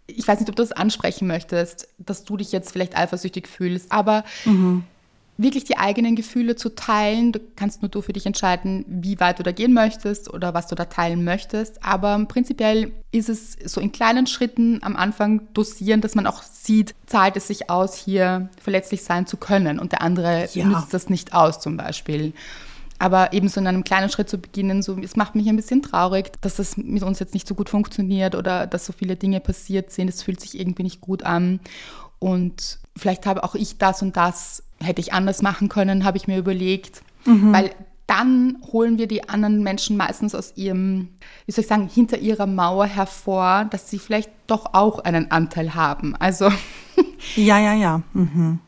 ich 0.06 0.26
weiß 0.26 0.40
nicht, 0.40 0.48
ob 0.48 0.56
du 0.56 0.62
das 0.62 0.72
ansprechen 0.72 1.26
möchtest, 1.26 1.88
dass 1.98 2.24
du 2.24 2.38
dich 2.38 2.52
jetzt 2.52 2.72
vielleicht 2.72 2.96
eifersüchtig 2.96 3.48
fühlst, 3.48 3.92
aber 3.92 4.24
wirklich 5.38 5.64
die 5.64 5.76
eigenen 5.76 6.16
Gefühle 6.16 6.56
zu 6.56 6.74
teilen. 6.74 7.32
Du 7.32 7.40
kannst 7.56 7.82
nur 7.82 7.88
du 7.90 8.00
für 8.00 8.12
dich 8.12 8.26
entscheiden, 8.26 8.84
wie 8.88 9.20
weit 9.20 9.38
du 9.38 9.42
da 9.42 9.52
gehen 9.52 9.74
möchtest 9.74 10.32
oder 10.32 10.54
was 10.54 10.66
du 10.66 10.74
da 10.74 10.86
teilen 10.86 11.24
möchtest. 11.24 11.84
Aber 11.84 12.24
prinzipiell 12.26 12.92
ist 13.12 13.28
es 13.28 13.56
so 13.64 13.80
in 13.80 13.92
kleinen 13.92 14.26
Schritten 14.26 14.78
am 14.82 14.96
Anfang 14.96 15.42
dosieren, 15.52 16.00
dass 16.00 16.14
man 16.14 16.26
auch 16.26 16.42
sieht, 16.42 16.94
zahlt 17.06 17.36
es 17.36 17.48
sich 17.48 17.68
aus, 17.70 17.94
hier 17.94 18.48
verletzlich 18.62 19.02
sein 19.02 19.26
zu 19.26 19.36
können 19.36 19.78
und 19.78 19.92
der 19.92 20.02
andere 20.02 20.48
Ja. 20.54 20.66
nützt 20.66 20.94
das 20.94 21.10
nicht 21.10 21.34
aus 21.34 21.60
zum 21.60 21.76
Beispiel. 21.76 22.32
Aber 22.98 23.34
eben 23.34 23.48
so 23.48 23.60
in 23.60 23.66
einem 23.66 23.84
kleinen 23.84 24.08
Schritt 24.08 24.30
zu 24.30 24.38
beginnen, 24.38 24.80
so, 24.82 24.96
es 24.98 25.16
macht 25.16 25.34
mich 25.34 25.46
ein 25.48 25.56
bisschen 25.56 25.82
traurig, 25.82 26.32
dass 26.40 26.56
das 26.56 26.78
mit 26.78 27.02
uns 27.02 27.18
jetzt 27.18 27.34
nicht 27.34 27.46
so 27.46 27.54
gut 27.54 27.68
funktioniert 27.68 28.34
oder 28.34 28.66
dass 28.66 28.86
so 28.86 28.94
viele 28.94 29.16
Dinge 29.16 29.40
passiert 29.40 29.90
sind. 29.90 30.08
Es 30.08 30.22
fühlt 30.22 30.40
sich 30.40 30.58
irgendwie 30.58 30.82
nicht 30.82 31.02
gut 31.02 31.22
an. 31.22 31.60
Und 32.18 32.78
vielleicht 32.96 33.26
habe 33.26 33.44
auch 33.44 33.54
ich 33.54 33.76
das 33.76 34.00
und 34.00 34.16
das, 34.16 34.62
hätte 34.86 35.00
ich 35.00 35.12
anders 35.12 35.42
machen 35.42 35.68
können, 35.68 36.04
habe 36.04 36.16
ich 36.16 36.26
mir 36.26 36.38
überlegt. 36.38 37.02
Weil 37.24 37.70
dann 38.06 38.58
holen 38.72 38.98
wir 38.98 39.08
die 39.08 39.28
anderen 39.28 39.64
Menschen 39.64 39.96
meistens 39.96 40.34
aus 40.36 40.52
ihrem, 40.54 41.08
wie 41.44 41.52
soll 41.52 41.62
ich 41.62 41.68
sagen, 41.68 41.90
hinter 41.92 42.18
ihrer 42.18 42.46
Mauer 42.46 42.86
hervor, 42.86 43.66
dass 43.70 43.90
sie 43.90 43.98
vielleicht 43.98 44.30
doch 44.46 44.74
auch 44.74 45.00
einen 45.00 45.32
Anteil 45.32 45.74
haben. 45.74 46.14
Also 46.14 46.48
Ja, 47.36 47.58
ja, 47.58 47.74
ja. 47.74 48.02
Mhm. 48.12 48.60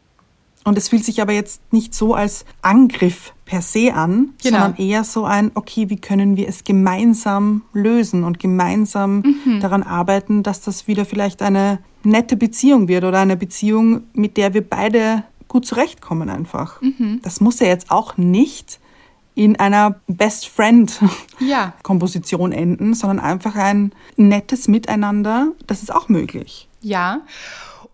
Und 0.64 0.76
es 0.76 0.88
fühlt 0.88 1.04
sich 1.04 1.22
aber 1.22 1.32
jetzt 1.32 1.72
nicht 1.72 1.94
so 1.94 2.14
als 2.14 2.44
Angriff 2.62 3.32
per 3.44 3.62
se 3.62 3.94
an, 3.94 4.30
Genau. 4.42 4.58
sondern 4.58 4.76
eher 4.76 5.04
so 5.04 5.24
ein, 5.24 5.52
okay, 5.54 5.88
wie 5.88 5.96
können 6.00 6.36
wir 6.36 6.48
es 6.48 6.64
gemeinsam 6.64 7.62
lösen 7.72 8.24
und 8.24 8.38
gemeinsam 8.40 9.22
daran 9.60 9.82
arbeiten, 9.84 10.42
dass 10.42 10.60
das 10.60 10.88
wieder 10.88 11.04
vielleicht 11.04 11.42
eine 11.42 11.78
nette 12.02 12.36
Beziehung 12.36 12.88
wird 12.88 13.04
oder 13.04 13.20
eine 13.20 13.36
Beziehung, 13.36 14.02
mit 14.12 14.36
der 14.36 14.52
wir 14.52 14.68
beide 14.68 15.22
gut 15.48 15.66
zurechtkommen 15.66 16.28
einfach. 16.30 16.80
Das 17.22 17.40
muss 17.40 17.60
ja 17.60 17.66
jetzt 17.66 17.90
auch 17.90 18.16
nicht 18.16 18.78
in 19.34 19.58
einer 19.58 20.00
Best 20.08 20.48
Friend 20.48 20.92
Ja. 21.38 21.72
Komposition 21.82 22.52
enden, 22.52 22.94
sondern 22.94 23.20
einfach 23.20 23.54
ein 23.54 23.92
nettes 24.16 24.66
Miteinander, 24.68 25.52
das 25.66 25.82
ist 25.82 25.94
auch 25.94 26.08
möglich. 26.08 26.68
Ja. 26.80 27.20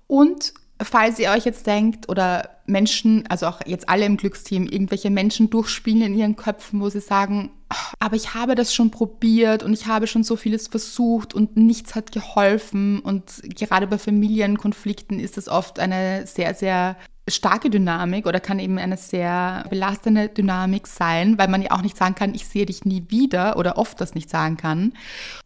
Und 0.07 0.55
falls 0.83 1.19
ihr 1.19 1.31
euch 1.31 1.45
jetzt 1.45 1.67
denkt 1.67 2.09
oder 2.09 2.49
Menschen, 2.67 3.25
also 3.29 3.47
auch 3.47 3.61
jetzt 3.67 3.89
alle 3.91 4.07
im 4.07 4.17
Glücksteam, 4.17 4.67
irgendwelche 4.67 5.11
Menschen 5.11 5.51
durchspielen 5.51 6.03
in 6.03 6.15
ihren 6.15 6.37
Köpfen, 6.37 6.81
wo 6.81 6.89
sie 6.89 7.01
sagen, 7.01 7.51
"Ach, 7.69 7.93
aber 7.99 8.17
ich 8.17 8.33
habe 8.35 8.55
das 8.55 8.75
schon 8.75 8.91
probiert 8.91 9.63
und 9.63 9.75
ich 9.75 9.87
habe 9.87 10.07
schon 10.07 10.25
so 10.25 10.37
vieles 10.37 10.69
versucht 10.69 11.35
und 11.35 11.59
nichts 11.59 11.95
hat 11.95 12.11
geholfen. 12.11 13.01
Und 13.01 13.43
gerade 13.55 13.87
bei 13.87 13.99
Familienkonflikten 13.99 15.21
ist 15.21 15.37
das 15.37 15.49
oft 15.49 15.79
eine 15.79 16.27
sehr, 16.27 16.55
sehr 16.55 16.97
starke 17.29 17.71
Dynamik 17.71 18.27
oder 18.27 18.41
kann 18.41 18.59
eben 18.59 18.79
eine 18.79 18.97
sehr 18.97 19.65
belastende 19.71 20.29
Dynamik 20.29 20.87
sein, 20.87 21.39
weil 21.39 21.49
man 21.49 21.63
ja 21.63 21.71
auch 21.71 21.83
nicht 21.83 21.97
sagen 21.97 22.15
kann, 22.15 22.35
ich 22.35 22.47
sehe 22.47 22.67
dich 22.67 22.85
nie 22.85 23.05
wieder 23.09 23.57
oder 23.57 23.79
oft 23.79 24.01
das 24.01 24.15
nicht 24.15 24.29
sagen 24.29 24.57
kann. 24.57 24.93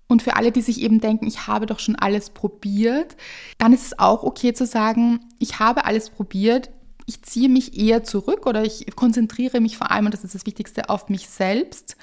Und 0.09 0.23
für 0.23 0.37
alle, 0.37 0.51
die 0.51 0.63
sich 0.63 0.81
eben 0.81 1.01
denken, 1.01 1.27
ich 1.27 1.47
habe 1.47 1.67
doch 1.67 1.79
schon 1.79 1.97
alles 1.97 2.31
probiert, 2.31 3.17
dann 3.59 3.73
ist 3.73 3.85
es 3.85 3.99
auch 3.99 4.23
okay 4.23 4.53
zu 4.53 4.67
sagen, 4.67 5.21
ich 5.39 5.61
habe 5.61 5.85
alles 5.85 6.11
probiert, 6.11 6.71
ich 7.07 7.23
ziehe 7.23 7.49
mich 7.49 7.79
eher 7.79 8.05
zurück 8.05 8.47
oder 8.47 8.65
ich 8.65 8.85
konzentriere 8.97 9.61
mich 9.61 9.79
vor 9.79 9.91
allem, 9.91 10.07
und 10.07 10.15
das 10.15 10.25
ist 10.25 10.35
das 10.35 10.47
Wichtigste, 10.47 10.91
auf 10.91 11.09
mich 11.09 11.29
selbst 11.29 11.97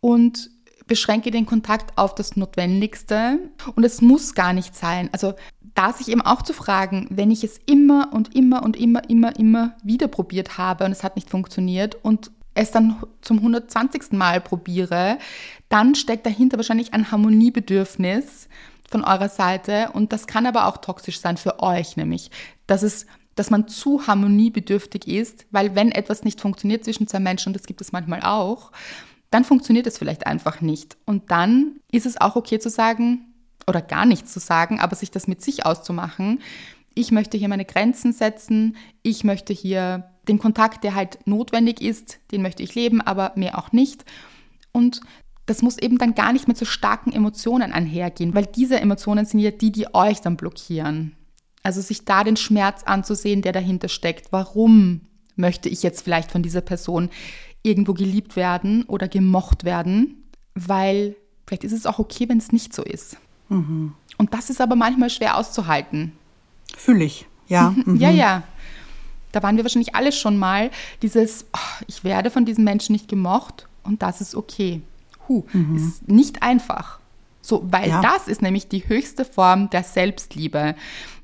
und 0.00 0.50
beschränke 0.86 1.30
den 1.30 1.46
Kontakt 1.46 1.96
auf 1.98 2.14
das 2.14 2.36
Notwendigste. 2.36 3.38
Und 3.74 3.84
es 3.84 4.00
muss 4.00 4.34
gar 4.34 4.52
nicht 4.52 4.74
sein. 4.76 5.08
Also 5.12 5.34
da 5.76 5.92
sich 5.92 6.08
eben 6.08 6.22
auch 6.22 6.42
zu 6.42 6.52
fragen, 6.52 7.06
wenn 7.10 7.30
ich 7.30 7.44
es 7.44 7.60
immer 7.66 8.12
und 8.12 8.34
immer 8.34 8.62
und 8.62 8.76
immer, 8.76 9.08
immer, 9.08 9.36
immer 9.38 9.76
wieder 9.84 10.08
probiert 10.08 10.58
habe 10.58 10.84
und 10.84 10.90
es 10.90 11.04
hat 11.04 11.16
nicht 11.16 11.30
funktioniert 11.30 11.96
und 12.02 12.30
es 12.54 12.70
dann 12.70 13.02
zum 13.20 13.36
120. 13.38 14.12
Mal 14.12 14.40
probiere, 14.40 15.18
dann 15.68 15.94
steckt 15.94 16.24
dahinter 16.24 16.56
wahrscheinlich 16.56 16.94
ein 16.94 17.12
Harmoniebedürfnis 17.12 18.48
von 18.88 19.04
eurer 19.04 19.28
Seite 19.28 19.90
und 19.92 20.12
das 20.12 20.26
kann 20.26 20.46
aber 20.46 20.66
auch 20.66 20.78
toxisch 20.78 21.20
sein 21.20 21.36
für 21.36 21.60
euch, 21.60 21.96
nämlich, 21.96 22.30
dass 22.66 22.82
es 22.82 23.06
dass 23.36 23.50
man 23.50 23.68
zu 23.68 24.06
harmoniebedürftig 24.06 25.06
ist, 25.06 25.44
weil 25.50 25.74
wenn 25.74 25.92
etwas 25.92 26.24
nicht 26.24 26.40
funktioniert 26.40 26.84
zwischen 26.84 27.06
zwei 27.06 27.20
Menschen, 27.20 27.50
und 27.50 27.52
das 27.52 27.66
gibt 27.66 27.82
es 27.82 27.92
manchmal 27.92 28.22
auch, 28.22 28.72
dann 29.30 29.44
funktioniert 29.44 29.86
es 29.86 29.98
vielleicht 29.98 30.26
einfach 30.26 30.62
nicht. 30.62 30.96
Und 31.04 31.30
dann 31.30 31.78
ist 31.92 32.06
es 32.06 32.18
auch 32.18 32.34
okay 32.36 32.58
zu 32.58 32.70
sagen, 32.70 33.35
oder 33.68 33.82
gar 33.82 34.06
nichts 34.06 34.32
zu 34.32 34.40
sagen, 34.40 34.80
aber 34.80 34.96
sich 34.96 35.10
das 35.10 35.26
mit 35.26 35.42
sich 35.42 35.66
auszumachen. 35.66 36.40
Ich 36.94 37.10
möchte 37.10 37.36
hier 37.36 37.48
meine 37.48 37.64
Grenzen 37.64 38.12
setzen, 38.12 38.76
ich 39.02 39.24
möchte 39.24 39.52
hier 39.52 40.10
den 40.28 40.38
Kontakt, 40.38 40.84
der 40.84 40.94
halt 40.94 41.26
notwendig 41.26 41.80
ist, 41.80 42.18
den 42.32 42.42
möchte 42.42 42.62
ich 42.62 42.74
leben, 42.74 43.00
aber 43.00 43.32
mehr 43.36 43.58
auch 43.58 43.72
nicht. 43.72 44.04
Und 44.72 45.00
das 45.46 45.62
muss 45.62 45.78
eben 45.78 45.98
dann 45.98 46.14
gar 46.14 46.32
nicht 46.32 46.48
mit 46.48 46.56
so 46.56 46.64
starken 46.64 47.12
Emotionen 47.12 47.72
einhergehen, 47.72 48.34
weil 48.34 48.46
diese 48.46 48.80
Emotionen 48.80 49.26
sind 49.26 49.40
ja 49.40 49.52
die, 49.52 49.70
die 49.70 49.94
euch 49.94 50.20
dann 50.20 50.36
blockieren. 50.36 51.16
Also 51.62 51.80
sich 51.80 52.04
da 52.04 52.24
den 52.24 52.36
Schmerz 52.36 52.82
anzusehen, 52.84 53.42
der 53.42 53.52
dahinter 53.52 53.88
steckt. 53.88 54.32
Warum 54.32 55.02
möchte 55.36 55.68
ich 55.68 55.82
jetzt 55.82 56.02
vielleicht 56.02 56.30
von 56.30 56.42
dieser 56.42 56.60
Person 56.60 57.10
irgendwo 57.62 57.94
geliebt 57.94 58.36
werden 58.36 58.84
oder 58.84 59.08
gemocht 59.08 59.64
werden? 59.64 60.30
Weil 60.54 61.16
vielleicht 61.46 61.64
ist 61.64 61.72
es 61.72 61.86
auch 61.86 61.98
okay, 61.98 62.28
wenn 62.28 62.38
es 62.38 62.52
nicht 62.52 62.74
so 62.74 62.82
ist. 62.82 63.16
Und 64.18 64.34
das 64.34 64.50
ist 64.50 64.60
aber 64.60 64.76
manchmal 64.76 65.10
schwer 65.10 65.36
auszuhalten. 65.36 66.12
Fühle 66.76 67.04
ich. 67.04 67.26
ja. 67.48 67.74
Mhm. 67.84 67.96
Ja, 67.96 68.10
ja. 68.10 68.42
Da 69.32 69.42
waren 69.42 69.56
wir 69.56 69.64
wahrscheinlich 69.64 69.94
alle 69.94 70.12
schon 70.12 70.38
mal. 70.38 70.70
Dieses, 71.02 71.44
oh, 71.52 71.84
ich 71.86 72.04
werde 72.04 72.30
von 72.30 72.44
diesen 72.44 72.64
Menschen 72.64 72.92
nicht 72.92 73.08
gemocht 73.08 73.68
und 73.82 74.02
das 74.02 74.20
ist 74.20 74.34
okay. 74.34 74.80
Huh, 75.28 75.44
mhm. 75.52 75.76
ist 75.76 76.08
nicht 76.08 76.42
einfach. 76.42 77.00
So, 77.42 77.64
weil 77.70 77.88
ja. 77.88 78.00
das 78.00 78.28
ist 78.28 78.42
nämlich 78.42 78.68
die 78.68 78.88
höchste 78.88 79.24
Form 79.24 79.70
der 79.70 79.82
Selbstliebe. 79.82 80.74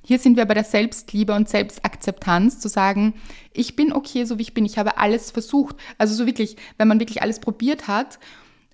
Hier 0.05 0.19
sind 0.19 0.37
wir 0.37 0.45
bei 0.45 0.55
der 0.55 0.65
Selbstliebe 0.65 1.33
und 1.33 1.49
Selbstakzeptanz, 1.49 2.59
zu 2.59 2.69
sagen, 2.69 3.15
ich 3.53 3.77
bin 3.77 3.93
okay, 3.93 4.25
so 4.25 4.39
wie 4.39 4.43
ich 4.43 4.55
bin, 4.55 4.65
ich 4.65 4.79
habe 4.79 4.99
alles 4.99 5.31
versucht. 5.31 5.77
Also 5.99 6.15
so 6.15 6.27
wirklich, 6.27 6.57
wenn 6.77 6.89
man 6.89 7.01
wirklich 7.01 7.23
alles 7.23 7.41
probiert 7.41 7.89
hat 7.89 8.19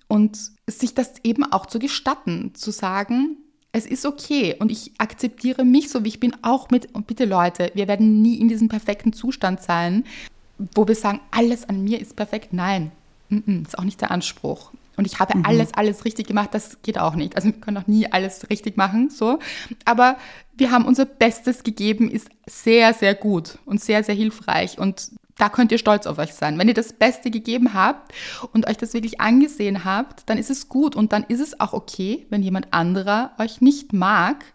und 0.09 0.37
sich 0.67 0.93
das 0.93 1.13
eben 1.23 1.49
auch 1.49 1.67
zu 1.67 1.79
gestatten, 1.79 2.53
zu 2.55 2.71
sagen, 2.71 3.37
es 3.71 3.85
ist 3.85 4.05
okay 4.05 4.55
und 4.59 4.71
ich 4.71 4.91
akzeptiere 4.97 5.63
mich 5.63 5.89
so, 5.89 6.03
wie 6.03 6.09
ich 6.09 6.19
bin, 6.19 6.35
auch 6.41 6.71
mit, 6.71 6.93
und 6.93 7.07
bitte 7.07 7.25
Leute, 7.25 7.71
wir 7.75 7.87
werden 7.87 8.21
nie 8.21 8.35
in 8.35 8.49
diesem 8.49 8.67
perfekten 8.67 9.13
Zustand 9.13 9.61
sein, 9.61 10.03
wo 10.73 10.87
wir 10.87 10.95
sagen, 10.95 11.21
alles 11.31 11.69
an 11.69 11.83
mir 11.83 12.01
ist 12.01 12.15
perfekt. 12.15 12.51
Nein, 12.51 12.91
ist 13.29 13.77
auch 13.77 13.83
nicht 13.83 14.01
der 14.01 14.11
Anspruch. 14.11 14.71
Und 14.97 15.05
ich 15.05 15.19
habe 15.19 15.37
mhm. 15.37 15.45
alles, 15.45 15.73
alles 15.75 16.03
richtig 16.03 16.27
gemacht, 16.27 16.49
das 16.51 16.81
geht 16.81 16.97
auch 16.97 17.15
nicht. 17.15 17.37
Also 17.37 17.49
wir 17.49 17.53
können 17.53 17.77
auch 17.77 17.87
nie 17.87 18.11
alles 18.11 18.49
richtig 18.49 18.75
machen, 18.75 19.09
so. 19.09 19.39
Aber 19.85 20.17
wir 20.57 20.71
haben 20.71 20.85
unser 20.85 21.05
Bestes 21.05 21.63
gegeben, 21.63 22.09
ist 22.11 22.27
sehr, 22.47 22.93
sehr 22.93 23.15
gut 23.15 23.59
und 23.65 23.79
sehr, 23.79 24.03
sehr 24.03 24.15
hilfreich. 24.15 24.77
Und 24.77 25.11
da 25.39 25.49
könnt 25.49 25.71
ihr 25.71 25.77
stolz 25.77 26.05
auf 26.05 26.19
euch 26.19 26.33
sein. 26.33 26.59
Wenn 26.59 26.67
ihr 26.67 26.73
das 26.73 26.93
Beste 26.93 27.31
gegeben 27.31 27.73
habt 27.73 28.11
und 28.51 28.67
euch 28.67 28.77
das 28.77 28.93
wirklich 28.93 29.21
angesehen 29.21 29.85
habt, 29.85 30.29
dann 30.29 30.37
ist 30.37 30.49
es 30.49 30.69
gut 30.69 30.95
und 30.95 31.13
dann 31.13 31.23
ist 31.23 31.39
es 31.39 31.59
auch 31.59 31.73
okay, 31.73 32.27
wenn 32.29 32.43
jemand 32.43 32.73
anderer 32.73 33.31
euch 33.39 33.61
nicht 33.61 33.93
mag 33.93 34.45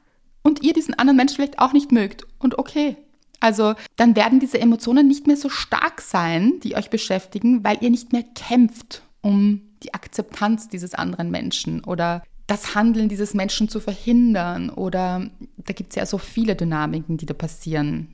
und 0.43 0.62
ihr 0.62 0.74
diesen 0.74 0.95
anderen 0.95 1.16
Menschen 1.16 1.37
vielleicht 1.37 1.59
auch 1.59 1.72
nicht 1.72 1.91
mögt. 1.91 2.26
Und 2.39 2.59
okay. 2.59 2.97
Also 3.41 3.74
dann 3.97 4.14
werden 4.14 4.41
diese 4.41 4.61
Emotionen 4.61 5.09
nicht 5.09 5.26
mehr 5.26 5.37
so 5.37 5.49
stark 5.49 6.01
sein, 6.01 6.61
die 6.62 6.76
euch 6.76 6.91
beschäftigen, 6.91 7.64
weil 7.64 7.78
ihr 7.80 7.91
nicht 7.91 8.12
mehr 8.12 8.22
kämpft 8.22 9.03
um 9.22 9.62
die 9.82 9.95
Akzeptanz 9.95 10.68
dieses 10.68 10.95
anderen 10.95 11.30
Menschen 11.30 11.82
oder 11.82 12.22
das 12.47 12.74
Handeln 12.74 13.09
dieses 13.09 13.32
Menschen 13.32 13.70
zu 13.70 13.80
verhindern 13.80 14.68
oder 14.68 15.30
da 15.57 15.72
gibt 15.72 15.91
es 15.91 15.97
ja 15.97 16.05
so 16.05 16.18
viele 16.18 16.55
Dynamiken, 16.57 17.16
die 17.16 17.26
da 17.26 17.32
passieren 17.32 18.13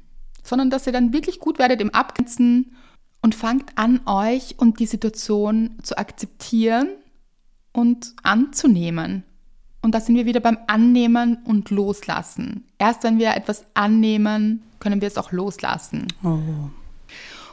sondern 0.50 0.68
dass 0.68 0.86
ihr 0.86 0.92
dann 0.92 1.12
wirklich 1.12 1.38
gut 1.38 1.58
werdet 1.60 1.80
im 1.80 1.94
Abgrenzen 1.94 2.76
und 3.22 3.34
fangt 3.34 3.70
an, 3.76 4.00
euch 4.04 4.56
und 4.58 4.80
die 4.80 4.86
Situation 4.86 5.78
zu 5.82 5.96
akzeptieren 5.96 6.88
und 7.72 8.14
anzunehmen. 8.24 9.22
Und 9.80 9.94
da 9.94 10.00
sind 10.00 10.16
wir 10.16 10.26
wieder 10.26 10.40
beim 10.40 10.58
Annehmen 10.66 11.38
und 11.44 11.70
Loslassen. 11.70 12.64
Erst 12.78 13.04
wenn 13.04 13.18
wir 13.18 13.34
etwas 13.36 13.64
annehmen, 13.74 14.62
können 14.80 15.00
wir 15.00 15.08
es 15.08 15.16
auch 15.16 15.30
loslassen. 15.30 16.08
Oh. 16.24 16.38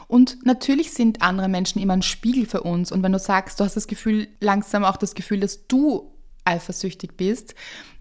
Und 0.08 0.44
natürlich 0.44 0.92
sind 0.92 1.22
andere 1.22 1.48
Menschen 1.48 1.80
immer 1.80 1.92
ein 1.92 2.02
Spiegel 2.02 2.46
für 2.46 2.62
uns. 2.62 2.90
Und 2.90 3.02
wenn 3.04 3.12
du 3.12 3.18
sagst, 3.18 3.60
du 3.60 3.64
hast 3.64 3.76
das 3.76 3.86
Gefühl, 3.86 4.26
langsam 4.40 4.84
auch 4.84 4.96
das 4.96 5.14
Gefühl, 5.14 5.38
dass 5.38 5.68
du 5.68 6.10
eifersüchtig 6.48 7.12
bist, 7.16 7.54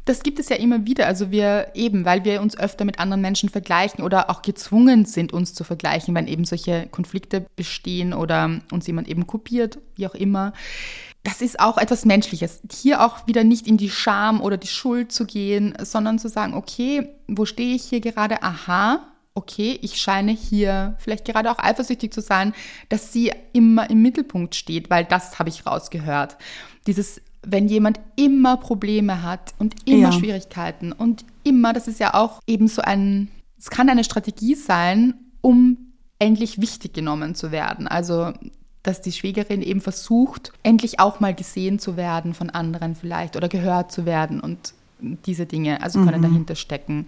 das 0.07 0.23
gibt 0.23 0.39
es 0.39 0.49
ja 0.49 0.55
immer 0.55 0.85
wieder. 0.85 1.05
Also 1.05 1.31
wir 1.31 1.71
eben, 1.73 2.05
weil 2.05 2.23
wir 2.23 2.41
uns 2.41 2.57
öfter 2.57 2.85
mit 2.85 2.99
anderen 2.99 3.21
Menschen 3.21 3.49
vergleichen 3.49 4.03
oder 4.03 4.29
auch 4.29 4.41
gezwungen 4.41 5.05
sind, 5.05 5.33
uns 5.33 5.53
zu 5.53 5.63
vergleichen, 5.63 6.15
wenn 6.15 6.27
eben 6.27 6.45
solche 6.45 6.87
Konflikte 6.87 7.45
bestehen 7.55 8.13
oder 8.13 8.61
uns 8.71 8.87
jemand 8.87 9.09
eben 9.09 9.27
kopiert, 9.27 9.79
wie 9.95 10.07
auch 10.07 10.15
immer. 10.15 10.53
Das 11.23 11.41
ist 11.41 11.59
auch 11.59 11.77
etwas 11.77 12.05
Menschliches. 12.05 12.61
Hier 12.71 13.03
auch 13.03 13.27
wieder 13.27 13.43
nicht 13.43 13.67
in 13.67 13.75
die 13.75 13.89
Scham 13.89 14.41
oder 14.41 14.55
die 14.55 14.67
Schuld 14.67 15.11
zu 15.11 15.25
gehen, 15.25 15.73
sondern 15.81 16.19
zu 16.19 16.29
sagen, 16.29 16.53
okay, 16.53 17.09
wo 17.27 17.43
stehe 17.43 17.75
ich 17.75 17.83
hier 17.83 17.99
gerade? 17.99 18.43
Aha, 18.43 19.01
okay, 19.33 19.77
ich 19.81 19.99
scheine 19.99 20.31
hier 20.31 20.95
vielleicht 20.99 21.25
gerade 21.25 21.51
auch 21.51 21.59
eifersüchtig 21.59 22.13
zu 22.13 22.21
sein, 22.21 22.53
dass 22.87 23.11
sie 23.11 23.33
immer 23.51 23.89
im 23.89 24.01
Mittelpunkt 24.01 24.55
steht, 24.55 24.89
weil 24.89 25.03
das 25.03 25.37
habe 25.37 25.49
ich 25.49 25.65
rausgehört. 25.65 26.37
Dieses 26.87 27.21
wenn 27.49 27.67
jemand 27.67 27.99
immer 28.15 28.57
Probleme 28.57 29.23
hat 29.23 29.53
und 29.57 29.75
immer 29.85 30.09
ja. 30.09 30.11
Schwierigkeiten 30.11 30.91
und 30.91 31.23
immer, 31.43 31.73
das 31.73 31.87
ist 31.87 31.99
ja 31.99 32.13
auch 32.13 32.41
eben 32.45 32.67
so 32.67 32.81
ein, 32.81 33.29
es 33.57 33.69
kann 33.69 33.89
eine 33.89 34.03
Strategie 34.03 34.55
sein, 34.55 35.13
um 35.41 35.93
endlich 36.19 36.59
wichtig 36.59 36.93
genommen 36.93 37.35
zu 37.35 37.51
werden. 37.51 37.87
Also, 37.87 38.33
dass 38.83 39.01
die 39.01 39.11
Schwägerin 39.11 39.61
eben 39.61 39.81
versucht, 39.81 40.51
endlich 40.63 40.99
auch 40.99 41.19
mal 41.19 41.33
gesehen 41.33 41.79
zu 41.79 41.95
werden 41.95 42.33
von 42.33 42.49
anderen 42.49 42.95
vielleicht 42.95 43.35
oder 43.35 43.47
gehört 43.47 43.91
zu 43.91 44.05
werden 44.05 44.39
und 44.39 44.73
diese 44.99 45.45
Dinge, 45.45 45.81
also 45.81 46.03
können 46.03 46.19
mhm. 46.19 46.23
dahinter 46.23 46.55
stecken. 46.55 47.07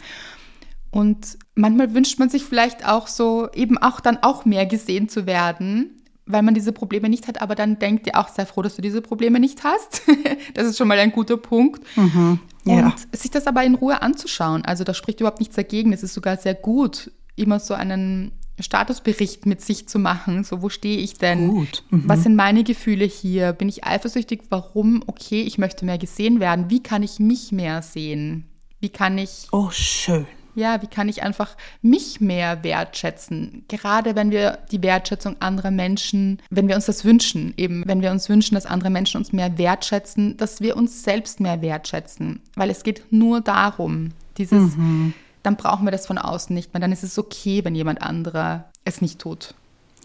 Und 0.92 1.38
manchmal 1.56 1.94
wünscht 1.94 2.18
man 2.18 2.30
sich 2.30 2.44
vielleicht 2.44 2.88
auch 2.88 3.08
so, 3.08 3.50
eben 3.54 3.78
auch 3.78 4.00
dann 4.00 4.20
auch 4.22 4.46
mehr 4.46 4.66
gesehen 4.66 5.10
zu 5.10 5.26
werden 5.26 5.99
weil 6.30 6.44
man 6.44 6.54
diese 6.54 6.72
Probleme 6.72 7.10
nicht 7.10 7.28
hat, 7.28 7.42
aber 7.42 7.56
dann 7.56 7.80
denkt 7.80 8.06
ihr 8.08 8.16
auch, 8.16 8.30
sei 8.30 8.46
froh, 8.46 8.62
dass 8.62 8.76
du 8.76 8.82
diese 8.82 9.02
Probleme 9.02 9.40
nicht 9.40 9.64
hast. 9.64 10.04
das 10.54 10.68
ist 10.68 10.78
schon 10.78 10.88
mal 10.88 11.00
ein 11.00 11.12
guter 11.12 11.38
Punkt. 11.38 11.82
Mhm. 11.98 12.40
Ja. 12.66 12.86
Und 12.86 13.18
sich 13.18 13.32
das 13.32 13.48
aber 13.48 13.64
in 13.64 13.76
Ruhe 13.76 14.02
anzuschauen, 14.02 14.64
also 14.64 14.84
da 14.84 14.94
spricht 14.94 15.20
überhaupt 15.20 15.40
nichts 15.40 15.56
dagegen. 15.56 15.92
Es 15.92 16.04
ist 16.04 16.14
sogar 16.14 16.38
sehr 16.38 16.54
gut, 16.54 17.12
immer 17.36 17.60
so 17.60 17.74
einen 17.74 18.32
Statusbericht 18.60 19.48
mit 19.48 19.62
sich 19.62 19.88
zu 19.88 19.98
machen. 19.98 20.44
So, 20.44 20.62
wo 20.62 20.70
stehe 20.70 21.00
ich 21.00 21.16
denn? 21.16 21.50
Gut. 21.50 21.84
Mhm. 21.90 22.04
Was 22.06 22.24
sind 22.24 22.36
meine 22.36 22.64
Gefühle 22.64 23.06
hier? 23.06 23.54
Bin 23.54 23.68
ich 23.68 23.86
eifersüchtig? 23.86 24.44
Warum? 24.50 25.04
Okay, 25.08 25.42
ich 25.42 25.58
möchte 25.58 25.84
mehr 25.84 25.98
gesehen 25.98 26.40
werden. 26.40 26.70
Wie 26.70 26.84
kann 26.84 27.02
ich 27.02 27.20
mich 27.20 27.52
mehr 27.52 27.82
sehen? 27.82 28.46
Wie 28.80 28.90
kann 28.90 29.18
ich. 29.18 29.48
Oh, 29.52 29.70
schön. 29.72 30.28
Ja, 30.56 30.82
wie 30.82 30.88
kann 30.88 31.10
ich 31.10 31.24
einfach 31.24 31.56
mich 31.82 32.22
mehr 32.22 32.64
wertschätzen? 32.64 33.66
Gerade 33.68 34.16
wenn 34.16 34.32
wir 34.32 34.60
die 34.72 34.82
Wertschätzung 34.82 35.36
anderer 35.40 35.72
Menschen, 35.72 36.42
wenn 36.50 36.68
wir 36.68 36.76
uns 36.76 36.86
das 36.86 37.06
wünschen, 37.06 37.54
eben 37.58 37.84
wenn 37.86 38.02
wir 38.02 38.12
uns 38.12 38.30
wünschen, 38.30 38.56
dass 38.56 38.66
andere 38.66 38.90
Menschen 38.90 39.18
uns 39.18 39.32
mehr 39.32 39.58
wertschätzen, 39.58 40.38
dass 40.38 40.62
wir 40.62 40.76
uns 40.76 41.04
selbst 41.04 41.40
mehr 41.40 41.62
wertschätzen. 41.62 42.42
Weil 42.56 42.70
es 42.70 42.84
geht 42.84 43.04
nur 43.12 43.42
darum, 43.42 44.12
dieses, 44.38 44.76
mhm. 44.76 45.14
dann 45.44 45.56
brauchen 45.56 45.86
wir 45.86 45.92
das 45.92 46.08
von 46.08 46.18
außen 46.18 46.54
nicht 46.54 46.74
mehr. 46.74 46.82
Dann 46.82 46.92
ist 46.92 47.04
es 47.04 47.18
okay, 47.18 47.64
wenn 47.64 47.76
jemand 47.76 48.02
anderer 48.02 48.70
es 48.86 49.02
nicht 49.02 49.20
tut. 49.20 49.54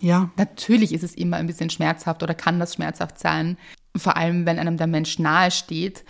Ja. 0.00 0.30
Natürlich 0.36 0.92
ist 0.92 1.04
es 1.04 1.14
immer 1.14 1.38
ein 1.38 1.46
bisschen 1.46 1.70
schmerzhaft 1.70 2.22
oder 2.22 2.34
kann 2.34 2.60
das 2.60 2.74
schmerzhaft 2.74 3.18
sein, 3.18 3.56
vor 3.96 4.16
allem 4.16 4.44
wenn 4.44 4.58
einem 4.58 4.76
der 4.76 4.86
Mensch 4.86 5.18
nahe 5.18 5.50
steht 5.50 6.04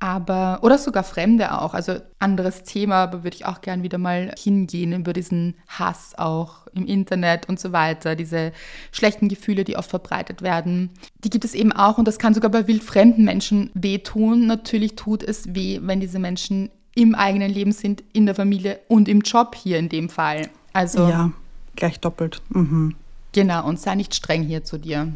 aber 0.00 0.60
oder 0.62 0.78
sogar 0.78 1.04
Fremde 1.04 1.60
auch. 1.60 1.74
Also 1.74 1.96
anderes 2.18 2.62
Thema, 2.64 2.96
aber 2.96 3.22
würde 3.22 3.36
ich 3.36 3.46
auch 3.46 3.60
gern 3.60 3.82
wieder 3.82 3.98
mal 3.98 4.34
hingehen 4.36 4.92
über 4.92 5.12
diesen 5.12 5.54
Hass 5.68 6.14
auch 6.16 6.66
im 6.74 6.86
Internet 6.86 7.48
und 7.48 7.60
so 7.60 7.72
weiter, 7.72 8.16
diese 8.16 8.52
schlechten 8.92 9.28
Gefühle, 9.28 9.62
die 9.64 9.76
oft 9.76 9.90
verbreitet 9.90 10.40
werden. 10.42 10.90
Die 11.22 11.30
gibt 11.30 11.44
es 11.44 11.54
eben 11.54 11.72
auch 11.72 11.98
und 11.98 12.08
das 12.08 12.18
kann 12.18 12.34
sogar 12.34 12.50
bei 12.50 12.66
wildfremden 12.66 13.24
Menschen 13.24 13.70
wehtun. 13.74 14.46
Natürlich 14.46 14.96
tut 14.96 15.22
es 15.22 15.54
weh, 15.54 15.80
wenn 15.82 16.00
diese 16.00 16.18
Menschen 16.18 16.70
im 16.94 17.14
eigenen 17.14 17.50
Leben 17.50 17.72
sind, 17.72 18.02
in 18.12 18.26
der 18.26 18.34
Familie 18.34 18.80
und 18.88 19.06
im 19.06 19.20
Job 19.20 19.54
hier 19.54 19.78
in 19.78 19.90
dem 19.90 20.08
Fall. 20.08 20.48
Also 20.72 21.08
ja, 21.08 21.30
gleich 21.76 22.00
doppelt. 22.00 22.40
Mhm. 22.48 22.96
Genau 23.32 23.66
und 23.68 23.78
sei 23.78 23.94
nicht 23.94 24.14
streng 24.14 24.42
hier 24.42 24.64
zu 24.64 24.78
dir. 24.78 25.12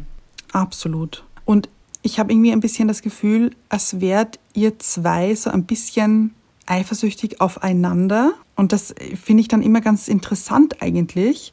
Absolut. 0.53 1.23
Und 1.43 1.69
ich 2.05 2.19
habe 2.19 2.31
irgendwie 2.31 2.51
ein 2.51 2.59
bisschen 2.59 2.87
das 2.87 3.01
Gefühl, 3.01 3.51
als 3.67 3.99
wärt 3.99 4.39
ihr 4.53 4.77
zwei 4.77 5.33
so 5.33 5.49
ein 5.49 5.65
bisschen 5.65 6.35
eifersüchtig 6.67 7.41
aufeinander. 7.41 8.33
Und 8.55 8.73
das 8.73 8.93
finde 9.21 9.41
ich 9.41 9.47
dann 9.47 9.63
immer 9.63 9.81
ganz 9.81 10.07
interessant 10.07 10.83
eigentlich. 10.83 11.51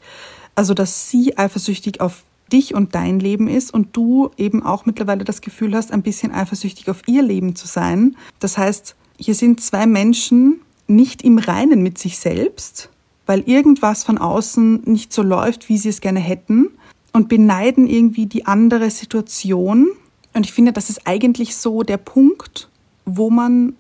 Also, 0.55 0.75
dass 0.75 1.09
sie 1.09 1.39
eifersüchtig 1.39 2.03
auf 2.03 2.23
dich 2.53 2.75
und 2.75 2.95
dein 2.95 3.19
Leben 3.19 3.49
ist 3.49 3.73
und 3.73 3.97
du 3.97 4.31
eben 4.37 4.63
auch 4.63 4.85
mittlerweile 4.85 5.25
das 5.25 5.41
Gefühl 5.41 5.75
hast, 5.75 5.91
ein 5.91 6.03
bisschen 6.03 6.33
eifersüchtig 6.33 6.91
auf 6.91 7.09
ihr 7.09 7.23
Leben 7.23 7.57
zu 7.57 7.67
sein. 7.67 8.15
Das 8.39 8.59
heißt, 8.59 8.95
hier 9.19 9.35
sind 9.35 9.63
zwei 9.63 9.87
Menschen 9.87 10.61
nicht 10.87 11.23
im 11.23 11.39
Reinen 11.39 11.83
mit 11.83 11.97
sich 11.97 12.19
selbst, 12.19 12.91
weil 13.25 13.41
irgendwas 13.49 14.05
von 14.05 14.19
außen 14.19 14.83
nicht 14.85 15.15
so 15.15 15.23
läuft, 15.23 15.71
wie 15.71 15.79
sie 15.79 15.89
es 15.89 16.03
gerne 16.03 16.21
hätten 16.21 16.69
und 17.15 17.31
beneiden 17.31 17.87
irgendwie 17.87 18.27
die 18.27 18.45
andere 18.45 18.91
Situation 18.91 19.89
und 20.35 20.47
ich 20.47 20.53
finde, 20.53 20.73
das 20.73 20.91
ist 20.91 21.07
eigentlich 21.07 21.57
so 21.57 21.83
der 21.83 21.99
Punkt, 21.99 22.69
wo 23.05 23.31
man, 23.31 23.75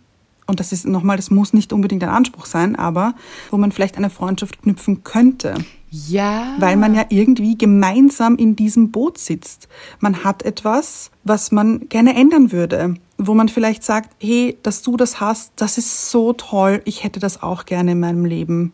und 0.46 0.60
das 0.60 0.72
ist 0.72 0.86
nochmal, 0.86 1.16
das 1.16 1.30
muss 1.30 1.52
nicht 1.52 1.72
unbedingt 1.72 2.02
ein 2.02 2.10
Anspruch 2.10 2.46
sein, 2.46 2.76
aber 2.76 3.14
wo 3.50 3.56
man 3.56 3.72
vielleicht 3.72 3.96
eine 3.96 4.10
Freundschaft 4.10 4.62
knüpfen 4.62 5.04
könnte. 5.04 5.54
Ja. 5.90 6.56
Weil 6.58 6.76
man 6.76 6.94
ja 6.94 7.04
irgendwie 7.10 7.56
gemeinsam 7.56 8.36
in 8.36 8.56
diesem 8.56 8.90
Boot 8.90 9.18
sitzt. 9.18 9.68
Man 10.00 10.24
hat 10.24 10.42
etwas, 10.42 11.10
was 11.22 11.52
man 11.52 11.88
gerne 11.88 12.14
ändern 12.16 12.50
würde, 12.50 12.94
wo 13.18 13.34
man 13.34 13.48
vielleicht 13.48 13.84
sagt, 13.84 14.10
hey, 14.18 14.56
dass 14.62 14.82
du 14.82 14.96
das 14.96 15.20
hast, 15.20 15.52
das 15.56 15.78
ist 15.78 16.10
so 16.10 16.32
toll, 16.32 16.80
ich 16.86 17.04
hätte 17.04 17.20
das 17.20 17.42
auch 17.42 17.66
gerne 17.66 17.92
in 17.92 18.00
meinem 18.00 18.24
Leben. 18.24 18.72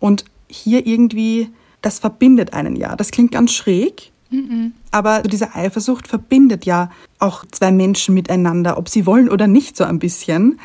Und 0.00 0.24
hier 0.48 0.86
irgendwie, 0.86 1.48
das 1.80 2.00
verbindet 2.00 2.52
einen 2.52 2.76
ja. 2.76 2.96
Das 2.96 3.10
klingt 3.10 3.32
ganz 3.32 3.52
schräg, 3.52 4.12
Mhm. 4.30 4.72
Aber 4.90 5.22
diese 5.22 5.54
Eifersucht 5.54 6.08
verbindet 6.08 6.66
ja 6.66 6.90
auch 7.18 7.44
zwei 7.50 7.72
Menschen 7.72 8.14
miteinander, 8.14 8.78
ob 8.78 8.88
sie 8.88 9.06
wollen 9.06 9.28
oder 9.28 9.46
nicht, 9.46 9.76
so 9.76 9.84
ein 9.84 9.98
bisschen. 9.98 10.58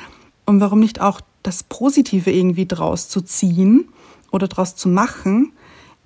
Und 0.46 0.60
warum 0.60 0.80
nicht 0.80 1.02
auch 1.02 1.22
das 1.44 1.64
Positive 1.64 2.32
irgendwie 2.32 2.66
draus 2.66 3.10
zu 3.10 3.22
ziehen 3.22 3.86
oder 4.32 4.48
daraus 4.48 4.76
zu 4.76 4.90
machen, 4.90 5.54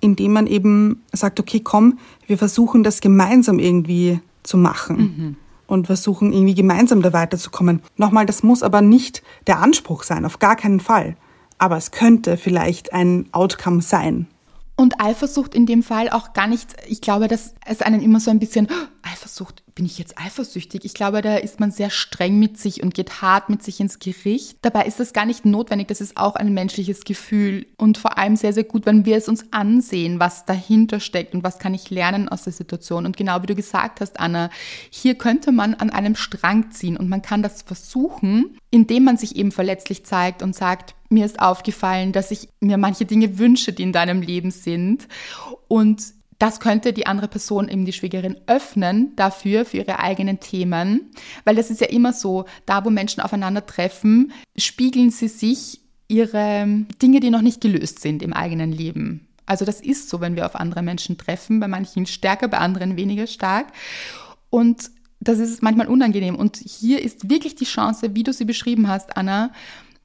indem 0.00 0.32
man 0.32 0.46
eben 0.46 1.02
sagt, 1.12 1.40
okay, 1.40 1.60
komm, 1.60 1.98
wir 2.26 2.38
versuchen 2.38 2.82
das 2.82 3.00
gemeinsam 3.00 3.58
irgendwie 3.58 4.20
zu 4.42 4.56
machen. 4.56 4.96
Mhm. 4.96 5.36
Und 5.66 5.86
versuchen 5.86 6.32
irgendwie 6.32 6.54
gemeinsam 6.54 7.02
da 7.02 7.12
weiterzukommen. 7.12 7.82
Nochmal, 7.98 8.24
das 8.24 8.42
muss 8.42 8.62
aber 8.62 8.80
nicht 8.80 9.22
der 9.46 9.58
Anspruch 9.58 10.02
sein, 10.02 10.24
auf 10.24 10.38
gar 10.38 10.56
keinen 10.56 10.80
Fall. 10.80 11.14
Aber 11.58 11.76
es 11.76 11.90
könnte 11.90 12.38
vielleicht 12.38 12.94
ein 12.94 13.26
Outcome 13.32 13.82
sein. 13.82 14.28
Und 14.80 15.00
Eifersucht 15.00 15.56
in 15.56 15.66
dem 15.66 15.82
Fall 15.82 16.08
auch 16.08 16.34
gar 16.34 16.46
nicht, 16.46 16.76
ich 16.86 17.00
glaube, 17.00 17.26
dass 17.26 17.56
es 17.66 17.82
einen 17.82 18.00
immer 18.00 18.20
so 18.20 18.30
ein 18.30 18.38
bisschen, 18.38 18.68
oh, 18.70 18.86
Eifersucht, 19.02 19.64
bin 19.78 19.86
ich 19.86 19.96
jetzt 19.96 20.18
eifersüchtig? 20.18 20.84
Ich 20.84 20.92
glaube, 20.92 21.22
da 21.22 21.36
ist 21.36 21.60
man 21.60 21.70
sehr 21.70 21.90
streng 21.90 22.36
mit 22.36 22.58
sich 22.58 22.82
und 22.82 22.94
geht 22.94 23.22
hart 23.22 23.48
mit 23.48 23.62
sich 23.62 23.78
ins 23.78 24.00
Gericht. 24.00 24.58
Dabei 24.60 24.86
ist 24.86 24.98
das 24.98 25.12
gar 25.12 25.24
nicht 25.24 25.46
notwendig, 25.46 25.86
das 25.86 26.00
ist 26.00 26.16
auch 26.16 26.34
ein 26.34 26.52
menschliches 26.52 27.04
Gefühl 27.04 27.64
und 27.76 27.96
vor 27.96 28.18
allem 28.18 28.34
sehr, 28.34 28.52
sehr 28.52 28.64
gut, 28.64 28.86
wenn 28.86 29.04
wir 29.04 29.16
es 29.16 29.28
uns 29.28 29.52
ansehen, 29.52 30.18
was 30.18 30.44
dahinter 30.44 30.98
steckt 30.98 31.32
und 31.32 31.44
was 31.44 31.60
kann 31.60 31.74
ich 31.74 31.90
lernen 31.90 32.28
aus 32.28 32.42
der 32.42 32.52
Situation. 32.52 33.06
Und 33.06 33.16
genau 33.16 33.40
wie 33.40 33.46
du 33.46 33.54
gesagt 33.54 34.00
hast, 34.00 34.18
Anna, 34.18 34.50
hier 34.90 35.14
könnte 35.14 35.52
man 35.52 35.74
an 35.74 35.90
einem 35.90 36.16
Strang 36.16 36.72
ziehen 36.72 36.96
und 36.96 37.08
man 37.08 37.22
kann 37.22 37.44
das 37.44 37.62
versuchen, 37.62 38.58
indem 38.72 39.04
man 39.04 39.16
sich 39.16 39.36
eben 39.36 39.52
verletzlich 39.52 40.04
zeigt 40.04 40.42
und 40.42 40.56
sagt, 40.56 40.96
mir 41.08 41.24
ist 41.24 41.38
aufgefallen, 41.38 42.10
dass 42.10 42.32
ich 42.32 42.48
mir 42.58 42.78
manche 42.78 43.04
Dinge 43.04 43.38
wünsche, 43.38 43.72
die 43.72 43.84
in 43.84 43.92
deinem 43.92 44.22
Leben 44.22 44.50
sind. 44.50 45.06
Und 45.68 46.17
das 46.38 46.60
könnte 46.60 46.92
die 46.92 47.06
andere 47.06 47.28
Person, 47.28 47.68
eben 47.68 47.84
die 47.84 47.92
Schwägerin, 47.92 48.36
öffnen 48.46 49.14
dafür, 49.16 49.64
für 49.64 49.78
ihre 49.78 49.98
eigenen 49.98 50.40
Themen. 50.40 51.10
Weil 51.44 51.56
das 51.56 51.70
ist 51.70 51.80
ja 51.80 51.88
immer 51.88 52.12
so, 52.12 52.44
da 52.64 52.84
wo 52.84 52.90
Menschen 52.90 53.22
aufeinandertreffen, 53.22 54.32
spiegeln 54.56 55.10
sie 55.10 55.28
sich 55.28 55.80
ihre 56.06 56.66
Dinge, 57.02 57.20
die 57.20 57.30
noch 57.30 57.42
nicht 57.42 57.60
gelöst 57.60 58.00
sind 58.00 58.22
im 58.22 58.32
eigenen 58.32 58.72
Leben. 58.72 59.28
Also 59.46 59.64
das 59.64 59.80
ist 59.80 60.08
so, 60.08 60.20
wenn 60.20 60.36
wir 60.36 60.46
auf 60.46 60.54
andere 60.54 60.82
Menschen 60.82 61.18
treffen, 61.18 61.58
bei 61.58 61.68
manchen 61.68 62.06
stärker, 62.06 62.48
bei 62.48 62.58
anderen 62.58 62.96
weniger 62.96 63.26
stark. 63.26 63.72
Und 64.50 64.90
das 65.20 65.38
ist 65.38 65.62
manchmal 65.62 65.88
unangenehm. 65.88 66.36
Und 66.36 66.58
hier 66.58 67.02
ist 67.02 67.28
wirklich 67.28 67.56
die 67.56 67.64
Chance, 67.64 68.14
wie 68.14 68.22
du 68.22 68.32
sie 68.32 68.44
beschrieben 68.44 68.88
hast, 68.88 69.16
Anna, 69.16 69.52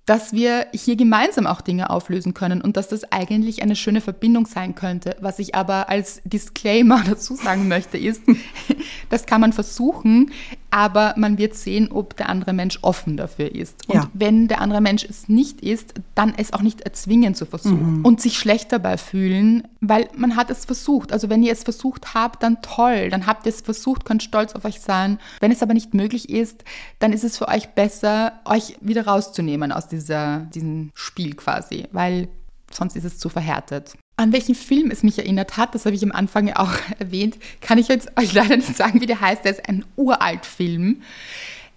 dass 0.06 0.34
wir 0.34 0.68
hier 0.74 0.96
gemeinsam 0.98 1.48
auch 1.48 1.62
Dinge 1.62 1.90
auflösen 1.90 2.34
können 2.34 2.62
und 2.62 2.76
dass 2.76 2.90
das 2.90 3.10
eigentlich 3.12 3.62
eine 3.62 3.76
schöne 3.76 4.02
Verbindung 4.02 4.46
sein 4.46 4.76
könnte. 4.76 5.16
Was 5.22 5.40
ich 5.40 5.56
aber 5.56 5.90
als 5.90 6.22
Disclaimer 6.26 7.04
dazu 7.08 7.36
sagen 7.36 7.68
möchte, 7.68 7.98
ist, 7.98 8.24
das 9.10 9.26
kann 9.26 9.42
man 9.42 9.54
versuchen, 9.54 10.32
aber 10.74 11.14
man 11.18 11.38
wird 11.38 11.54
sehen, 11.54 11.92
ob 11.92 12.18
der 12.18 12.30
andere 12.30 12.52
Mensch 12.52 12.80
offen 12.82 13.16
dafür 13.16 13.54
ist. 13.54 13.88
Und 13.90 13.96
ja. 13.96 14.10
wenn 14.16 14.48
der 14.48 14.60
andere 14.60 14.82
Mensch 14.82 15.06
es 15.08 15.30
nicht 15.30 15.62
ist, 15.62 15.94
dann 16.16 16.34
es 16.36 16.52
auch 16.52 16.64
nicht 16.64 16.82
erzwingen 16.82 17.36
zu 17.36 17.46
versuchen 17.46 18.00
mhm. 18.00 18.06
und 18.06 18.20
sich 18.20 18.40
schlecht 18.40 18.72
dabei 18.72 18.98
fühlen, 18.98 19.68
weil 19.82 20.10
man 20.18 20.36
hat 20.36 20.50
es 20.50 20.66
versucht. 20.66 21.14
Also 21.14 21.30
wenn 21.30 21.44
ihr 21.44 21.52
es 21.52 21.62
versucht 21.62 22.16
habt, 22.16 22.42
dann 22.42 22.64
toll, 22.64 23.12
dann 23.12 23.28
habt 23.28 23.46
ihr 23.46 23.52
es 23.52 23.62
versucht, 23.62 24.04
könnt 24.04 24.24
stolz 24.24 24.54
auf 24.54 24.66
euch 24.66 24.80
sein. 24.80 25.20
Wenn 25.42 25.52
es 25.52 25.62
aber 25.62 25.76
nicht 25.76 25.94
möglich 25.94 26.28
ist, 26.28 26.64
dann 26.98 27.14
ist 27.14 27.24
es 27.24 27.38
für 27.38 27.50
euch 27.50 27.70
besser, 27.76 28.34
euch 28.46 28.76
wieder 28.82 29.06
rauszunehmen 29.06 29.72
aus 29.72 29.88
dieser, 29.88 30.40
diesem 30.56 30.90
Spiel 30.96 31.36
quasi, 31.36 31.88
weil 31.92 32.30
sonst 32.72 32.96
ist 32.96 33.04
es 33.04 33.20
zu 33.20 33.30
verhärtet. 33.30 33.94
An 34.16 34.32
welchen 34.32 34.56
Film 34.56 34.92
es 34.92 35.04
mich 35.04 35.18
erinnert 35.18 35.58
hat, 35.58 35.74
das 35.74 35.86
habe 35.86 35.96
ich 35.96 36.04
am 36.04 36.12
Anfang 36.12 36.48
ja 36.48 36.58
auch 36.58 36.74
erwähnt, 37.00 37.38
kann 37.62 37.78
ich 37.78 37.88
jetzt 37.88 38.12
euch 38.18 38.34
leider 38.34 38.58
nicht 38.58 38.76
sagen, 38.76 39.02
wie 39.02 39.06
der 39.06 39.22
heißt. 39.22 39.46
Der 39.46 39.52
ist 39.52 39.68
ein 39.68 39.86
uralt 39.96 40.46
Film. 40.46 41.02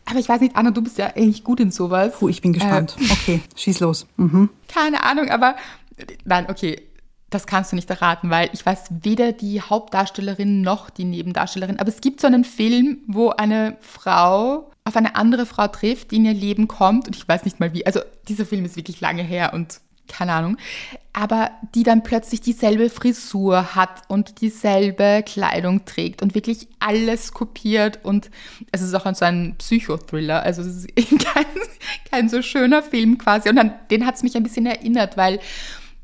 Aber 0.04 0.20
ich 0.20 0.28
weiß 0.28 0.40
nicht, 0.40 0.54
Anna, 0.54 0.70
du 0.70 0.82
bist 0.82 0.98
ja 0.98 1.08
eigentlich 1.16 1.42
gut 1.42 1.58
in 1.58 1.72
sowas. 1.72 2.14
Puh, 2.18 2.28
ich 2.28 2.40
bin 2.40 2.52
gespannt. 2.52 2.96
Äh, 3.00 3.04
okay, 3.12 3.40
schieß 3.56 3.80
los. 3.80 4.06
Mhm. 4.16 4.50
Keine 4.68 5.02
Ahnung, 5.02 5.30
aber 5.30 5.56
nein, 6.24 6.46
okay, 6.48 6.80
das 7.30 7.46
kannst 7.46 7.72
du 7.72 7.76
nicht 7.76 7.90
erraten, 7.90 8.30
weil 8.30 8.50
ich 8.52 8.64
weiß 8.64 8.84
weder 9.02 9.32
die 9.32 9.60
Hauptdarstellerin 9.60 10.60
noch 10.62 10.90
die 10.90 11.04
Nebendarstellerin. 11.04 11.80
Aber 11.80 11.88
es 11.88 12.00
gibt 12.00 12.20
so 12.20 12.28
einen 12.28 12.44
Film, 12.44 12.98
wo 13.08 13.30
eine 13.30 13.76
Frau 13.80 14.70
auf 14.84 14.96
eine 14.96 15.16
andere 15.16 15.44
Frau 15.46 15.66
trifft, 15.66 16.12
die 16.12 16.16
in 16.16 16.24
ihr 16.24 16.34
Leben 16.34 16.68
kommt. 16.68 17.08
Und 17.08 17.16
ich 17.16 17.26
weiß 17.26 17.44
nicht 17.44 17.58
mal 17.58 17.74
wie. 17.74 17.84
Also 17.84 18.00
dieser 18.28 18.46
Film 18.46 18.64
ist 18.64 18.76
wirklich 18.76 19.00
lange 19.00 19.22
her 19.22 19.52
und 19.54 19.80
keine 20.08 20.32
Ahnung, 20.32 20.56
aber 21.12 21.50
die 21.74 21.82
dann 21.82 22.02
plötzlich 22.02 22.40
dieselbe 22.40 22.90
Frisur 22.90 23.74
hat 23.74 24.02
und 24.08 24.40
dieselbe 24.40 25.22
Kleidung 25.24 25.84
trägt 25.84 26.22
und 26.22 26.34
wirklich 26.34 26.68
alles 26.78 27.32
kopiert 27.32 28.04
und 28.04 28.30
es 28.72 28.82
ist 28.82 28.94
auch 28.94 29.12
so 29.14 29.24
ein 29.24 29.54
Psychothriller, 29.58 30.42
also 30.42 30.62
es 30.62 30.84
ist 30.84 30.88
kein, 31.24 31.46
kein 32.10 32.28
so 32.28 32.42
schöner 32.42 32.82
Film 32.82 33.18
quasi. 33.18 33.48
Und 33.48 33.58
an 33.58 33.74
den 33.90 34.06
hat 34.06 34.16
es 34.16 34.22
mich 34.22 34.36
ein 34.36 34.42
bisschen 34.42 34.66
erinnert, 34.66 35.16
weil 35.16 35.40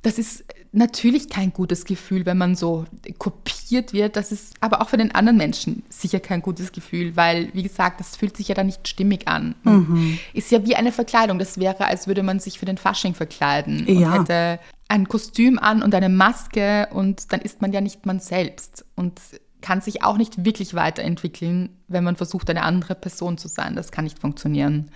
das 0.03 0.19
ist 0.19 0.45
natürlich 0.73 1.29
kein 1.29 1.53
gutes 1.53 1.85
Gefühl, 1.85 2.27
wenn 2.27 2.39
man 2.39 2.57
so 2.57 2.87
kopiert 3.19 3.93
wird. 3.93 4.17
Das 4.17 4.33
ist 4.33 4.55
aber 4.61 4.81
auch 4.81 4.89
für 4.89 4.97
den 4.97 5.15
anderen 5.15 5.37
Menschen 5.37 5.83
sicher 5.91 6.19
kein 6.19 6.41
gutes 6.43 6.73
Gefühl, 6.73 7.15
weil, 7.15 7.51
wie 7.53 7.63
gesagt, 7.63 8.01
das 8.01 8.17
fühlt 8.17 8.37
sich 8.37 8.49
ja 8.49 8.55
dann 8.55 8.67
nicht 8.67 8.89
stimmig 8.89 9.29
an. 9.29 9.55
Mhm. 9.65 10.19
Ist 10.33 10.51
ja 10.51 10.67
wie 10.67 10.75
eine 10.75 10.91
Verkleidung. 10.91 11.39
Das 11.39 11.59
wäre, 11.59 11.87
als 11.87 12.07
würde 12.07 12.23
man 12.23 12.41
sich 12.41 12.59
für 12.59 12.65
den 12.65 12.79
Fasching 12.79 13.15
verkleiden 13.15 13.85
ja. 13.87 14.09
und 14.09 14.21
hätte 14.21 14.61
ein 14.89 15.09
Kostüm 15.09 15.59
an 15.59 15.83
und 15.83 15.95
eine 15.95 16.09
Maske 16.09 16.89
und 16.91 17.33
dann 17.33 17.41
ist 17.41 17.63
man 17.63 17.73
ja 17.73 17.81
nicht 17.81 18.05
man 18.07 18.21
selbst 18.21 18.85
und 18.95 19.21
kann 19.61 19.81
sich 19.81 20.03
auch 20.03 20.17
nicht 20.17 20.45
wirklich 20.45 20.75
weiterentwickeln, 20.75 21.71
wenn 21.89 22.05
man 22.05 22.17
versucht, 22.17 22.51
eine 22.51 22.63
andere 22.63 22.95
Person 22.95 23.39
zu 23.39 23.49
sein. 23.49 23.77
Das 23.77 23.93
kann 23.93 24.05
nicht 24.05 24.19
funktionieren. 24.19 24.91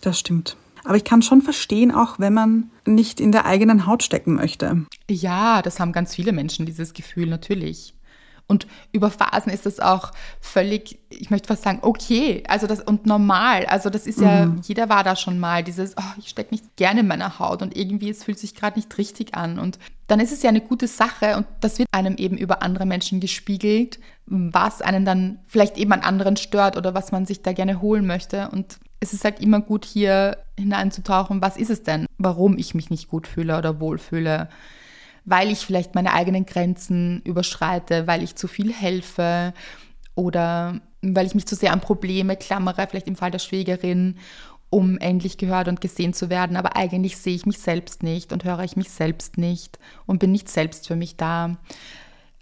Das 0.00 0.18
stimmt. 0.18 0.56
Aber 0.84 0.96
ich 0.96 1.04
kann 1.04 1.22
schon 1.22 1.42
verstehen, 1.42 1.92
auch 1.92 2.18
wenn 2.18 2.34
man 2.34 2.70
nicht 2.86 3.20
in 3.20 3.32
der 3.32 3.46
eigenen 3.46 3.86
Haut 3.86 4.02
stecken 4.02 4.34
möchte. 4.34 4.86
Ja, 5.08 5.62
das 5.62 5.80
haben 5.80 5.92
ganz 5.92 6.14
viele 6.14 6.32
Menschen, 6.32 6.66
dieses 6.66 6.94
Gefühl 6.94 7.26
natürlich. 7.26 7.94
Und 8.50 8.66
über 8.90 9.12
Phasen 9.12 9.52
ist 9.52 9.64
das 9.64 9.78
auch 9.78 10.10
völlig, 10.40 10.98
ich 11.08 11.30
möchte 11.30 11.46
fast 11.46 11.62
sagen, 11.62 11.78
okay, 11.82 12.42
also 12.48 12.66
das 12.66 12.80
und 12.80 13.06
normal. 13.06 13.64
Also 13.66 13.90
das 13.90 14.08
ist 14.08 14.20
ja, 14.20 14.46
mhm. 14.46 14.60
jeder 14.64 14.88
war 14.88 15.04
da 15.04 15.14
schon 15.14 15.38
mal, 15.38 15.62
dieses, 15.62 15.96
oh, 15.96 16.12
ich 16.18 16.30
stecke 16.30 16.52
nicht 16.52 16.74
gerne 16.74 17.00
in 17.00 17.06
meiner 17.06 17.38
Haut 17.38 17.62
und 17.62 17.76
irgendwie 17.76 18.10
es 18.10 18.24
fühlt 18.24 18.40
sich 18.40 18.56
gerade 18.56 18.76
nicht 18.76 18.98
richtig 18.98 19.36
an. 19.36 19.60
Und 19.60 19.78
dann 20.08 20.18
ist 20.18 20.32
es 20.32 20.42
ja 20.42 20.48
eine 20.48 20.60
gute 20.60 20.88
Sache 20.88 21.36
und 21.36 21.46
das 21.60 21.78
wird 21.78 21.86
einem 21.92 22.16
eben 22.16 22.36
über 22.36 22.60
andere 22.64 22.86
Menschen 22.86 23.20
gespiegelt, 23.20 24.00
was 24.26 24.82
einen 24.82 25.04
dann 25.04 25.38
vielleicht 25.46 25.78
eben 25.78 25.92
an 25.92 26.00
anderen 26.00 26.36
stört 26.36 26.76
oder 26.76 26.92
was 26.92 27.12
man 27.12 27.26
sich 27.26 27.42
da 27.42 27.52
gerne 27.52 27.80
holen 27.80 28.04
möchte. 28.04 28.48
Und 28.50 28.80
es 29.00 29.14
ist 29.14 29.24
halt 29.24 29.40
immer 29.40 29.60
gut, 29.60 29.84
hier 29.84 30.36
hineinzutauchen, 30.58 31.40
was 31.40 31.56
ist 31.56 31.70
es 31.70 31.82
denn, 31.82 32.06
warum 32.18 32.58
ich 32.58 32.74
mich 32.74 32.90
nicht 32.90 33.08
gut 33.08 33.26
fühle 33.26 33.56
oder 33.56 33.80
wohlfühle, 33.80 34.48
weil 35.24 35.50
ich 35.50 35.64
vielleicht 35.64 35.94
meine 35.94 36.12
eigenen 36.12 36.44
Grenzen 36.44 37.22
überschreite, 37.24 38.06
weil 38.06 38.22
ich 38.22 38.36
zu 38.36 38.46
viel 38.46 38.72
helfe 38.72 39.54
oder 40.14 40.80
weil 41.02 41.26
ich 41.26 41.34
mich 41.34 41.46
zu 41.46 41.54
sehr 41.54 41.72
an 41.72 41.80
Probleme 41.80 42.36
klammere, 42.36 42.86
vielleicht 42.88 43.08
im 43.08 43.16
Fall 43.16 43.30
der 43.30 43.38
Schwägerin, 43.38 44.16
um 44.68 44.98
endlich 44.98 45.38
gehört 45.38 45.68
und 45.68 45.80
gesehen 45.80 46.12
zu 46.12 46.28
werden, 46.28 46.56
aber 46.56 46.76
eigentlich 46.76 47.16
sehe 47.16 47.34
ich 47.34 47.46
mich 47.46 47.58
selbst 47.58 48.02
nicht 48.02 48.32
und 48.32 48.44
höre 48.44 48.60
ich 48.60 48.76
mich 48.76 48.90
selbst 48.90 49.38
nicht 49.38 49.78
und 50.06 50.18
bin 50.18 50.30
nicht 50.30 50.48
selbst 50.48 50.86
für 50.86 50.96
mich 50.96 51.16
da. 51.16 51.56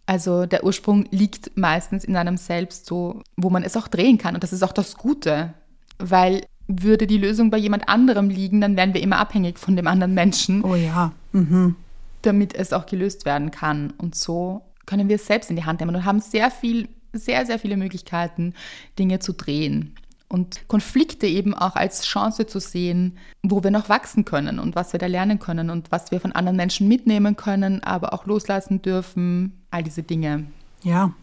Also 0.06 0.46
der 0.46 0.64
Ursprung 0.64 1.06
liegt 1.10 1.56
meistens 1.56 2.04
in 2.04 2.16
einem 2.16 2.36
Selbst, 2.36 2.86
so 2.86 3.22
wo 3.36 3.48
man 3.48 3.62
es 3.62 3.76
auch 3.76 3.88
drehen 3.88 4.18
kann. 4.18 4.34
Und 4.34 4.42
das 4.42 4.52
ist 4.52 4.62
auch 4.62 4.72
das 4.72 4.96
Gute 4.96 5.54
weil 5.98 6.42
würde 6.68 7.06
die 7.06 7.16
Lösung 7.16 7.50
bei 7.50 7.56
jemand 7.56 7.88
anderem 7.88 8.28
liegen, 8.28 8.60
dann 8.60 8.76
wären 8.76 8.92
wir 8.92 9.02
immer 9.02 9.18
abhängig 9.18 9.58
von 9.58 9.74
dem 9.74 9.86
anderen 9.86 10.14
Menschen. 10.14 10.62
Oh 10.62 10.74
ja. 10.74 11.12
Mhm. 11.32 11.76
Damit 12.22 12.54
es 12.54 12.72
auch 12.72 12.86
gelöst 12.86 13.24
werden 13.24 13.50
kann. 13.50 13.94
Und 13.96 14.14
so 14.14 14.62
können 14.84 15.08
wir 15.08 15.16
es 15.16 15.26
selbst 15.26 15.50
in 15.50 15.56
die 15.56 15.64
Hand 15.64 15.80
nehmen 15.80 15.96
und 15.96 16.04
haben 16.04 16.20
sehr 16.20 16.50
viel, 16.50 16.88
sehr, 17.12 17.46
sehr 17.46 17.58
viele 17.58 17.76
Möglichkeiten, 17.76 18.54
Dinge 18.98 19.18
zu 19.18 19.32
drehen. 19.32 19.94
Und 20.28 20.68
Konflikte 20.68 21.26
eben 21.26 21.54
auch 21.54 21.74
als 21.74 22.04
Chance 22.04 22.46
zu 22.46 22.60
sehen, 22.60 23.16
wo 23.42 23.64
wir 23.64 23.70
noch 23.70 23.88
wachsen 23.88 24.26
können 24.26 24.58
und 24.58 24.76
was 24.76 24.92
wir 24.92 25.00
da 25.00 25.06
lernen 25.06 25.38
können 25.38 25.70
und 25.70 25.90
was 25.90 26.10
wir 26.10 26.20
von 26.20 26.32
anderen 26.32 26.56
Menschen 26.56 26.86
mitnehmen 26.86 27.34
können, 27.34 27.82
aber 27.82 28.12
auch 28.12 28.26
loslassen 28.26 28.82
dürfen, 28.82 29.54
all 29.70 29.82
diese 29.82 30.02
Dinge. 30.02 30.44
Ja. 30.82 31.14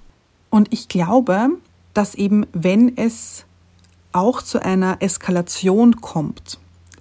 Und 0.50 0.74
ich 0.74 0.88
glaube, 0.88 1.50
dass 1.94 2.16
eben, 2.16 2.48
wenn 2.52 2.98
es 2.98 3.46
auch 4.16 4.42
zu 4.42 4.64
einer 4.64 5.02
Eskalation 5.02 5.98
kommt. 5.98 6.60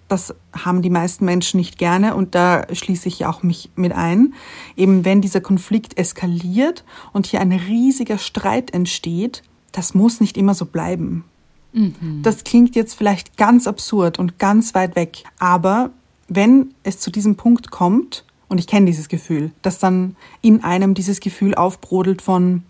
Das 0.08 0.34
haben 0.52 0.82
die 0.82 0.90
meisten 0.90 1.24
Menschen 1.24 1.56
nicht 1.58 1.78
gerne 1.78 2.14
und 2.14 2.34
da 2.34 2.66
schließe 2.72 3.08
ich 3.08 3.24
auch 3.24 3.42
mich 3.42 3.70
mit 3.74 3.92
ein. 3.92 4.34
Eben 4.76 5.04
wenn 5.04 5.22
dieser 5.22 5.40
Konflikt 5.40 5.96
eskaliert 5.96 6.84
und 7.12 7.26
hier 7.26 7.40
ein 7.40 7.52
riesiger 7.52 8.18
Streit 8.18 8.72
entsteht, 8.72 9.42
das 9.72 9.94
muss 9.94 10.20
nicht 10.20 10.36
immer 10.36 10.54
so 10.54 10.66
bleiben. 10.66 11.24
Mhm. 11.72 12.20
Das 12.22 12.44
klingt 12.44 12.76
jetzt 12.76 12.94
vielleicht 12.94 13.36
ganz 13.36 13.66
absurd 13.66 14.18
und 14.18 14.38
ganz 14.38 14.74
weit 14.74 14.94
weg, 14.94 15.24
aber 15.38 15.90
wenn 16.28 16.74
es 16.82 17.00
zu 17.00 17.10
diesem 17.10 17.36
Punkt 17.36 17.70
kommt, 17.70 18.24
und 18.48 18.58
ich 18.58 18.66
kenne 18.66 18.86
dieses 18.86 19.08
Gefühl, 19.08 19.50
dass 19.62 19.78
dann 19.78 20.16
in 20.40 20.62
einem 20.62 20.94
dieses 20.94 21.20
Gefühl 21.20 21.54
aufbrodelt 21.54 22.22
von, 22.22 22.62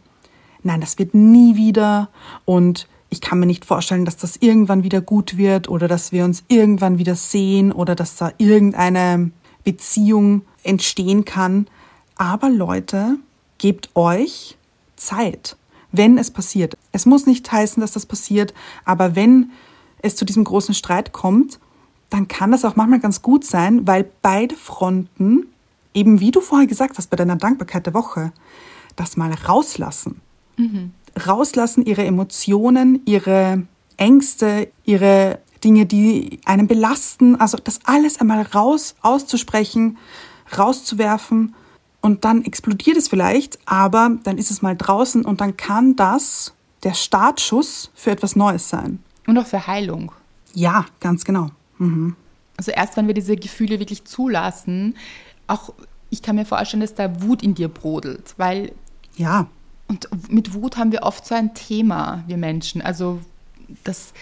nein, 0.62 0.80
das 0.80 0.98
wird 0.98 1.14
nie 1.14 1.56
wieder 1.56 2.08
und 2.44 2.88
ich 3.14 3.20
kann 3.20 3.38
mir 3.38 3.46
nicht 3.46 3.64
vorstellen, 3.64 4.04
dass 4.04 4.16
das 4.16 4.38
irgendwann 4.38 4.82
wieder 4.82 5.00
gut 5.00 5.36
wird 5.36 5.68
oder 5.68 5.86
dass 5.86 6.10
wir 6.10 6.24
uns 6.24 6.42
irgendwann 6.48 6.98
wieder 6.98 7.14
sehen 7.14 7.70
oder 7.70 7.94
dass 7.94 8.16
da 8.16 8.32
irgendeine 8.38 9.30
Beziehung 9.62 10.42
entstehen 10.64 11.24
kann. 11.24 11.68
Aber 12.16 12.50
Leute, 12.50 13.18
gebt 13.58 13.90
euch 13.94 14.58
Zeit, 14.96 15.56
wenn 15.92 16.18
es 16.18 16.32
passiert. 16.32 16.76
Es 16.90 17.06
muss 17.06 17.24
nicht 17.24 17.50
heißen, 17.50 17.80
dass 17.80 17.92
das 17.92 18.04
passiert, 18.04 18.52
aber 18.84 19.14
wenn 19.14 19.52
es 20.02 20.16
zu 20.16 20.24
diesem 20.24 20.42
großen 20.42 20.74
Streit 20.74 21.12
kommt, 21.12 21.60
dann 22.10 22.26
kann 22.26 22.50
das 22.50 22.64
auch 22.64 22.74
manchmal 22.74 22.98
ganz 22.98 23.22
gut 23.22 23.44
sein, 23.44 23.86
weil 23.86 24.10
beide 24.22 24.56
Fronten, 24.56 25.46
eben 25.94 26.18
wie 26.18 26.32
du 26.32 26.40
vorher 26.40 26.66
gesagt 26.66 26.98
hast 26.98 27.10
bei 27.10 27.16
deiner 27.16 27.36
Dankbarkeit 27.36 27.86
der 27.86 27.94
Woche, 27.94 28.32
das 28.96 29.16
mal 29.16 29.32
rauslassen. 29.32 30.20
Mhm. 30.56 30.90
Rauslassen 31.26 31.84
ihre 31.84 32.04
Emotionen, 32.04 33.02
ihre 33.04 33.62
Ängste, 33.96 34.68
ihre 34.84 35.38
Dinge, 35.62 35.86
die 35.86 36.40
einen 36.44 36.66
belasten. 36.66 37.40
Also 37.40 37.58
das 37.62 37.80
alles 37.84 38.20
einmal 38.20 38.42
raus 38.42 38.94
auszusprechen, 39.00 39.98
rauszuwerfen 40.56 41.54
und 42.00 42.24
dann 42.24 42.44
explodiert 42.44 42.98
es 42.98 43.08
vielleicht, 43.08 43.58
aber 43.64 44.18
dann 44.24 44.36
ist 44.36 44.50
es 44.50 44.60
mal 44.60 44.76
draußen 44.76 45.24
und 45.24 45.40
dann 45.40 45.56
kann 45.56 45.96
das 45.96 46.52
der 46.82 46.92
Startschuss 46.92 47.90
für 47.94 48.10
etwas 48.10 48.36
Neues 48.36 48.68
sein. 48.68 49.02
Und 49.26 49.38
auch 49.38 49.46
für 49.46 49.66
Heilung. 49.66 50.12
Ja, 50.52 50.84
ganz 51.00 51.24
genau. 51.24 51.50
Mhm. 51.78 52.14
Also 52.58 52.72
erst 52.72 52.98
wenn 52.98 53.06
wir 53.06 53.14
diese 53.14 53.36
Gefühle 53.36 53.80
wirklich 53.80 54.04
zulassen, 54.04 54.96
auch 55.46 55.72
ich 56.10 56.20
kann 56.20 56.36
mir 56.36 56.44
vorstellen, 56.44 56.82
dass 56.82 56.94
da 56.94 57.22
Wut 57.22 57.42
in 57.42 57.54
dir 57.54 57.68
brodelt, 57.68 58.34
weil 58.36 58.72
ja. 59.16 59.46
Und 59.88 60.08
mit 60.30 60.54
Wut 60.54 60.76
haben 60.76 60.92
wir 60.92 61.02
oft 61.02 61.26
so 61.26 61.34
ein 61.34 61.54
Thema, 61.54 62.24
wir 62.26 62.36
Menschen. 62.36 62.80
Also 62.80 63.20
das 63.84 64.12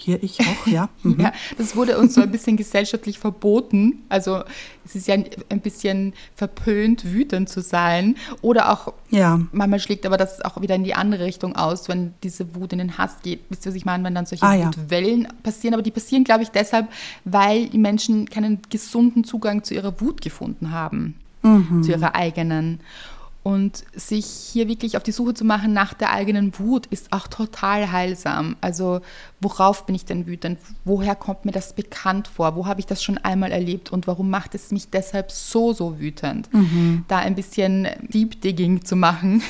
hier 0.00 0.22
ich 0.22 0.40
auch, 0.40 0.66
ja. 0.66 0.88
Mhm. 1.02 1.20
ja. 1.20 1.32
Das 1.56 1.76
wurde 1.76 1.98
uns 1.98 2.14
so 2.14 2.20
ein 2.20 2.30
bisschen 2.30 2.56
gesellschaftlich 2.56 3.18
verboten. 3.18 4.04
Also 4.08 4.42
es 4.84 4.94
ist 4.94 5.08
ja 5.08 5.14
ein 5.14 5.60
bisschen 5.60 6.14
verpönt, 6.34 7.12
wütend 7.12 7.48
zu 7.48 7.60
sein. 7.60 8.16
Oder 8.40 8.72
auch, 8.72 8.92
ja. 9.10 9.40
manchmal 9.52 9.80
schlägt 9.80 10.06
aber 10.06 10.16
das 10.16 10.40
auch 10.40 10.60
wieder 10.60 10.76
in 10.76 10.84
die 10.84 10.94
andere 10.94 11.24
Richtung 11.24 11.56
aus, 11.56 11.88
wenn 11.88 12.14
diese 12.22 12.54
Wut 12.54 12.72
in 12.72 12.78
den 12.78 12.96
Hass 12.98 13.16
geht. 13.22 13.40
Wisst 13.48 13.66
ihr, 13.66 13.70
was 13.70 13.76
ich 13.76 13.84
meine? 13.84 14.04
Wenn 14.04 14.14
dann 14.14 14.26
solche 14.26 14.44
ah, 14.44 14.54
ja. 14.54 14.70
Wellen 14.88 15.28
passieren. 15.42 15.74
Aber 15.74 15.82
die 15.82 15.90
passieren, 15.90 16.24
glaube 16.24 16.42
ich, 16.42 16.50
deshalb, 16.50 16.88
weil 17.24 17.68
die 17.68 17.78
Menschen 17.78 18.30
keinen 18.30 18.60
gesunden 18.70 19.24
Zugang 19.24 19.64
zu 19.64 19.74
ihrer 19.74 20.00
Wut 20.00 20.20
gefunden 20.20 20.70
haben. 20.70 21.16
Mhm. 21.42 21.82
Zu 21.82 21.92
ihrer 21.92 22.14
eigenen. 22.14 22.80
Und 23.48 23.82
sich 23.94 24.26
hier 24.26 24.68
wirklich 24.68 24.98
auf 24.98 25.02
die 25.02 25.10
Suche 25.10 25.32
zu 25.32 25.42
machen 25.42 25.72
nach 25.72 25.94
der 25.94 26.12
eigenen 26.12 26.58
Wut 26.58 26.84
ist 26.84 27.14
auch 27.14 27.26
total 27.28 27.90
heilsam. 27.90 28.56
Also 28.60 29.00
worauf 29.40 29.86
bin 29.86 29.94
ich 29.94 30.04
denn 30.04 30.26
wütend? 30.26 30.58
Woher 30.84 31.14
kommt 31.14 31.46
mir 31.46 31.52
das 31.52 31.72
bekannt 31.72 32.28
vor? 32.28 32.56
Wo 32.56 32.66
habe 32.66 32.80
ich 32.80 32.84
das 32.84 33.02
schon 33.02 33.16
einmal 33.16 33.50
erlebt? 33.50 33.90
Und 33.90 34.06
warum 34.06 34.28
macht 34.28 34.54
es 34.54 34.70
mich 34.70 34.90
deshalb 34.90 35.32
so, 35.32 35.72
so 35.72 35.98
wütend? 35.98 36.52
Mhm. 36.52 37.06
Da 37.08 37.20
ein 37.20 37.34
bisschen 37.34 37.88
Deep 38.02 38.38
Digging 38.42 38.84
zu 38.84 38.96
machen. 38.96 39.42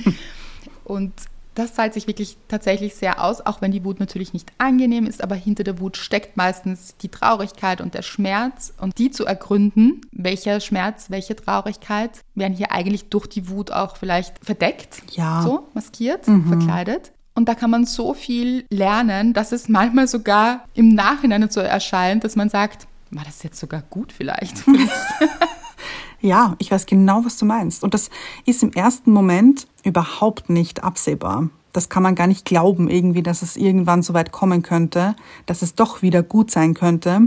und 0.84 1.12
das 1.54 1.74
zahlt 1.74 1.94
sich 1.94 2.06
wirklich 2.06 2.36
tatsächlich 2.48 2.94
sehr 2.94 3.22
aus, 3.22 3.40
auch 3.40 3.60
wenn 3.60 3.72
die 3.72 3.84
Wut 3.84 4.00
natürlich 4.00 4.32
nicht 4.32 4.50
angenehm 4.58 5.06
ist, 5.06 5.22
aber 5.22 5.34
hinter 5.34 5.64
der 5.64 5.80
Wut 5.80 5.96
steckt 5.96 6.36
meistens 6.36 6.96
die 6.98 7.08
Traurigkeit 7.08 7.80
und 7.80 7.94
der 7.94 8.02
Schmerz. 8.02 8.72
Und 8.78 8.98
die 8.98 9.10
zu 9.10 9.26
ergründen, 9.26 10.00
welcher 10.12 10.60
Schmerz, 10.60 11.10
welche 11.10 11.36
Traurigkeit, 11.36 12.20
werden 12.34 12.54
hier 12.54 12.72
eigentlich 12.72 13.08
durch 13.08 13.26
die 13.26 13.48
Wut 13.48 13.70
auch 13.70 13.96
vielleicht 13.96 14.44
verdeckt, 14.44 15.02
ja. 15.12 15.42
so 15.42 15.68
maskiert, 15.74 16.26
mhm. 16.28 16.46
verkleidet. 16.46 17.12
Und 17.34 17.48
da 17.48 17.54
kann 17.54 17.70
man 17.70 17.86
so 17.86 18.14
viel 18.14 18.64
lernen, 18.70 19.32
dass 19.32 19.52
es 19.52 19.68
manchmal 19.68 20.08
sogar 20.08 20.64
im 20.74 20.94
Nachhinein 20.94 21.48
so 21.48 21.60
erscheint, 21.60 22.24
dass 22.24 22.36
man 22.36 22.48
sagt, 22.48 22.86
war 23.10 23.24
das 23.24 23.42
jetzt 23.42 23.58
sogar 23.58 23.82
gut 23.82 24.12
vielleicht? 24.12 24.62
Ja, 26.20 26.54
ich 26.58 26.70
weiß 26.70 26.86
genau, 26.86 27.24
was 27.24 27.38
du 27.38 27.46
meinst. 27.46 27.82
Und 27.82 27.94
das 27.94 28.10
ist 28.44 28.62
im 28.62 28.72
ersten 28.72 29.12
Moment 29.12 29.66
überhaupt 29.84 30.50
nicht 30.50 30.84
absehbar. 30.84 31.48
Das 31.72 31.88
kann 31.88 32.02
man 32.02 32.14
gar 32.14 32.26
nicht 32.26 32.44
glauben, 32.44 32.88
irgendwie, 32.88 33.22
dass 33.22 33.42
es 33.42 33.56
irgendwann 33.56 34.02
so 34.02 34.12
weit 34.12 34.32
kommen 34.32 34.62
könnte, 34.62 35.14
dass 35.46 35.62
es 35.62 35.74
doch 35.74 36.02
wieder 36.02 36.22
gut 36.22 36.50
sein 36.50 36.74
könnte. 36.74 37.22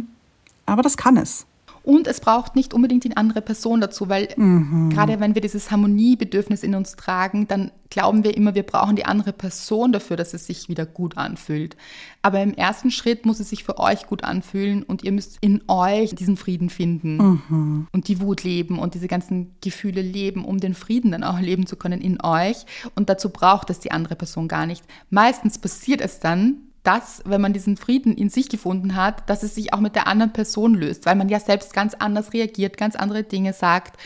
Aber 0.66 0.82
das 0.82 0.98
kann 0.98 1.18
es. 1.18 1.46
Und 1.84 2.08
es 2.08 2.22
braucht 2.22 2.56
nicht 2.56 2.74
unbedingt 2.74 3.04
die 3.04 3.18
andere 3.18 3.42
Person 3.42 3.82
dazu, 3.82 4.08
weil 4.08 4.30
mhm. 4.38 4.90
gerade 4.90 5.20
wenn 5.20 5.36
wir 5.36 5.42
dieses 5.42 5.70
Harmoniebedürfnis 5.70 6.64
in 6.64 6.76
uns 6.76 6.96
tragen, 6.96 7.48
dann 7.50 7.72
glauben 7.90 8.24
wir 8.24 8.36
immer, 8.36 8.56
wir 8.56 8.64
brauchen 8.64 8.96
die 8.96 9.06
andere 9.06 9.34
Person 9.34 9.92
dafür, 9.92 10.16
dass 10.16 10.34
es 10.34 10.48
sich 10.48 10.70
wieder 10.70 10.86
gut 10.86 11.18
anfühlt. 11.18 11.76
Aber 12.22 12.42
im 12.42 12.54
ersten 12.54 12.90
Schritt 12.90 13.26
muss 13.26 13.42
es 13.42 13.50
sich 13.50 13.66
für 13.66 13.80
euch 13.80 14.08
gut 14.08 14.24
anfühlen 14.24 14.84
und 14.84 15.04
ihr 15.04 15.12
müsst 15.12 15.38
in 15.42 15.62
euch 15.68 16.16
diesen 16.16 16.38
Frieden 16.38 16.70
finden 16.70 17.18
mhm. 17.18 17.88
und 17.92 18.08
die 18.08 18.22
Wut 18.22 18.44
leben 18.44 18.80
und 18.80 18.94
diese 18.94 19.08
ganzen 19.08 19.54
Gefühle 19.62 20.02
leben, 20.02 20.46
um 20.46 20.60
den 20.60 20.74
Frieden 20.76 21.12
dann 21.12 21.24
auch 21.24 21.40
leben 21.40 21.68
zu 21.68 21.76
können 21.76 22.02
in 22.02 22.20
euch. 22.24 22.66
Und 22.96 23.10
dazu 23.10 23.30
braucht 23.30 23.70
es 23.70 23.80
die 23.80 23.92
andere 23.92 24.16
Person 24.16 24.48
gar 24.48 24.66
nicht. 24.66 24.84
Meistens 25.10 25.60
passiert 25.60 26.00
es 26.00 26.20
dann, 26.20 26.62
dass, 26.84 27.22
wenn 27.26 27.42
man 27.42 27.54
diesen 27.54 27.78
Frieden 27.78 28.16
in 28.16 28.30
sich 28.30 28.50
gefunden 28.50 28.96
hat, 28.96 29.30
dass 29.30 29.44
es 29.44 29.56
sich 29.56 29.74
auch 29.74 29.80
mit 29.80 29.96
der 29.96 30.08
anderen 30.08 30.34
Person 30.34 30.76
löst, 30.76 31.06
weil 31.06 31.16
man 31.16 31.30
ja 31.30 31.40
selbst 31.40 31.74
ganz 31.74 31.94
anders 31.94 32.34
reagiert, 32.34 32.78
ganz 32.78 32.96
andere 32.96 33.24
Dinge 33.24 33.54
sagt, 33.54 33.98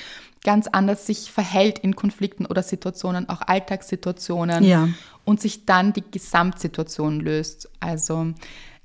ganz 0.44 0.68
anders 0.68 1.08
sich 1.08 1.32
verhält 1.32 1.80
in 1.80 1.96
Konflikten 1.96 2.46
oder 2.46 2.64
Situationen, 2.64 3.28
auch 3.30 3.42
Alltagssituationen 3.42 4.64
ja. 4.64 4.90
und 5.26 5.42
sich 5.42 5.66
dann 5.66 5.92
die 5.94 6.04
Gesamtsituation 6.10 7.20
löst. 7.20 7.70
Also, 7.80 8.34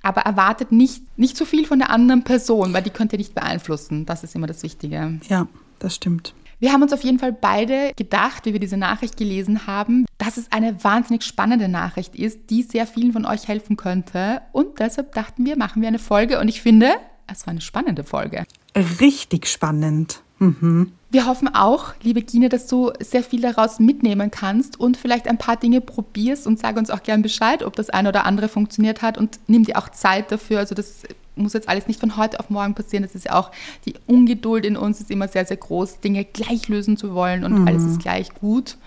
aber 0.02 0.22
erwartet 0.22 0.72
nicht, 0.72 1.18
nicht 1.18 1.36
zu 1.36 1.44
viel 1.44 1.66
von 1.66 1.78
der 1.78 1.90
anderen 1.90 2.24
Person, 2.24 2.72
weil 2.72 2.82
die 2.82 2.90
könnt 2.90 3.12
ihr 3.12 3.18
nicht 3.18 3.34
beeinflussen. 3.34 4.06
Das 4.06 4.24
ist 4.24 4.34
immer 4.34 4.46
das 4.46 4.62
Wichtige. 4.62 5.20
Ja, 5.28 5.46
das 5.78 5.94
stimmt. 5.94 6.34
Wir 6.62 6.72
haben 6.72 6.82
uns 6.82 6.92
auf 6.92 7.02
jeden 7.02 7.18
Fall 7.18 7.32
beide 7.32 7.90
gedacht, 7.96 8.46
wie 8.46 8.52
wir 8.52 8.60
diese 8.60 8.76
Nachricht 8.76 9.16
gelesen 9.16 9.66
haben, 9.66 10.06
dass 10.18 10.36
es 10.36 10.52
eine 10.52 10.84
wahnsinnig 10.84 11.24
spannende 11.24 11.66
Nachricht 11.66 12.14
ist, 12.14 12.50
die 12.50 12.62
sehr 12.62 12.86
vielen 12.86 13.12
von 13.12 13.26
euch 13.26 13.48
helfen 13.48 13.76
könnte. 13.76 14.42
Und 14.52 14.78
deshalb 14.78 15.12
dachten 15.12 15.44
wir, 15.44 15.58
machen 15.58 15.82
wir 15.82 15.88
eine 15.88 15.98
Folge. 15.98 16.38
Und 16.38 16.46
ich 16.46 16.62
finde, 16.62 16.92
es 17.26 17.48
war 17.48 17.50
eine 17.50 17.62
spannende 17.62 18.04
Folge. 18.04 18.44
Richtig 18.76 19.48
spannend. 19.48 20.22
Mhm. 20.42 20.92
Wir 21.10 21.26
hoffen 21.26 21.54
auch, 21.54 21.92
liebe 22.02 22.22
Gine, 22.22 22.48
dass 22.48 22.66
du 22.66 22.90
sehr 22.98 23.22
viel 23.22 23.42
daraus 23.42 23.78
mitnehmen 23.78 24.30
kannst 24.30 24.80
und 24.80 24.96
vielleicht 24.96 25.28
ein 25.28 25.36
paar 25.36 25.56
Dinge 25.56 25.80
probierst 25.80 26.46
und 26.46 26.58
sag 26.58 26.76
uns 26.76 26.90
auch 26.90 27.02
gern 27.02 27.20
Bescheid, 27.20 27.62
ob 27.62 27.76
das 27.76 27.90
eine 27.90 28.08
oder 28.08 28.24
andere 28.24 28.48
funktioniert 28.48 29.02
hat 29.02 29.18
und 29.18 29.38
nimm 29.46 29.64
dir 29.64 29.76
auch 29.76 29.90
Zeit 29.90 30.32
dafür. 30.32 30.58
Also 30.58 30.74
das 30.74 31.02
muss 31.36 31.52
jetzt 31.52 31.68
alles 31.68 31.86
nicht 31.86 32.00
von 32.00 32.16
heute 32.16 32.40
auf 32.40 32.50
morgen 32.50 32.74
passieren. 32.74 33.02
Das 33.02 33.14
ist 33.14 33.26
ja 33.26 33.34
auch 33.34 33.50
die 33.84 33.94
Ungeduld 34.06 34.64
in 34.64 34.76
uns 34.76 35.00
ist 35.00 35.10
immer 35.10 35.28
sehr, 35.28 35.44
sehr 35.44 35.58
groß, 35.58 36.00
Dinge 36.00 36.24
gleich 36.24 36.68
lösen 36.68 36.96
zu 36.96 37.14
wollen 37.14 37.44
und 37.44 37.60
mhm. 37.60 37.68
alles 37.68 37.84
ist 37.84 38.00
gleich 38.00 38.32
gut. 38.34 38.78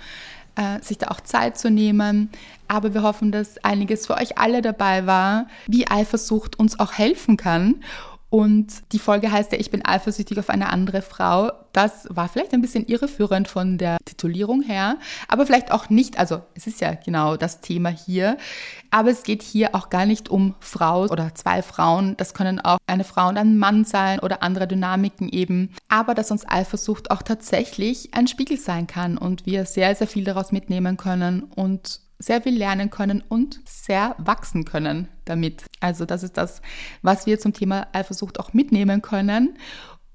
Äh, 0.56 0.82
sich 0.82 0.98
da 0.98 1.08
auch 1.08 1.20
Zeit 1.20 1.60
zu 1.60 1.70
nehmen. 1.70 2.30
Aber 2.70 2.94
wir 2.94 3.04
hoffen, 3.04 3.32
dass 3.32 3.64
einiges 3.64 4.08
für 4.08 4.16
euch 4.16 4.38
alle 4.38 4.62
dabei 4.62 5.06
war, 5.06 5.48
wie 5.68 5.86
Eifersucht 5.86 6.58
uns 6.58 6.80
auch 6.80 6.94
helfen 6.94 7.36
kann 7.36 7.76
und 8.36 8.92
die 8.92 9.00
Folge 9.00 9.32
heißt 9.32 9.54
ja, 9.54 9.60
ich 9.60 9.72
bin 9.72 9.86
eifersüchtig 9.86 10.38
auf 10.40 10.50
eine 10.50 10.70
andere 10.70 11.02
Frau. 11.02 11.54
Das 11.76 12.08
war 12.10 12.30
vielleicht 12.30 12.54
ein 12.54 12.62
bisschen 12.62 12.88
irreführend 12.88 13.50
von 13.50 13.78
der 13.78 13.98
Titulierung 14.06 14.62
her, 14.62 14.98
aber 15.28 15.46
vielleicht 15.46 15.74
auch 15.74 15.90
nicht. 15.90 16.18
Also 16.18 16.42
es 16.54 16.68
ist 16.68 16.80
ja 16.80 16.94
genau 16.94 17.36
das 17.36 17.60
Thema 17.60 17.90
hier. 17.90 18.38
Aber 18.92 19.10
es 19.10 19.24
geht 19.24 19.44
hier 19.44 19.76
auch 19.76 19.90
gar 19.90 20.06
nicht 20.06 20.30
um 20.30 20.56
Frau 20.62 21.04
oder 21.04 21.36
zwei 21.36 21.62
Frauen. 21.62 22.16
Das 22.16 22.34
können 22.34 22.62
auch 22.62 22.78
eine 22.88 23.04
Frau 23.04 23.28
und 23.28 23.38
ein 23.38 23.58
Mann 23.58 23.84
sein 23.84 24.22
oder 24.22 24.42
andere 24.42 24.70
Dynamiken 24.70 25.28
eben. 25.28 25.76
Aber 25.90 26.14
dass 26.14 26.32
uns 26.32 26.48
Eifersucht 26.48 27.12
auch 27.12 27.22
tatsächlich 27.22 28.14
ein 28.14 28.28
Spiegel 28.28 28.58
sein 28.58 28.88
kann 28.88 29.18
und 29.18 29.46
wir 29.46 29.66
sehr, 29.66 29.94
sehr 29.96 30.08
viel 30.08 30.24
daraus 30.24 30.54
mitnehmen 30.54 30.96
können 30.96 31.44
und 31.44 32.00
sehr 32.20 32.42
viel 32.42 32.58
lernen 32.58 32.90
können 32.90 33.22
und 33.28 33.60
sehr 33.66 34.16
wachsen 34.18 34.64
können 34.64 35.10
damit. 35.26 35.66
Also 35.82 36.06
das 36.06 36.24
ist 36.24 36.38
das, 36.38 36.62
was 37.02 37.26
wir 37.26 37.38
zum 37.38 37.52
Thema 37.52 37.88
Eifersucht 37.92 38.40
auch 38.40 38.54
mitnehmen 38.54 39.02
können. 39.02 39.58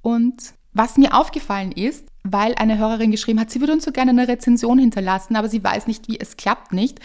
Und 0.00 0.54
was 0.72 0.96
mir 0.96 1.14
aufgefallen 1.14 1.72
ist, 1.72 2.06
weil 2.22 2.54
eine 2.54 2.78
Hörerin 2.78 3.10
geschrieben 3.10 3.40
hat, 3.40 3.50
sie 3.50 3.60
würde 3.60 3.72
uns 3.72 3.84
so 3.84 3.92
gerne 3.92 4.10
eine 4.10 4.28
Rezension 4.28 4.78
hinterlassen, 4.78 5.36
aber 5.36 5.48
sie 5.48 5.62
weiß 5.62 5.86
nicht, 5.86 6.08
wie 6.08 6.20
es 6.20 6.36
klappt 6.36 6.72
nicht. 6.72 7.00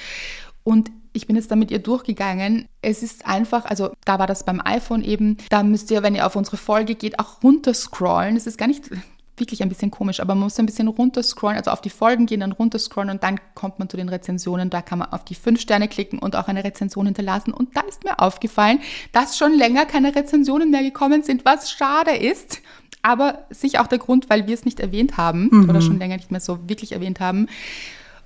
Und 0.63 0.91
ich 1.13 1.27
bin 1.27 1.35
jetzt 1.35 1.49
da 1.49 1.55
mit 1.55 1.71
ihr 1.71 1.79
durchgegangen. 1.79 2.67
Es 2.81 3.01
ist 3.01 3.25
einfach, 3.25 3.65
also 3.65 3.91
da 4.03 4.19
war 4.19 4.27
das 4.27 4.43
beim 4.43 4.61
iPhone 4.63 5.03
eben, 5.03 5.37
da 5.49 5.63
müsst 5.63 5.89
ihr, 5.89 6.03
wenn 6.03 6.15
ihr 6.15 6.25
auf 6.25 6.35
unsere 6.35 6.57
Folge 6.57 6.95
geht, 6.95 7.19
auch 7.19 7.41
runterscrollen. 7.41 8.35
Es 8.35 8.47
ist 8.47 8.57
gar 8.57 8.67
nicht 8.67 8.89
wirklich 9.37 9.61
ein 9.61 9.69
bisschen 9.69 9.91
komisch, 9.91 10.19
aber 10.19 10.35
man 10.35 10.45
muss 10.45 10.59
ein 10.59 10.65
bisschen 10.65 10.87
runterscrollen, 10.87 11.57
also 11.57 11.71
auf 11.71 11.81
die 11.81 11.89
Folgen 11.89 12.25
gehen, 12.25 12.39
dann 12.41 12.51
runterscrollen 12.51 13.09
und 13.09 13.23
dann 13.23 13.39
kommt 13.53 13.79
man 13.79 13.89
zu 13.89 13.97
den 13.97 14.09
Rezensionen. 14.09 14.69
Da 14.69 14.81
kann 14.81 14.99
man 14.99 15.11
auf 15.11 15.25
die 15.25 15.35
fünf 15.35 15.61
Sterne 15.61 15.87
klicken 15.87 16.19
und 16.19 16.35
auch 16.35 16.47
eine 16.47 16.63
Rezension 16.63 17.05
hinterlassen. 17.05 17.53
Und 17.53 17.75
da 17.75 17.81
ist 17.81 18.03
mir 18.03 18.19
aufgefallen, 18.19 18.79
dass 19.11 19.37
schon 19.37 19.53
länger 19.53 19.85
keine 19.85 20.15
Rezensionen 20.15 20.71
mehr 20.71 20.83
gekommen 20.83 21.23
sind, 21.23 21.45
was 21.45 21.71
schade 21.71 22.15
ist. 22.15 22.61
Aber 23.05 23.45
sicher 23.51 23.83
auch 23.83 23.87
der 23.87 23.99
Grund, 23.99 24.31
weil 24.31 24.47
wir 24.47 24.55
es 24.55 24.65
nicht 24.65 24.79
erwähnt 24.79 25.15
haben 25.15 25.49
mhm. 25.51 25.69
oder 25.69 25.79
schon 25.79 25.99
länger 25.99 26.15
nicht 26.15 26.31
mehr 26.31 26.39
so 26.39 26.57
wirklich 26.67 26.91
erwähnt 26.91 27.19
haben. 27.19 27.47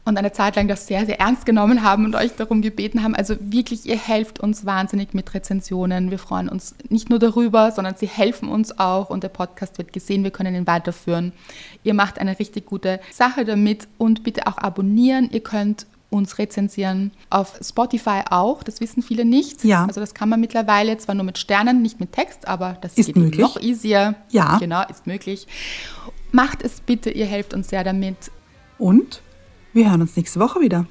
und 0.05 0.17
eine 0.17 0.31
Zeit 0.31 0.55
lang 0.55 0.69
das 0.69 0.87
sehr, 0.87 1.05
sehr 1.05 1.19
ernst 1.19 1.45
genommen 1.45 1.83
haben 1.83 2.05
und 2.05 2.15
euch 2.15 2.33
darum 2.37 2.61
gebeten 2.61 3.03
haben. 3.03 3.13
Also 3.13 3.35
wirklich, 3.41 3.85
ihr 3.85 3.97
helft 3.97 4.39
uns 4.39 4.65
wahnsinnig 4.65 5.13
mit 5.13 5.33
Rezensionen. 5.33 6.11
Wir 6.11 6.17
freuen 6.17 6.47
uns 6.47 6.75
nicht 6.87 7.09
nur 7.09 7.19
darüber, 7.19 7.71
sondern 7.71 7.95
sie 7.95 8.07
helfen 8.07 8.47
uns 8.47 8.79
auch 8.79 9.09
und 9.09 9.21
der 9.21 9.29
Podcast 9.29 9.77
wird 9.77 9.91
gesehen, 9.91 10.23
wir 10.23 10.31
können 10.31 10.55
ihn 10.55 10.65
weiterführen. 10.65 11.33
Ihr 11.83 11.93
macht 11.93 12.17
eine 12.17 12.39
richtig 12.39 12.65
gute 12.65 13.01
Sache 13.11 13.43
damit 13.43 13.89
und 13.97 14.23
bitte 14.23 14.47
auch 14.47 14.57
abonnieren. 14.57 15.29
Ihr 15.29 15.41
könnt 15.41 15.87
uns 16.09 16.37
rezensieren. 16.37 17.11
Auf 17.29 17.59
Spotify 17.61 18.21
auch, 18.29 18.63
das 18.63 18.81
wissen 18.81 19.01
viele 19.03 19.25
nicht. 19.25 19.63
Ja. 19.63 19.85
Also 19.85 19.99
das 19.99 20.13
kann 20.13 20.29
man 20.29 20.39
mittlerweile 20.39 20.97
zwar 20.97 21.15
nur 21.15 21.25
mit 21.25 21.37
Sternen, 21.37 21.81
nicht 21.81 21.99
mit 21.99 22.11
Text, 22.11 22.47
aber 22.47 22.77
das 22.81 22.97
Ist 22.97 23.07
geht 23.07 23.15
möglich. 23.15 23.41
noch 23.41 23.59
easier. 23.59 24.15
Ja. 24.29 24.57
Genau, 24.57 24.83
ist 24.89 25.07
möglich. 25.07 25.47
Macht 26.31 26.63
es 26.63 26.81
bitte, 26.81 27.09
ihr 27.09 27.25
helft 27.25 27.53
uns 27.53 27.69
sehr 27.69 27.83
damit. 27.83 28.31
Und 28.77 29.21
wir 29.73 29.89
hören 29.89 30.01
uns 30.01 30.15
nächste 30.15 30.39
Woche 30.39 30.59
wieder. 30.61 30.85